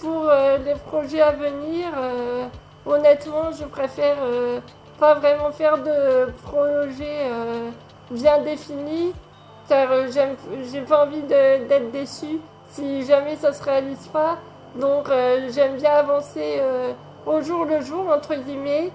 Pour 0.00 0.28
euh, 0.28 0.58
les 0.58 0.74
projets 0.74 1.20
à 1.20 1.30
venir, 1.30 1.86
euh, 1.96 2.48
honnêtement, 2.84 3.52
je 3.52 3.64
préfère 3.64 4.16
euh, 4.20 4.58
pas 4.98 5.14
vraiment 5.14 5.52
faire 5.52 5.78
de 5.78 6.32
projet 6.42 7.28
euh, 7.30 7.70
bien 8.10 8.42
défini, 8.42 9.12
car 9.68 9.88
j'ai 10.10 10.80
pas 10.80 11.06
envie 11.06 11.22
d'être 11.22 11.92
déçu 11.92 12.40
si 12.70 13.06
jamais 13.06 13.36
ça 13.36 13.52
se 13.52 13.62
réalise 13.62 14.08
pas. 14.08 14.38
Donc 14.74 15.08
j'aime 15.54 15.76
bien 15.76 15.92
avancer 15.92 16.60
au 17.26 17.42
jour 17.42 17.64
le 17.64 17.80
jour 17.80 18.08
entre 18.08 18.34
guillemets 18.36 18.90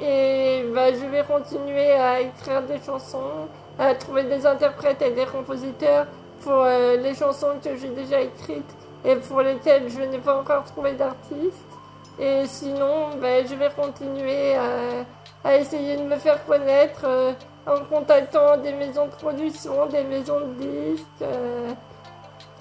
et 0.00 0.64
bah, 0.74 0.92
je 0.92 1.06
vais 1.06 1.22
continuer 1.22 1.92
à 1.92 2.20
écrire 2.20 2.62
des 2.62 2.80
chansons, 2.84 3.48
à 3.78 3.94
trouver 3.94 4.24
des 4.24 4.44
interprètes 4.44 5.00
et 5.02 5.10
des 5.10 5.26
compositeurs 5.26 6.06
pour 6.42 6.62
euh, 6.62 6.96
les 6.96 7.14
chansons 7.14 7.52
que 7.62 7.76
j'ai 7.76 7.90
déjà 7.90 8.20
écrites 8.20 8.74
et 9.04 9.14
pour 9.16 9.42
lesquelles 9.42 9.88
je 9.88 10.00
n'ai 10.00 10.18
pas 10.18 10.36
encore 10.40 10.64
trouvé 10.64 10.94
d'artiste. 10.94 11.64
Et 12.18 12.46
sinon, 12.46 13.10
ben, 13.20 13.46
je 13.46 13.54
vais 13.54 13.70
continuer 13.70 14.54
à, 14.54 15.04
à 15.44 15.56
essayer 15.56 15.96
de 15.96 16.02
me 16.02 16.16
faire 16.16 16.44
connaître 16.44 17.02
euh, 17.04 17.32
en 17.66 17.80
contactant 17.84 18.56
des 18.56 18.72
maisons 18.72 19.06
de 19.06 19.12
production, 19.12 19.86
des 19.86 20.04
maisons 20.04 20.40
de 20.40 20.64
disques, 20.64 21.06
euh, 21.22 21.70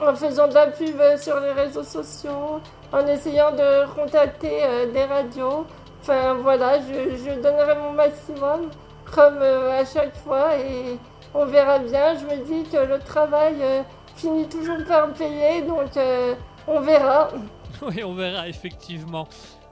en 0.01 0.15
faisant 0.15 0.47
de 0.47 0.53
la 0.53 0.67
pub 0.67 1.01
sur 1.17 1.39
les 1.39 1.51
réseaux 1.51 1.83
sociaux, 1.83 2.61
en 2.93 3.07
essayant 3.07 3.51
de 3.51 3.87
contacter 3.93 4.63
euh, 4.63 4.91
des 4.91 5.03
radios. 5.03 5.65
Enfin 6.01 6.35
voilà, 6.35 6.79
je, 6.79 7.41
donnerai 7.41 7.75
mon 7.77 7.91
maximum 7.93 8.69
comme 9.11 9.39
euh, 9.41 9.81
à 9.81 9.85
chaque 9.85 10.15
fois 10.17 10.55
et 10.57 10.97
on 11.33 11.45
verra 11.45 11.79
bien. 11.79 12.15
Je 12.15 12.25
me 12.25 12.43
dis 12.45 12.69
que 12.69 12.77
le 12.77 12.99
travail 12.99 13.55
euh, 13.61 13.81
finit 14.15 14.47
toujours 14.47 14.77
par 14.87 15.07
me 15.07 15.13
payer, 15.13 15.63
donc 15.63 15.89
on 16.67 16.79
verra. 16.79 17.29
Oui, 17.81 18.03
on 18.03 18.13
verra 18.13 18.47
effectivement. 18.47 19.27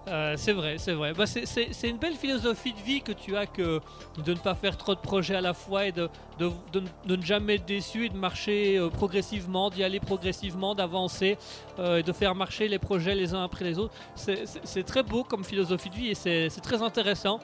Euh, 0.08 0.34
c'est 0.36 0.54
vrai, 0.54 0.78
c'est 0.80 0.94
vrai. 0.94 1.14
Bah, 1.14 1.28
c'est- 1.28 1.88
une 1.88 1.98
belle 1.98 2.16
philosophie 2.16 2.74
de 2.74 2.80
vie 2.80 3.02
que 3.02 3.12
tu 3.12 3.38
as 3.38 3.46
que 3.46 3.80
de 4.26 4.34
ne 4.34 4.40
pas 4.40 4.56
faire 4.56 4.76
trop 4.76 4.96
de 4.96 5.00
projets 5.00 5.36
à 5.36 5.42
la 5.42 5.54
fois 5.54 5.86
et 5.86 5.92
de, 5.92 6.10
ne 6.40 7.22
jamais 7.22 7.56
être 7.56 7.66
déçu 7.66 8.06
et 8.06 8.10
de 8.10 8.18
marcher 8.18 8.78
euh, 8.80 8.90
progressivement, 8.90 9.70
d'y 9.70 9.84
aller 9.84 10.00
progressivement, 10.00 10.74
d'avancer 10.74 11.38
euh, 11.78 11.98
et 12.00 12.04
de 12.04 12.12
faire 12.14 12.34
marcher 12.34 12.68
les 12.68 12.80
projets 12.80 13.14
les 13.14 13.36
uns 13.36 13.44
après 13.44 13.64
les 13.64 13.78
autres. 13.78 13.94
C'est- 14.16 14.84
très 14.84 15.04
beau 15.04 15.24
comme 15.24 15.44
philosophie 15.44 15.92
de 15.92 15.96
vie 15.96 16.08
et 16.10 16.16
c'est 16.16 16.50
très 16.64 16.82
intéressant. 16.82 17.40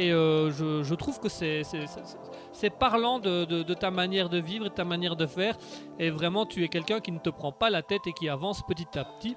Et 0.00 0.10
je, 0.10 0.82
je 0.84 0.94
trouve 0.94 1.18
que 1.20 1.28
c'est 1.28 2.70
parlant 2.78 3.18
de 3.18 3.74
ta 3.74 3.90
manière 3.90 4.28
de 4.28 4.38
vivre 4.38 4.64
et 4.66 4.68
de 4.70 4.74
ta 4.74 4.84
manière 4.84 5.16
de 5.16 5.26
faire. 5.26 5.56
Et 5.98 6.08
vraiment, 6.10 6.46
tu 6.46 6.62
es 6.64 6.68
quelqu'un 6.68 7.00
qui 7.00 7.10
ne 7.12 7.18
te 7.18 7.30
prend 7.30 7.50
pas 7.52 7.68
la 7.68 7.82
tête 7.82 8.06
et 8.06 8.12
qui 8.12 8.28
avance 8.28 8.62
petit 8.66 8.86
à 8.96 9.04
petit. 9.04 9.36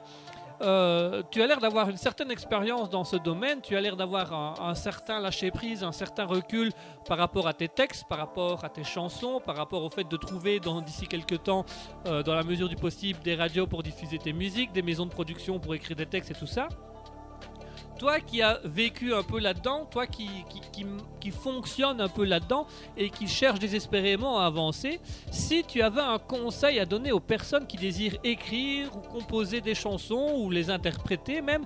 Euh, 0.61 1.23
tu 1.31 1.41
as 1.41 1.47
l'air 1.47 1.59
d'avoir 1.59 1.89
une 1.89 1.97
certaine 1.97 2.29
expérience 2.29 2.89
dans 2.89 3.03
ce 3.03 3.15
domaine, 3.15 3.61
tu 3.61 3.75
as 3.75 3.81
l'air 3.81 3.95
d'avoir 3.95 4.61
un, 4.61 4.75
certain 4.75 5.19
lâcher-prise, 5.19 5.83
un 5.83 5.91
certain 5.91 6.25
recul 6.25 6.71
par 7.07 7.17
rapport 7.17 7.47
à 7.47 7.53
tes 7.53 7.67
textes, 7.67 8.05
par 8.07 8.19
rapport 8.19 8.63
à 8.63 8.69
tes 8.69 8.83
chansons, 8.83 9.41
par 9.43 9.55
rapport 9.55 9.83
au 9.83 9.89
fait 9.89 10.07
de 10.07 10.17
trouver 10.17 10.59
d'ici 10.85 11.07
quelques 11.07 11.43
temps, 11.43 11.65
euh, 12.05 12.21
dans 12.21 12.35
la 12.35 12.43
mesure 12.43 12.69
du 12.69 12.75
possible, 12.75 13.19
des 13.23 13.35
radios 13.35 13.65
pour 13.65 13.81
diffuser 13.81 14.19
tes 14.19 14.33
musiques, 14.33 14.71
des 14.71 14.83
maisons 14.83 15.05
de 15.05 15.11
production 15.11 15.59
pour 15.59 15.73
écrire 15.73 15.97
des 15.97 16.05
textes 16.05 16.31
et 16.31 16.35
tout 16.35 16.47
ça. 16.47 16.67
Toi 18.01 18.19
qui 18.19 18.41
as 18.41 18.57
vécu 18.63 19.13
un 19.13 19.21
peu 19.21 19.39
là-dedans, 19.39 19.85
toi 19.85 20.07
qui, 20.07 20.27
qui, 20.49 20.87
qui, 21.19 21.29
fonctionne 21.29 22.01
un 22.01 22.07
peu 22.07 22.25
là-dedans 22.25 22.65
et 22.97 23.11
qui 23.11 23.27
cherche 23.27 23.59
désespérément 23.59 24.39
à 24.39 24.47
avancer, 24.47 24.99
si 25.29 25.63
tu 25.63 25.83
avais 25.83 26.01
un 26.01 26.17
conseil 26.17 26.79
à 26.79 26.85
donner 26.85 27.11
aux 27.11 27.19
personnes 27.19 27.67
qui 27.67 27.77
désirent 27.77 28.17
écrire 28.23 28.89
ou 28.95 29.01
composer 29.01 29.61
des 29.61 29.75
chansons 29.75 30.33
ou 30.35 30.49
les 30.49 30.71
interpréter 30.71 31.43
même, 31.43 31.63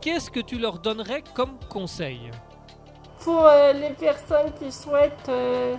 qu'est-ce 0.00 0.32
que 0.32 0.40
tu 0.40 0.58
leur 0.58 0.80
donnerais 0.80 1.22
comme 1.32 1.56
conseil? 1.68 2.32
Pour 3.20 3.46
euh, 3.46 3.72
les 3.72 3.90
personnes 3.90 4.52
qui 4.58 4.72
souhaitent 4.72 5.28
euh, 5.28 5.76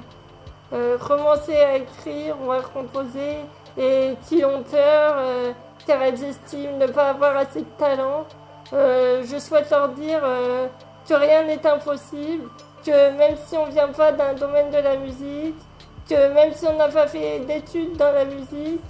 euh, 0.72 0.98
commencer 0.98 1.58
à 1.58 1.76
écrire 1.76 2.38
ou 2.42 2.54
à 2.54 2.62
composer 2.62 3.40
et 3.78 4.14
qui 4.30 4.46
ont 4.46 4.64
peur 4.64 5.16
euh, 5.18 5.52
car 5.86 6.02
elles 6.02 6.24
estiment 6.24 6.78
ne 6.78 6.88
pas 6.88 7.10
avoir 7.10 7.36
assez 7.36 7.62
de 7.62 7.78
talent, 7.78 8.28
euh, 8.74 9.24
je 9.26 9.38
souhaite 9.40 9.70
leur 9.72 9.90
dire 9.90 10.22
euh, 10.24 10.68
que 11.08 11.14
rien 11.14 11.44
n'est 11.44 11.66
impossible, 11.66 12.50
que 12.86 13.12
même 13.18 13.36
si 13.46 13.58
on 13.58 13.66
vient 13.66 13.90
pas 13.90 14.12
d'un 14.12 14.34
domaine 14.34 14.70
de 14.70 14.78
la 14.78 14.96
musique, 14.98 15.56
que 16.08 16.34
même 16.34 16.54
si 16.54 16.66
on 16.68 16.76
n'a 16.76 16.90
pas 16.90 17.08
fait 17.08 17.40
d'études 17.40 17.98
dans 17.98 18.12
la 18.12 18.26
musique, 18.26 18.82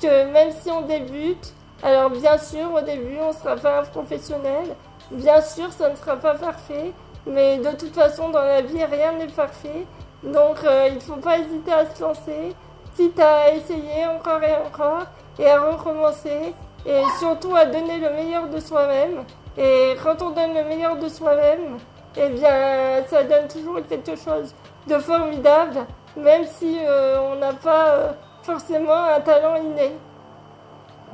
que 0.00 0.24
même 0.32 0.50
si 0.52 0.70
on 0.70 0.82
débute, 0.82 1.54
alors 1.82 2.10
bien 2.10 2.38
sûr 2.38 2.72
au 2.74 2.80
début 2.80 3.18
on 3.20 3.28
ne 3.28 3.32
sera 3.32 3.56
pas 3.56 3.80
un 3.80 3.84
professionnel, 3.84 4.74
bien 5.10 5.40
sûr 5.40 5.72
ça 5.72 5.90
ne 5.90 5.96
sera 5.96 6.16
pas 6.16 6.34
parfait, 6.34 6.92
mais 7.26 7.58
de 7.58 7.70
toute 7.76 7.94
façon 7.94 8.30
dans 8.30 8.42
la 8.42 8.62
vie 8.62 8.84
rien 8.84 9.12
n'est 9.12 9.26
parfait, 9.28 9.86
donc 10.22 10.56
euh, 10.64 10.88
il 10.88 10.96
ne 10.96 11.00
faut 11.00 11.16
pas 11.16 11.38
hésiter 11.38 11.72
à 11.72 11.86
se 11.86 12.02
lancer, 12.02 12.54
quitte 12.96 13.18
à 13.18 13.52
essayer 13.54 14.06
encore 14.06 14.42
et 14.42 14.54
encore, 14.54 15.06
et 15.38 15.48
à 15.48 15.60
recommencer, 15.60 16.54
et 16.86 17.02
surtout 17.18 17.54
à 17.54 17.66
donner 17.66 17.98
le 17.98 18.10
meilleur 18.10 18.48
de 18.48 18.58
soi-même. 18.58 19.24
Et 19.56 19.94
quand 20.02 20.20
on 20.22 20.30
donne 20.30 20.54
le 20.54 20.64
meilleur 20.64 20.96
de 20.96 21.08
soi-même, 21.08 21.78
eh 22.16 22.28
bien 22.28 23.02
ça 23.06 23.22
donne 23.24 23.48
toujours 23.48 23.80
quelque 23.88 24.16
chose 24.16 24.54
de 24.86 24.98
formidable, 24.98 25.86
même 26.16 26.44
si 26.46 26.78
euh, 26.80 27.20
on 27.32 27.36
n'a 27.36 27.52
pas 27.52 27.88
euh, 27.90 28.12
forcément 28.42 29.04
un 29.04 29.20
talent 29.20 29.56
inné. 29.56 29.92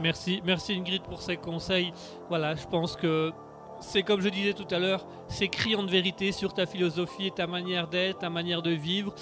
Merci, 0.00 0.40
merci 0.44 0.74
Ingrid 0.74 1.02
pour 1.02 1.20
ces 1.20 1.36
conseils. 1.36 1.92
Voilà, 2.28 2.54
je 2.54 2.66
pense 2.66 2.96
que 2.96 3.32
c'est 3.80 4.02
comme 4.02 4.20
je 4.20 4.28
disais 4.28 4.54
tout 4.54 4.66
à 4.70 4.78
l'heure, 4.78 5.06
c'est 5.28 5.48
criant 5.48 5.82
de 5.82 5.90
vérité 5.90 6.32
sur 6.32 6.54
ta 6.54 6.66
philosophie 6.66 7.26
et 7.26 7.30
ta 7.30 7.46
manière 7.46 7.88
d'être, 7.88 8.18
ta 8.18 8.30
manière 8.30 8.62
de 8.62 8.70
vivre. 8.70 9.12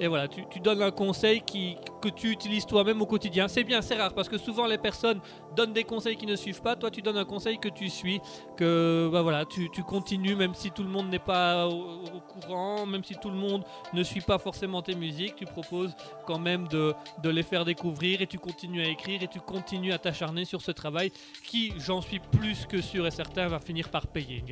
Et 0.00 0.08
voilà, 0.08 0.28
tu, 0.28 0.44
tu 0.50 0.60
donnes 0.60 0.82
un 0.82 0.90
conseil 0.90 1.42
qui, 1.42 1.76
que 2.00 2.08
tu 2.08 2.30
utilises 2.30 2.66
toi-même 2.66 3.00
au 3.00 3.06
quotidien. 3.06 3.48
C'est 3.48 3.64
bien, 3.64 3.80
c'est 3.82 3.94
rare 3.94 4.12
parce 4.12 4.28
que 4.28 4.38
souvent 4.38 4.66
les 4.66 4.78
personnes 4.78 5.20
donnent 5.54 5.72
des 5.72 5.84
conseils 5.84 6.16
qui 6.16 6.26
ne 6.26 6.36
suivent 6.36 6.62
pas. 6.62 6.76
Toi, 6.76 6.90
tu 6.90 7.02
donnes 7.02 7.16
un 7.16 7.24
conseil 7.24 7.58
que 7.58 7.68
tu 7.68 7.88
suis, 7.88 8.20
que 8.56 9.08
bah 9.12 9.22
voilà, 9.22 9.44
tu, 9.44 9.70
tu 9.70 9.82
continues 9.82 10.34
même 10.34 10.54
si 10.54 10.70
tout 10.70 10.82
le 10.82 10.88
monde 10.88 11.08
n'est 11.08 11.18
pas 11.18 11.66
au, 11.68 12.20
courant, 12.28 12.86
même 12.86 13.04
si 13.04 13.14
tout 13.14 13.30
le 13.30 13.36
monde 13.36 13.64
ne 13.92 14.02
suit 14.02 14.20
pas 14.20 14.38
forcément 14.38 14.82
tes 14.82 14.94
musiques. 14.94 15.36
Tu 15.36 15.44
proposes 15.44 15.94
quand 16.26 16.38
même 16.38 16.66
de, 16.68 16.94
de 17.22 17.30
les 17.30 17.42
faire 17.42 17.64
découvrir 17.64 18.20
et 18.22 18.26
tu 18.26 18.38
continues 18.38 18.82
à 18.82 18.88
écrire 18.88 19.22
et 19.22 19.28
tu 19.28 19.40
continues 19.40 19.92
à 19.92 19.98
t'acharner 19.98 20.44
sur 20.44 20.60
ce 20.60 20.72
travail 20.72 21.12
qui, 21.44 21.72
j'en 21.78 22.00
suis 22.00 22.18
plus 22.18 22.66
que 22.66 22.80
sûr 22.80 23.06
et 23.06 23.10
certain, 23.10 23.46
va 23.46 23.60
finir 23.60 23.88
par 23.88 24.06
payer. 24.06 24.44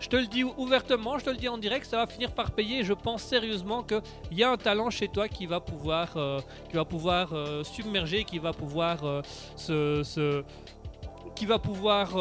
Je 0.00 0.08
te 0.08 0.16
le 0.16 0.26
dis 0.26 0.42
ouvertement, 0.42 1.18
je 1.18 1.24
te 1.24 1.30
le 1.30 1.36
dis 1.36 1.48
en 1.48 1.58
direct, 1.58 1.86
ça 1.86 1.98
va 1.98 2.06
finir 2.06 2.32
par 2.32 2.50
payer. 2.50 2.82
Je 2.82 2.92
pense 2.92 3.22
sérieusement 3.22 3.82
qu'il 3.82 4.02
y 4.32 4.42
a 4.42 4.50
un 4.50 4.56
talent 4.56 4.85
chez 4.90 5.08
toi 5.08 5.28
qui 5.28 5.46
va 5.46 5.60
pouvoir, 5.60 6.16
euh, 6.16 6.40
qui 6.68 6.76
va 6.76 6.84
pouvoir 6.84 7.32
euh, 7.32 7.64
submerger, 7.64 8.24
qui 8.24 8.38
va 8.38 8.52
pouvoir 8.52 9.04
euh, 9.04 9.22
se, 9.56 10.42
qui 11.34 11.46
va 11.46 11.58
pouvoir 11.58 12.16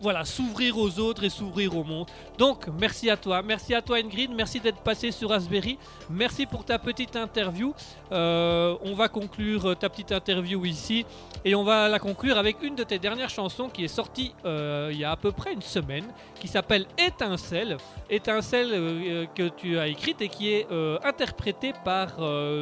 voilà, 0.00 0.24
s'ouvrir 0.24 0.78
aux 0.78 0.98
autres 0.98 1.24
et 1.24 1.28
s'ouvrir 1.28 1.76
au 1.76 1.84
monde. 1.84 2.06
Donc, 2.36 2.68
merci 2.78 3.10
à 3.10 3.16
toi. 3.16 3.42
Merci 3.42 3.74
à 3.74 3.82
toi, 3.82 3.98
Ingrid. 3.98 4.30
Merci 4.34 4.60
d'être 4.60 4.80
passé 4.80 5.10
sur 5.10 5.30
Raspberry. 5.30 5.78
Merci 6.10 6.46
pour 6.46 6.64
ta 6.64 6.78
petite 6.78 7.16
interview. 7.16 7.74
Euh, 8.12 8.76
on 8.82 8.94
va 8.94 9.08
conclure 9.08 9.70
euh, 9.70 9.74
ta 9.74 9.88
petite 9.88 10.12
interview 10.12 10.64
ici. 10.64 11.04
Et 11.44 11.54
on 11.54 11.64
va 11.64 11.88
la 11.88 11.98
conclure 11.98 12.38
avec 12.38 12.62
une 12.62 12.74
de 12.74 12.84
tes 12.84 12.98
dernières 12.98 13.30
chansons 13.30 13.68
qui 13.68 13.84
est 13.84 13.88
sortie 13.88 14.34
euh, 14.44 14.90
il 14.92 14.98
y 14.98 15.04
a 15.04 15.10
à 15.10 15.16
peu 15.16 15.32
près 15.32 15.52
une 15.52 15.62
semaine, 15.62 16.04
qui 16.40 16.48
s'appelle 16.48 16.86
Étincelle. 16.98 17.76
Étincelle 18.10 19.28
que 19.34 19.48
tu 19.48 19.78
as 19.78 19.88
écrite 19.88 20.20
et 20.22 20.28
qui 20.28 20.50
est 20.50 20.66
interprétée 21.04 21.72
par 21.84 22.18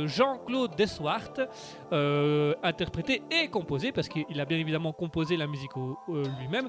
Jean-Claude 0.07 0.75
Deswart, 0.77 1.41
euh, 1.93 2.55
interprété 2.63 3.23
et 3.31 3.49
composé, 3.49 3.93
parce 3.93 4.09
qu'il 4.09 4.41
a 4.41 4.45
bien 4.45 4.59
évidemment 4.59 4.93
composé 4.93 5.37
la 5.37 5.47
musique 5.47 5.73
lui-même. 6.09 6.69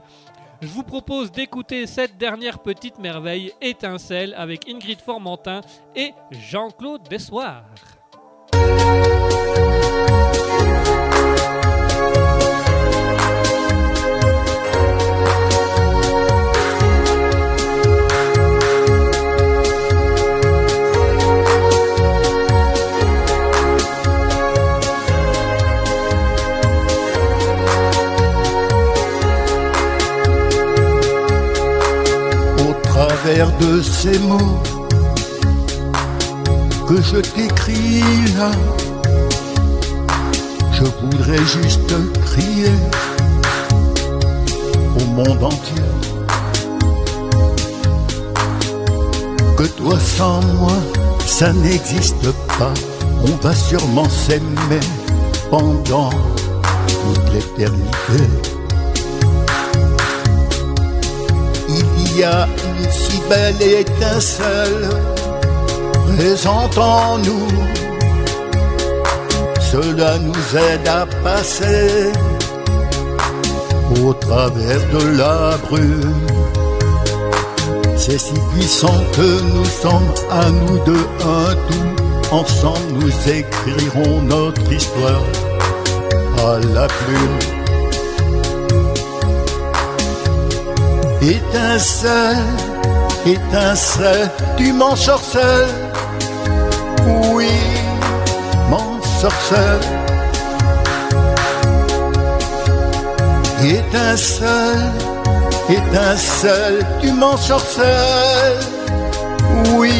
Je 0.59 0.67
vous 0.67 0.83
propose 0.83 1.31
d'écouter 1.31 1.85
cette 1.85 2.17
dernière 2.17 2.57
petite 2.59 2.97
merveille, 2.97 3.53
Étincelle, 3.61 4.33
avec 4.35 4.67
Ingrid 4.67 4.99
Formentin 4.99 5.61
et 5.95 6.13
Jean-Claude 6.31 7.03
Dessoir. 7.07 7.63
De 33.27 33.81
ces 33.81 34.17
mots 34.19 34.61
que 36.87 37.01
je 37.01 37.17
t'écris 37.17 38.01
là. 38.37 38.51
Je 40.71 40.85
voudrais 41.01 41.37
juste 41.39 41.93
crier 42.25 42.71
au 44.97 45.05
monde 45.11 45.43
entier 45.43 45.83
que 49.57 49.63
toi 49.63 49.99
sans 49.99 50.41
moi, 50.61 50.77
ça 51.25 51.51
n'existe 51.51 52.31
pas. 52.57 52.73
On 53.23 53.35
va 53.45 53.53
sûrement 53.53 54.07
s'aimer 54.07 54.79
pendant 55.51 56.11
toute 56.11 57.33
l'éternité. 57.33 58.56
Y 62.17 62.23
a 62.23 62.47
une 62.79 62.91
si 62.91 63.21
belle 63.29 63.61
étincelle 63.61 64.89
présente 66.15 66.77
en 66.77 67.17
nous. 67.19 67.47
Cela 69.71 70.17
nous 70.17 70.57
aide 70.57 70.87
à 70.87 71.05
passer 71.23 72.11
au 74.03 74.13
travers 74.13 74.81
de 74.93 75.17
la 75.17 75.57
brume. 75.69 76.27
C'est 77.95 78.19
si 78.19 78.33
puissant 78.53 78.99
que 79.15 79.41
nous 79.53 79.65
sommes 79.65 80.13
à 80.31 80.49
nous 80.49 80.77
deux 80.85 81.07
un 81.23 81.53
tout. 81.67 82.35
Ensemble 82.35 82.93
nous 82.99 83.29
écrirons 83.29 84.21
notre 84.21 84.71
histoire 84.71 85.23
à 86.39 86.59
la 86.73 86.87
plume. 86.87 87.56
Étincelle, 91.21 92.37
étincelle, 93.25 94.29
tu 94.55 94.71
m'ensorcelles. 94.71 95.67
Oui, 97.33 97.49
m'ensorcelle. 98.69 99.81
Étincelle, 103.63 104.91
étincelle, 105.69 106.85
tu 107.01 107.11
m'ensorcelles. 107.11 108.59
Oui, 109.73 109.93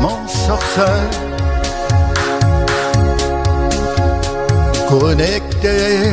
m'ensorcelle. 0.00 1.10
Connecté 4.88 6.12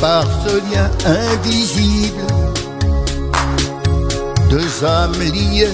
par 0.00 0.24
ce 0.44 0.56
lien 0.70 0.90
invisible, 1.04 2.26
deux 4.50 4.84
âmes 4.84 5.20
liées 5.20 5.68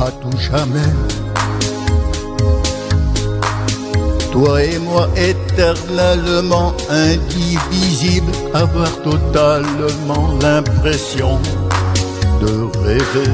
à 0.00 0.10
tout 0.10 0.38
jamais. 0.38 0.92
Toi 4.32 4.62
et 4.62 4.78
moi 4.78 5.08
éternellement 5.16 6.74
indivisibles, 6.90 8.32
avoir 8.54 8.90
totalement 9.02 10.38
l'impression 10.40 11.38
de 12.40 12.68
rêver. 12.84 13.32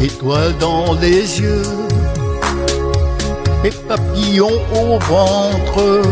Étoiles 0.00 0.56
dans 0.58 0.92
les 0.94 1.40
yeux 1.40 1.62
et 3.64 3.70
papillons 3.88 4.60
au 4.72 4.98
ventre, 4.98 6.02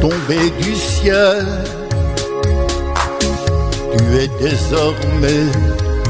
tombés 0.00 0.50
du 0.60 0.74
ciel. 0.74 1.46
Tu 3.96 4.16
es 4.18 4.28
désormais 4.40 5.46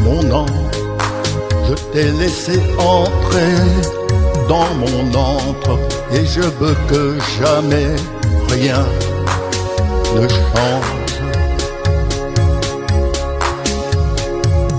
mon 0.02 0.30
ange 0.32 0.68
je 1.68 1.74
t'ai 1.92 2.10
laissé 2.12 2.58
entrer 2.78 3.54
dans 4.48 4.74
mon 4.74 5.14
antre 5.14 5.78
et 6.12 6.24
je 6.24 6.40
veux 6.40 6.76
que 6.88 7.18
jamais 7.38 7.94
rien 8.48 8.86
ne 10.14 10.26
change. 10.28 10.94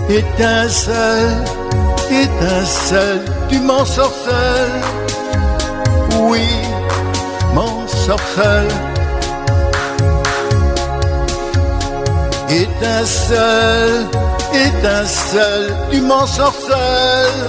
Étincelle, 0.09 1.43
étincelle, 2.09 3.21
tu 3.49 3.59
m'en 3.59 3.85
sorcelles. 3.85 4.81
Oui, 6.19 6.47
m'en 7.53 7.88
sorcelle. 7.88 8.67
Étincelle, 12.49 14.07
étincelle, 14.53 15.76
tu 15.91 16.01
m'en 16.01 16.26
sorcelles. 16.26 17.47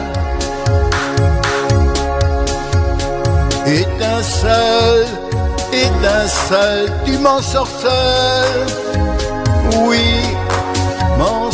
Étincelle, 3.65 5.07
étincelle, 5.73 6.93
tu 7.05 7.17
m'en 7.17 7.41
sorcelles. 7.41 8.67
Oui, 9.81 10.05
m'en 11.17 11.49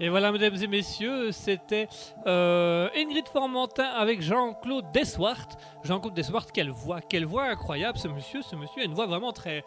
Et 0.00 0.08
voilà, 0.08 0.32
mesdames 0.32 0.56
et 0.60 0.66
messieurs, 0.66 1.30
c'était 1.30 1.88
euh, 2.26 2.88
Ingrid 2.96 3.28
Formentin 3.28 3.84
avec 3.84 4.20
Jean-Claude 4.20 4.86
Deswart. 4.92 5.46
Jean-Claude 5.84 6.14
Deswart, 6.14 6.50
quelle 6.52 6.70
voix, 6.70 7.00
quelle 7.00 7.24
voix 7.24 7.44
incroyable 7.44 7.98
ce 7.98 8.08
monsieur. 8.08 8.42
Ce 8.42 8.56
monsieur 8.56 8.82
a 8.82 8.84
une 8.84 8.94
voix 8.94 9.06
vraiment 9.06 9.32
très, 9.32 9.64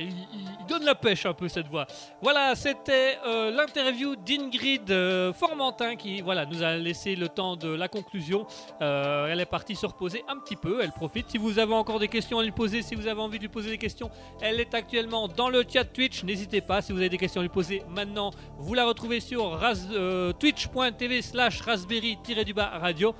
il, 0.00 0.66
donne 0.68 0.84
la 0.84 0.94
pêche 0.94 1.26
un 1.26 1.34
peu 1.34 1.48
cette 1.48 1.68
voix. 1.68 1.86
Voilà, 2.22 2.54
c'était 2.54 3.18
euh, 3.26 3.50
l'interview 3.50 4.16
d'Ingrid 4.16 4.90
euh, 4.90 5.32
Formentin 5.32 5.96
qui, 5.96 6.20
voilà, 6.20 6.46
nous 6.46 6.62
a 6.62 6.76
laissé 6.76 7.14
le 7.16 7.28
temps 7.28 7.56
de 7.56 7.68
la 7.68 7.88
conclusion. 7.88 8.46
Euh, 8.80 9.28
elle 9.28 9.40
est 9.40 9.46
partie 9.46 9.76
se 9.76 9.86
reposer 9.86 10.24
un 10.28 10.38
petit 10.38 10.56
peu. 10.56 10.80
Elle 10.82 10.92
profite. 10.92 11.30
Si 11.30 11.38
vous 11.38 11.58
avez 11.58 11.74
encore 11.74 11.98
des 11.98 12.08
questions 12.08 12.38
à 12.38 12.42
lui 12.42 12.50
poser, 12.50 12.82
si 12.82 12.94
vous 12.94 13.06
avez 13.06 13.20
envie 13.20 13.38
de 13.38 13.44
lui 13.44 13.50
poser 13.50 13.70
des 13.70 13.78
questions, 13.78 14.10
elle 14.40 14.60
est 14.60 14.74
actuellement 14.74 15.28
dans 15.28 15.48
le 15.48 15.64
chat 15.68 15.84
Twitch. 15.84 16.24
N'hésitez 16.24 16.60
pas. 16.60 16.82
Si 16.82 16.92
vous 16.92 16.98
avez 16.98 17.08
des 17.08 17.18
questions 17.18 17.40
à 17.40 17.44
lui 17.44 17.50
poser 17.50 17.82
maintenant, 17.88 18.30
vous 18.58 18.74
la 18.74 18.86
retrouvez 18.86 19.20
sur 19.20 19.60
euh, 19.92 20.32
twitch.tv 20.32 21.22
slash 21.22 21.60
raspberry-du-bas 21.60 22.78
radio 22.80 23.14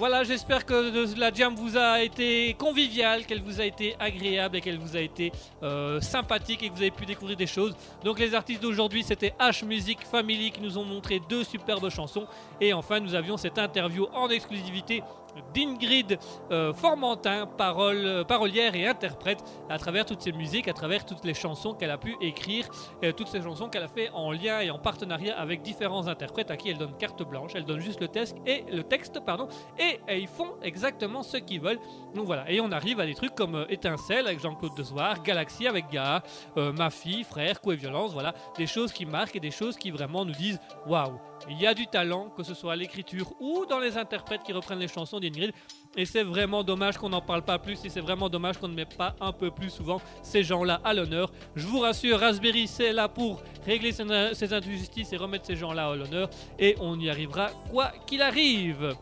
Voilà, 0.00 0.24
j'espère 0.24 0.64
que 0.64 1.18
la 1.18 1.30
jam 1.30 1.54
vous 1.54 1.76
a 1.76 2.00
été 2.00 2.54
conviviale, 2.54 3.26
qu'elle 3.26 3.42
vous 3.42 3.60
a 3.60 3.64
été 3.64 3.94
agréable 4.00 4.56
et 4.56 4.62
qu'elle 4.62 4.78
vous 4.78 4.96
a 4.96 5.00
été 5.00 5.30
euh, 5.62 6.00
sympathique 6.00 6.62
et 6.62 6.70
que 6.70 6.74
vous 6.74 6.80
avez 6.80 6.90
pu 6.90 7.04
découvrir 7.04 7.36
des 7.36 7.46
choses. 7.46 7.76
Donc 8.02 8.18
les 8.18 8.34
artistes 8.34 8.62
d'aujourd'hui, 8.62 9.02
c'était 9.02 9.34
H 9.38 9.62
Music 9.66 9.98
Family 10.10 10.52
qui 10.52 10.62
nous 10.62 10.78
ont 10.78 10.86
montré 10.86 11.20
deux 11.28 11.44
superbes 11.44 11.90
chansons. 11.90 12.26
Et 12.62 12.72
enfin, 12.72 12.98
nous 12.98 13.14
avions 13.14 13.36
cette 13.36 13.58
interview 13.58 14.06
en 14.14 14.30
exclusivité 14.30 15.02
d'Ingrid 15.54 16.18
euh, 16.50 16.72
Formentin, 16.72 17.48
euh, 17.60 18.24
parolière 18.24 18.74
et 18.74 18.86
interprète, 18.86 19.42
à 19.68 19.78
travers 19.78 20.04
toutes 20.04 20.22
ses 20.22 20.32
musiques, 20.32 20.68
à 20.68 20.72
travers 20.72 21.04
toutes 21.04 21.24
les 21.24 21.34
chansons 21.34 21.74
qu'elle 21.74 21.90
a 21.90 21.98
pu 21.98 22.16
écrire, 22.20 22.68
euh, 23.04 23.12
toutes 23.12 23.28
ces 23.28 23.42
chansons 23.42 23.68
qu'elle 23.68 23.82
a 23.82 23.88
fait 23.88 24.10
en 24.10 24.32
lien 24.32 24.60
et 24.60 24.70
en 24.70 24.78
partenariat 24.78 25.38
avec 25.38 25.62
différents 25.62 26.06
interprètes 26.08 26.50
à 26.50 26.56
qui 26.56 26.70
elle 26.70 26.78
donne 26.78 26.96
carte 26.98 27.22
blanche, 27.22 27.52
elle 27.54 27.64
donne 27.64 27.80
juste 27.80 28.00
le 28.00 28.08
texte 28.08 28.36
et 28.46 28.64
le 28.70 28.82
texte, 28.82 29.20
pardon, 29.20 29.48
et, 29.78 30.00
euh, 30.08 30.14
ils 30.14 30.28
font 30.28 30.54
exactement 30.62 31.22
ce 31.22 31.36
qu'ils 31.36 31.60
veulent. 31.60 31.80
Donc 32.14 32.26
voilà, 32.26 32.50
et 32.50 32.60
on 32.60 32.72
arrive 32.72 33.00
à 33.00 33.06
des 33.06 33.14
trucs 33.14 33.34
comme 33.34 33.66
Étincelle 33.68 34.26
avec 34.26 34.40
Jean-Claude 34.40 34.74
Desoir, 34.76 35.22
Galaxy 35.22 35.66
avec 35.66 35.86
euh, 35.94 36.72
Ma 36.72 36.90
fille, 36.90 37.24
Frère, 37.24 37.60
Coup 37.60 37.72
et 37.72 37.76
Violence, 37.76 38.12
voilà, 38.12 38.34
des 38.56 38.66
choses 38.66 38.92
qui 38.92 39.06
marquent 39.06 39.36
et 39.36 39.40
des 39.40 39.50
choses 39.50 39.76
qui 39.76 39.90
vraiment 39.90 40.24
nous 40.24 40.32
disent 40.32 40.60
waouh, 40.86 41.18
il 41.48 41.60
y 41.60 41.66
a 41.66 41.74
du 41.74 41.86
talent, 41.86 42.28
que 42.36 42.42
ce 42.42 42.54
soit 42.54 42.72
à 42.72 42.76
l'écriture 42.76 43.32
ou 43.40 43.64
dans 43.66 43.78
les 43.78 43.96
interprètes 43.96 44.42
qui 44.42 44.52
reprennent 44.52 44.78
les 44.78 44.88
chansons 44.88 45.20
d'Ingrid. 45.20 45.52
Et 45.96 46.04
c'est 46.04 46.22
vraiment 46.22 46.62
dommage 46.62 46.98
qu'on 46.98 47.08
n'en 47.08 47.20
parle 47.20 47.42
pas 47.42 47.58
plus 47.58 47.84
et 47.84 47.88
c'est 47.88 48.00
vraiment 48.00 48.28
dommage 48.28 48.58
qu'on 48.58 48.68
ne 48.68 48.74
met 48.74 48.84
pas 48.84 49.14
un 49.20 49.32
peu 49.32 49.50
plus 49.50 49.70
souvent 49.70 50.00
ces 50.22 50.42
gens-là 50.42 50.80
à 50.84 50.94
l'honneur. 50.94 51.32
Je 51.56 51.66
vous 51.66 51.80
rassure, 51.80 52.20
Raspberry 52.20 52.66
c'est 52.66 52.92
là 52.92 53.08
pour 53.08 53.42
régler 53.66 53.92
ces 53.92 54.52
injustices 54.52 55.12
et 55.12 55.16
remettre 55.16 55.46
ces 55.46 55.56
gens-là 55.56 55.88
à 55.88 55.96
l'honneur 55.96 56.30
et 56.58 56.76
on 56.80 56.98
y 56.98 57.10
arrivera 57.10 57.50
quoi 57.70 57.92
qu'il 58.06 58.22
arrive. 58.22 58.94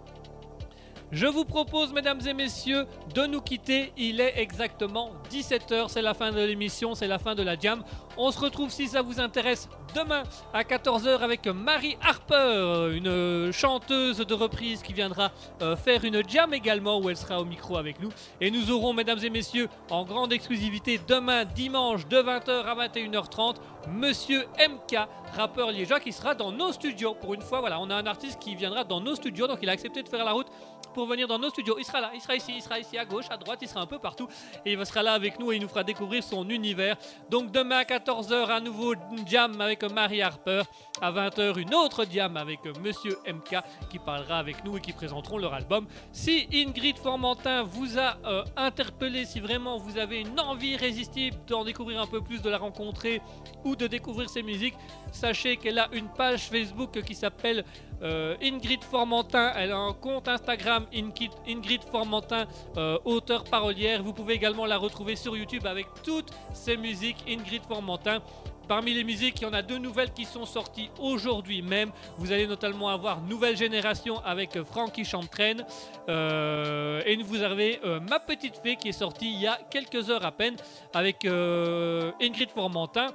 Je 1.10 1.26
vous 1.26 1.46
propose, 1.46 1.94
mesdames 1.94 2.20
et 2.26 2.34
messieurs, 2.34 2.86
de 3.14 3.24
nous 3.24 3.40
quitter. 3.40 3.92
Il 3.96 4.20
est 4.20 4.34
exactement 4.36 5.12
17h, 5.30 5.88
c'est 5.88 6.02
la 6.02 6.12
fin 6.12 6.32
de 6.32 6.40
l'émission, 6.40 6.94
c'est 6.94 7.06
la 7.06 7.18
fin 7.18 7.34
de 7.34 7.42
la 7.42 7.58
jam. 7.58 7.82
On 8.18 8.30
se 8.30 8.38
retrouve 8.38 8.68
si 8.70 8.88
ça 8.88 9.00
vous 9.00 9.18
intéresse 9.18 9.70
demain 9.94 10.22
à 10.52 10.64
14h 10.64 11.20
avec 11.20 11.46
Marie 11.46 11.96
Harper, 12.02 12.94
une 12.94 13.50
chanteuse 13.52 14.18
de 14.18 14.34
reprise 14.34 14.82
qui 14.82 14.92
viendra 14.92 15.32
euh, 15.62 15.76
faire 15.76 16.04
une 16.04 16.22
jam 16.28 16.52
également 16.52 16.98
où 16.98 17.08
elle 17.08 17.16
sera 17.16 17.40
au 17.40 17.46
micro 17.46 17.78
avec 17.78 18.00
nous. 18.00 18.10
Et 18.42 18.50
nous 18.50 18.70
aurons, 18.70 18.92
mesdames 18.92 19.20
et 19.22 19.30
messieurs, 19.30 19.68
en 19.88 20.04
grande 20.04 20.32
exclusivité 20.34 21.00
demain 21.08 21.46
dimanche 21.46 22.06
de 22.06 22.18
20h 22.18 22.64
à 22.64 22.74
21h30, 22.86 23.56
Monsieur 23.92 24.46
MK, 24.58 24.98
rappeur 25.36 25.70
liégeois 25.70 26.00
qui 26.00 26.12
sera 26.12 26.34
dans 26.34 26.52
nos 26.52 26.72
studios. 26.72 27.14
Pour 27.14 27.34
une 27.34 27.42
fois, 27.42 27.60
voilà, 27.60 27.80
on 27.80 27.88
a 27.90 27.94
un 27.94 28.06
artiste 28.06 28.38
qui 28.38 28.54
viendra 28.54 28.84
dans 28.84 29.00
nos 29.00 29.14
studios, 29.14 29.46
donc 29.46 29.58
il 29.62 29.68
a 29.68 29.72
accepté 29.72 30.02
de 30.02 30.08
faire 30.08 30.24
la 30.24 30.32
route 30.32 30.48
pour 30.94 31.06
venir 31.06 31.28
dans 31.28 31.38
nos 31.38 31.50
studios. 31.50 31.76
Il 31.78 31.84
sera 31.84 32.00
là, 32.00 32.10
il 32.14 32.20
sera 32.20 32.34
ici, 32.34 32.52
il 32.56 32.62
sera 32.62 32.78
ici 32.78 32.98
à 32.98 33.04
gauche, 33.04 33.26
à 33.30 33.36
droite, 33.36 33.60
il 33.62 33.68
sera 33.68 33.80
un 33.80 33.86
peu 33.86 33.98
partout 33.98 34.28
et 34.64 34.72
il 34.72 34.86
sera 34.86 35.02
là 35.02 35.12
avec 35.12 35.38
nous 35.38 35.52
et 35.52 35.56
il 35.56 35.62
nous 35.62 35.68
fera 35.68 35.84
découvrir 35.84 36.22
son 36.22 36.48
univers. 36.48 36.96
Donc 37.30 37.52
demain 37.52 37.78
à 37.78 37.84
14h, 37.84 38.50
un 38.50 38.60
nouveau 38.60 38.94
jam 39.26 39.60
avec 39.60 39.82
Marie 39.84 40.22
Harper. 40.22 40.62
À 41.00 41.12
20h, 41.12 41.56
une 41.58 41.74
autre 41.74 42.04
jam 42.10 42.36
avec 42.36 42.58
Monsieur 42.82 43.16
MK 43.26 43.58
qui 43.88 44.00
parlera 44.00 44.38
avec 44.38 44.64
nous 44.64 44.78
et 44.78 44.80
qui 44.80 44.92
présenteront 44.92 45.38
leur 45.38 45.54
album. 45.54 45.86
Si 46.10 46.48
Ingrid 46.52 46.98
Formentin 46.98 47.62
vous 47.62 47.98
a 47.98 48.16
euh, 48.26 48.44
interpellé, 48.56 49.24
si 49.24 49.38
vraiment 49.38 49.78
vous 49.78 49.96
avez 49.96 50.20
une 50.20 50.40
envie 50.40 50.70
irrésistible 50.70 51.36
d'en 51.46 51.64
découvrir 51.64 52.00
un 52.00 52.06
peu 52.08 52.20
plus, 52.20 52.42
de 52.42 52.50
la 52.50 52.58
rencontrer 52.58 53.22
ou 53.64 53.76
de 53.78 53.86
découvrir 53.86 54.28
ses 54.28 54.42
musiques, 54.42 54.74
sachez 55.12 55.56
qu'elle 55.56 55.78
a 55.78 55.88
une 55.92 56.08
page 56.08 56.48
Facebook 56.48 57.02
qui 57.02 57.14
s'appelle 57.14 57.64
euh, 58.02 58.36
Ingrid 58.42 58.84
Formentin. 58.84 59.52
Elle 59.56 59.72
a 59.72 59.78
un 59.78 59.92
compte 59.92 60.28
Instagram 60.28 60.86
Ingrid, 60.94 61.32
Ingrid 61.48 61.82
Formentin, 61.82 62.46
euh, 62.76 62.98
auteur 63.04 63.44
parolière. 63.44 64.02
Vous 64.02 64.12
pouvez 64.12 64.34
également 64.34 64.66
la 64.66 64.76
retrouver 64.76 65.16
sur 65.16 65.36
YouTube 65.36 65.66
avec 65.66 65.86
toutes 66.04 66.30
ses 66.52 66.76
musiques 66.76 67.24
Ingrid 67.28 67.62
Formentin. 67.66 68.20
Parmi 68.68 68.92
les 68.92 69.02
musiques, 69.02 69.40
il 69.40 69.44
y 69.44 69.46
en 69.46 69.54
a 69.54 69.62
deux 69.62 69.78
nouvelles 69.78 70.12
qui 70.12 70.26
sont 70.26 70.44
sorties 70.44 70.90
aujourd'hui 70.98 71.62
même. 71.62 71.90
Vous 72.18 72.32
allez 72.32 72.46
notamment 72.46 72.90
avoir 72.90 73.22
Nouvelle 73.22 73.56
Génération 73.56 74.20
avec 74.22 74.62
Frankie 74.62 75.06
Chantraine. 75.06 75.64
Euh, 76.10 77.00
et 77.06 77.16
vous 77.22 77.42
avez 77.42 77.80
euh, 77.86 77.98
Ma 77.98 78.20
Petite 78.20 78.60
Fée 78.62 78.76
qui 78.76 78.90
est 78.90 78.92
sortie 78.92 79.32
il 79.32 79.40
y 79.40 79.46
a 79.46 79.58
quelques 79.70 80.10
heures 80.10 80.24
à 80.26 80.32
peine 80.32 80.56
avec 80.92 81.24
euh, 81.24 82.12
Ingrid 82.20 82.50
Formentin, 82.50 83.06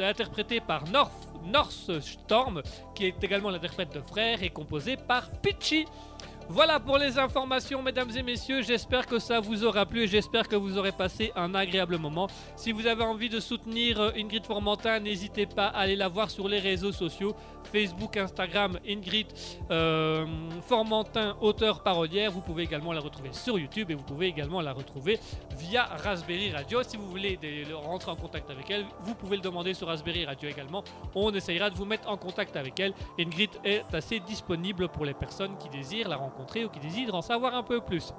interprétée 0.00 0.60
par 0.60 0.88
North, 0.88 1.28
North 1.44 2.00
Storm, 2.00 2.62
qui 2.94 3.06
est 3.06 3.22
également 3.22 3.50
l'interprète 3.50 3.92
de 3.92 4.00
Frère 4.00 4.42
et 4.42 4.48
composée 4.48 4.96
par 4.96 5.30
Pitchy. 5.42 5.84
Voilà 6.48 6.80
pour 6.80 6.98
les 6.98 7.18
informations, 7.18 7.82
mesdames 7.82 8.10
et 8.16 8.22
messieurs. 8.22 8.62
J'espère 8.62 9.06
que 9.06 9.18
ça 9.18 9.40
vous 9.40 9.64
aura 9.64 9.86
plu 9.86 10.02
et 10.02 10.06
j'espère 10.08 10.48
que 10.48 10.56
vous 10.56 10.76
aurez 10.76 10.92
passé 10.92 11.32
un 11.36 11.54
agréable 11.54 11.98
moment. 11.98 12.28
Si 12.56 12.72
vous 12.72 12.86
avez 12.86 13.04
envie 13.04 13.28
de 13.28 13.40
soutenir 13.40 14.00
euh, 14.00 14.10
Ingrid 14.16 14.44
Formentin, 14.44 15.00
n'hésitez 15.00 15.46
pas 15.46 15.68
à 15.68 15.80
aller 15.80 15.96
la 15.96 16.08
voir 16.08 16.30
sur 16.30 16.48
les 16.48 16.58
réseaux 16.58 16.92
sociaux 16.92 17.34
Facebook, 17.72 18.16
Instagram, 18.18 18.78
Ingrid 18.86 19.28
euh, 19.70 20.26
Formentin, 20.66 21.36
auteur 21.40 21.82
parolière. 21.82 22.30
Vous 22.30 22.42
pouvez 22.42 22.64
également 22.64 22.92
la 22.92 23.00
retrouver 23.00 23.30
sur 23.32 23.58
YouTube 23.58 23.90
et 23.90 23.94
vous 23.94 24.02
pouvez 24.02 24.26
également 24.26 24.60
la 24.60 24.72
retrouver 24.72 25.18
via 25.56 25.84
Raspberry 25.84 26.50
Radio. 26.52 26.82
Si 26.82 26.96
vous 26.96 27.08
voulez 27.08 27.38
rentrer 27.72 28.10
en 28.10 28.16
contact 28.16 28.50
avec 28.50 28.70
elle, 28.70 28.84
vous 29.00 29.14
pouvez 29.14 29.36
le 29.36 29.42
demander 29.42 29.72
sur 29.72 29.86
Raspberry 29.86 30.26
Radio 30.26 30.50
également. 30.50 30.84
On 31.14 31.32
essayera 31.32 31.70
de 31.70 31.76
vous 31.76 31.86
mettre 31.86 32.10
en 32.10 32.16
contact 32.16 32.56
avec 32.56 32.78
elle. 32.78 32.92
Ingrid 33.18 33.50
est 33.64 33.84
assez 33.94 34.20
disponible 34.20 34.88
pour 34.88 35.06
les 35.06 35.14
personnes 35.14 35.56
qui 35.56 35.70
désirent 35.70 36.08
la 36.08 36.16
rencontrer 36.16 36.31
ou 36.38 36.68
qui 36.68 36.80
désirent 36.80 37.14
en 37.14 37.22
savoir 37.22 37.54
un 37.54 37.62
peu 37.62 37.80
plus. 37.80 38.12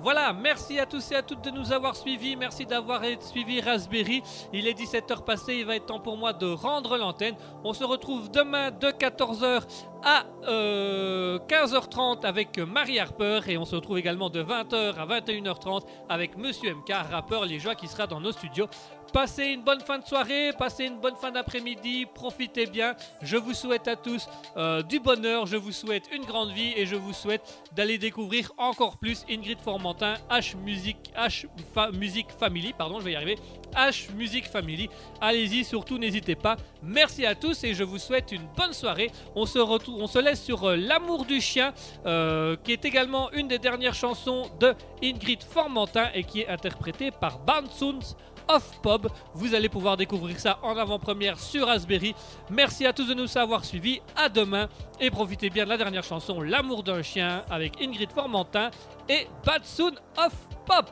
Voilà, 0.00 0.32
merci 0.32 0.78
à 0.78 0.86
tous 0.86 1.12
et 1.12 1.14
à 1.14 1.22
toutes 1.22 1.42
de 1.42 1.50
nous 1.50 1.72
avoir 1.72 1.96
suivis. 1.96 2.36
Merci 2.36 2.66
d'avoir 2.66 3.02
suivi 3.20 3.60
Raspberry. 3.60 4.22
Il 4.52 4.66
est 4.66 4.78
17h 4.78 5.24
passé, 5.24 5.54
il 5.54 5.66
va 5.66 5.76
être 5.76 5.86
temps 5.86 6.00
pour 6.00 6.16
moi 6.16 6.32
de 6.32 6.46
rendre 6.46 6.98
l'antenne. 6.98 7.36
On 7.62 7.72
se 7.72 7.84
retrouve 7.84 8.30
demain 8.30 8.70
de 8.70 8.88
14h 8.88 9.62
à 10.02 10.24
euh, 10.46 11.38
15h30 11.48 12.26
avec 12.26 12.58
Marie 12.58 12.98
Harper 12.98 13.40
et 13.46 13.56
on 13.56 13.64
se 13.64 13.76
retrouve 13.76 13.98
également 13.98 14.28
de 14.28 14.42
20h 14.42 14.94
à 14.96 15.06
21h30 15.06 15.86
avec 16.08 16.36
Monsieur 16.36 16.74
MK, 16.74 16.92
rappeur 17.10 17.44
liégeois 17.44 17.74
qui 17.74 17.88
sera 17.88 18.06
dans 18.06 18.20
nos 18.20 18.32
studios. 18.32 18.66
Passez 19.14 19.44
une 19.44 19.62
bonne 19.62 19.80
fin 19.80 20.00
de 20.00 20.04
soirée, 20.04 20.50
passez 20.58 20.86
une 20.86 20.98
bonne 20.98 21.14
fin 21.14 21.30
d'après-midi, 21.30 22.04
profitez 22.12 22.66
bien. 22.66 22.96
Je 23.22 23.36
vous 23.36 23.54
souhaite 23.54 23.86
à 23.86 23.94
tous 23.94 24.26
euh, 24.56 24.82
du 24.82 24.98
bonheur, 24.98 25.46
je 25.46 25.56
vous 25.56 25.70
souhaite 25.70 26.10
une 26.12 26.24
grande 26.24 26.50
vie 26.50 26.72
et 26.76 26.84
je 26.84 26.96
vous 26.96 27.12
souhaite 27.12 27.40
d'aller 27.76 27.96
découvrir 27.96 28.50
encore 28.58 28.96
plus 28.96 29.24
Ingrid 29.30 29.60
Formentin, 29.60 30.14
H 30.28 30.56
Music, 30.56 30.96
H 31.16 31.46
Music 31.92 32.26
Family, 32.40 32.72
pardon, 32.72 32.98
je 32.98 33.04
vais 33.04 33.12
y 33.12 33.14
arriver. 33.14 33.38
H 33.76 34.12
Music 34.16 34.46
Family. 34.46 34.90
Allez-y, 35.20 35.64
surtout 35.64 35.96
n'hésitez 35.96 36.34
pas. 36.34 36.56
Merci 36.82 37.24
à 37.24 37.36
tous 37.36 37.62
et 37.62 37.72
je 37.72 37.84
vous 37.84 37.98
souhaite 37.98 38.32
une 38.32 38.46
bonne 38.56 38.72
soirée. 38.72 39.12
On 39.36 39.46
se, 39.46 40.18
laisse 40.18 40.42
sur 40.42 40.64
euh, 40.64 40.76
L'amour 40.76 41.24
du 41.24 41.40
chien, 41.40 41.72
euh, 42.04 42.56
qui 42.64 42.72
est 42.72 42.84
également 42.84 43.30
une 43.30 43.46
des 43.46 43.60
dernières 43.60 43.94
chansons 43.94 44.50
de 44.58 44.74
Ingrid 45.04 45.44
Formentin 45.44 46.08
et 46.14 46.24
qui 46.24 46.40
est 46.40 46.48
interprétée 46.48 47.12
par 47.12 47.38
Bounce 47.38 48.16
Off 48.48 48.80
Pub. 48.82 49.08
Vous 49.34 49.54
allez 49.54 49.68
pouvoir 49.68 49.96
découvrir 49.96 50.38
ça 50.38 50.58
en 50.62 50.76
avant-première 50.76 51.38
sur 51.38 51.66
Raspberry. 51.66 52.14
Merci 52.50 52.86
à 52.86 52.92
tous 52.92 53.08
de 53.08 53.14
nous 53.14 53.38
avoir 53.38 53.64
suivis. 53.64 54.00
À 54.16 54.28
demain 54.28 54.68
et 55.00 55.10
profitez 55.10 55.50
bien 55.50 55.64
de 55.64 55.70
la 55.70 55.76
dernière 55.76 56.04
chanson 56.04 56.40
L'amour 56.40 56.82
d'un 56.82 57.02
chien 57.02 57.42
avec 57.50 57.80
Ingrid 57.80 58.10
Formentin 58.10 58.70
et 59.08 59.26
Batsoon 59.44 59.94
of 60.16 60.32
Pop. 60.66 60.90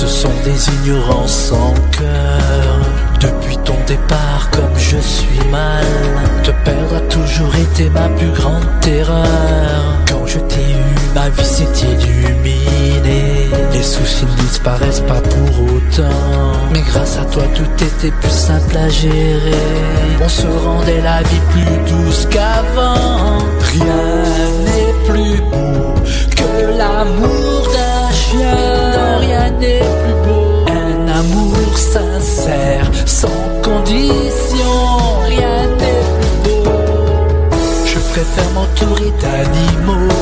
Ce 0.00 0.06
sont 0.06 0.38
des 0.44 0.60
ignorants 0.76 1.26
sans 1.26 1.74
cœur. 1.98 2.78
Depuis 3.20 3.56
ton 3.58 3.76
départ, 3.86 4.48
comme 4.52 4.76
je 4.76 4.98
suis 4.98 5.40
mal, 5.50 5.86
te 6.44 6.52
perdre 6.64 6.96
a 6.96 7.00
toujours 7.16 7.54
été 7.56 7.90
ma 7.90 8.08
plus 8.10 8.30
grande 8.30 8.68
terreur. 8.80 9.80
Quand 10.08 10.24
je 10.24 10.38
t'ai 10.38 10.66
eu, 10.82 10.90
ma 11.16 11.28
vie 11.30 11.44
s'est 11.44 11.86
illuminée. 11.92 13.50
Les 13.72 13.82
soucis 13.82 14.24
ne 14.24 14.42
disparaissent 14.42 15.06
pas 15.12 15.20
pour 15.20 15.62
autant. 15.74 16.52
Mais 16.72 16.82
grâce 16.82 17.18
à 17.18 17.24
toi, 17.24 17.42
tout 17.56 17.84
était 17.84 18.14
plus 18.20 18.38
simple 18.48 18.76
à 18.76 18.88
gérer. 18.88 19.64
On 20.22 20.28
se 20.28 20.46
rendait 20.46 21.02
la 21.02 21.22
vie 21.22 21.44
plus 21.50 21.76
douce 21.90 22.28
qu'avant. 22.30 23.38
Rien 23.72 24.04
n'est 24.66 24.96
plus 25.10 25.40
beau 25.50 25.94
que 26.36 26.78
l'amour 26.78 27.62
d'un 27.74 28.12
chien. 28.12 28.87
Rien 29.20 29.50
n'est 29.60 29.78
plus 30.00 30.16
beau. 30.26 30.64
Un 30.68 31.08
amour 31.20 31.76
sincère, 31.76 32.90
sans 33.06 33.42
condition. 33.62 34.74
Rien 35.26 35.66
n'est 35.80 36.04
plus 36.16 36.36
beau. 36.44 36.70
Je 37.84 37.98
préfère 38.12 38.50
m'entourer 38.54 39.12
d'animaux 39.22 40.17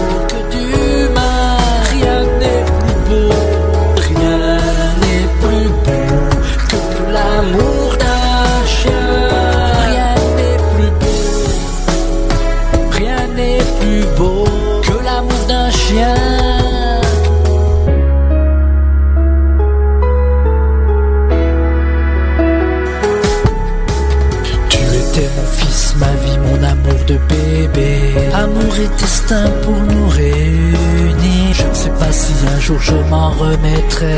ma 25.99 26.13
vie, 26.23 26.39
mon 26.39 26.63
amour 26.63 27.01
de 27.07 27.19
bébé. 27.29 28.31
Amour 28.35 28.75
et 28.79 29.01
destin 29.01 29.45
pour 29.63 29.75
nous 29.75 30.09
réunir. 30.09 31.55
Je 31.59 31.67
ne 31.67 31.75
sais 31.75 31.91
pas 31.91 32.13
si 32.13 32.33
un 32.55 32.61
jour 32.61 32.79
je 32.81 32.95
m'en 33.11 33.31
remettrai. 33.31 34.17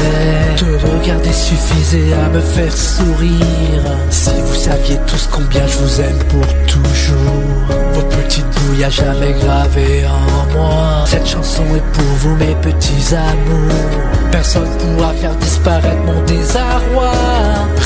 Te 0.56 0.64
regarder 0.86 1.32
suffisait 1.32 2.12
à 2.12 2.28
me 2.30 2.40
faire 2.40 2.76
sourire. 2.76 3.84
Si 4.10 4.30
vous 4.46 4.54
saviez 4.54 4.98
tous 5.06 5.28
combien 5.30 5.66
je 5.66 5.78
vous 5.78 6.00
aime 6.00 6.18
pour 6.28 6.46
toujours. 6.66 7.44
Votre 7.94 8.16
petite 8.22 8.46
bouille 8.56 8.84
a 8.84 8.90
jamais 8.90 9.32
gravé 9.32 10.04
en 10.06 10.52
moi. 10.52 11.04
Cette 11.06 11.26
chanson 11.26 11.64
est 11.76 11.92
pour 11.92 12.12
vous, 12.20 12.36
mes 12.36 12.54
petits 12.56 13.14
amours. 13.14 13.74
Personne 14.30 14.68
pourra 14.78 15.12
faire 15.14 15.34
disparaître 15.36 16.02
mon 16.04 16.22
désarroi. 16.24 17.12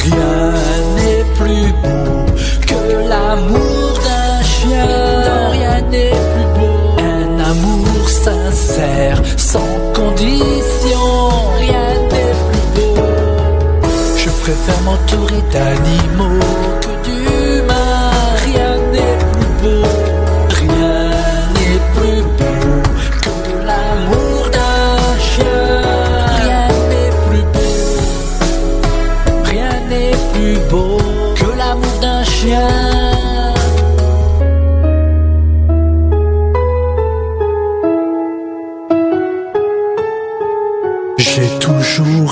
Rien 0.04 0.52
n'est 0.96 1.24
plus 1.38 1.72
beau 1.82 2.26
que 2.66 3.08
l'amour 3.08 3.71
n'est 5.92 6.10
plus 6.32 6.48
beau. 6.56 6.78
Un 6.98 7.38
amour 7.52 8.08
sincère, 8.08 9.18
sans 9.36 9.72
condition, 9.98 11.06
rien 11.58 11.88
n'est 12.10 12.36
plus 12.48 12.66
beau. 12.74 12.96
Je 14.16 14.30
préfère 14.42 14.80
m'entourer 14.86 15.42
d'animaux 15.52 16.71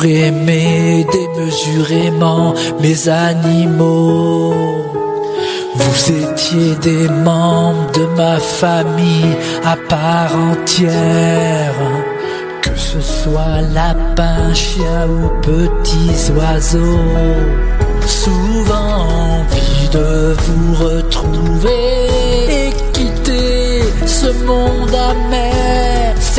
aimé 0.04 1.06
démesurément 1.12 2.54
mes 2.80 3.08
animaux. 3.08 4.54
Vous 5.74 6.12
étiez 6.12 6.74
des 6.82 7.08
membres 7.08 7.90
de 7.92 8.06
ma 8.16 8.38
famille 8.38 9.36
à 9.64 9.76
part 9.88 10.34
entière. 10.52 11.74
Que 12.62 12.76
ce 12.76 13.00
soit 13.00 13.60
lapin, 13.72 14.52
chien 14.54 15.06
ou 15.08 15.28
petits 15.40 16.32
oiseaux. 16.32 16.98
Souvent 18.06 19.06
envie 19.40 19.88
de 19.92 20.34
vous 20.44 20.84
retrouver 20.84 22.06
et 22.48 22.70
quitter 22.92 23.82
ce 24.06 24.28
monde 24.44 24.94
amer. 24.94 25.59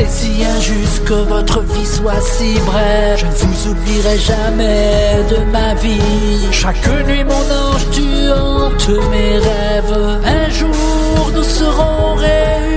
C'est 0.02 0.26
si 0.26 0.44
injuste 0.44 1.04
que 1.06 1.14
votre 1.14 1.62
vie 1.62 1.86
soit 1.86 2.22
si 2.22 2.60
brève. 2.66 3.18
Je 3.18 3.26
ne 3.28 3.32
vous 3.32 3.70
oublierai 3.70 4.18
jamais 4.18 5.18
de 5.30 5.52
ma 5.52 5.76
vie. 5.76 6.48
Chaque 6.52 6.88
nuit, 7.06 7.24
mon 7.24 7.34
ange, 7.34 7.86
tu 7.92 8.32
hantes 8.32 8.90
mes 9.12 9.38
rêves. 9.38 10.20
Un 10.26 10.50
jour, 10.50 11.32
nous 11.36 11.44
serons 11.44 12.16
réunis. 12.16 12.71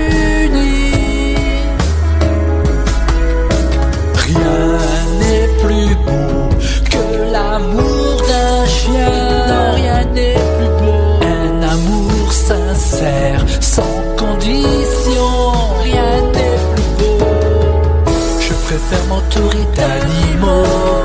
Préfère 18.76 19.06
m'entourer 19.06 19.64
d'animaux 19.76 21.03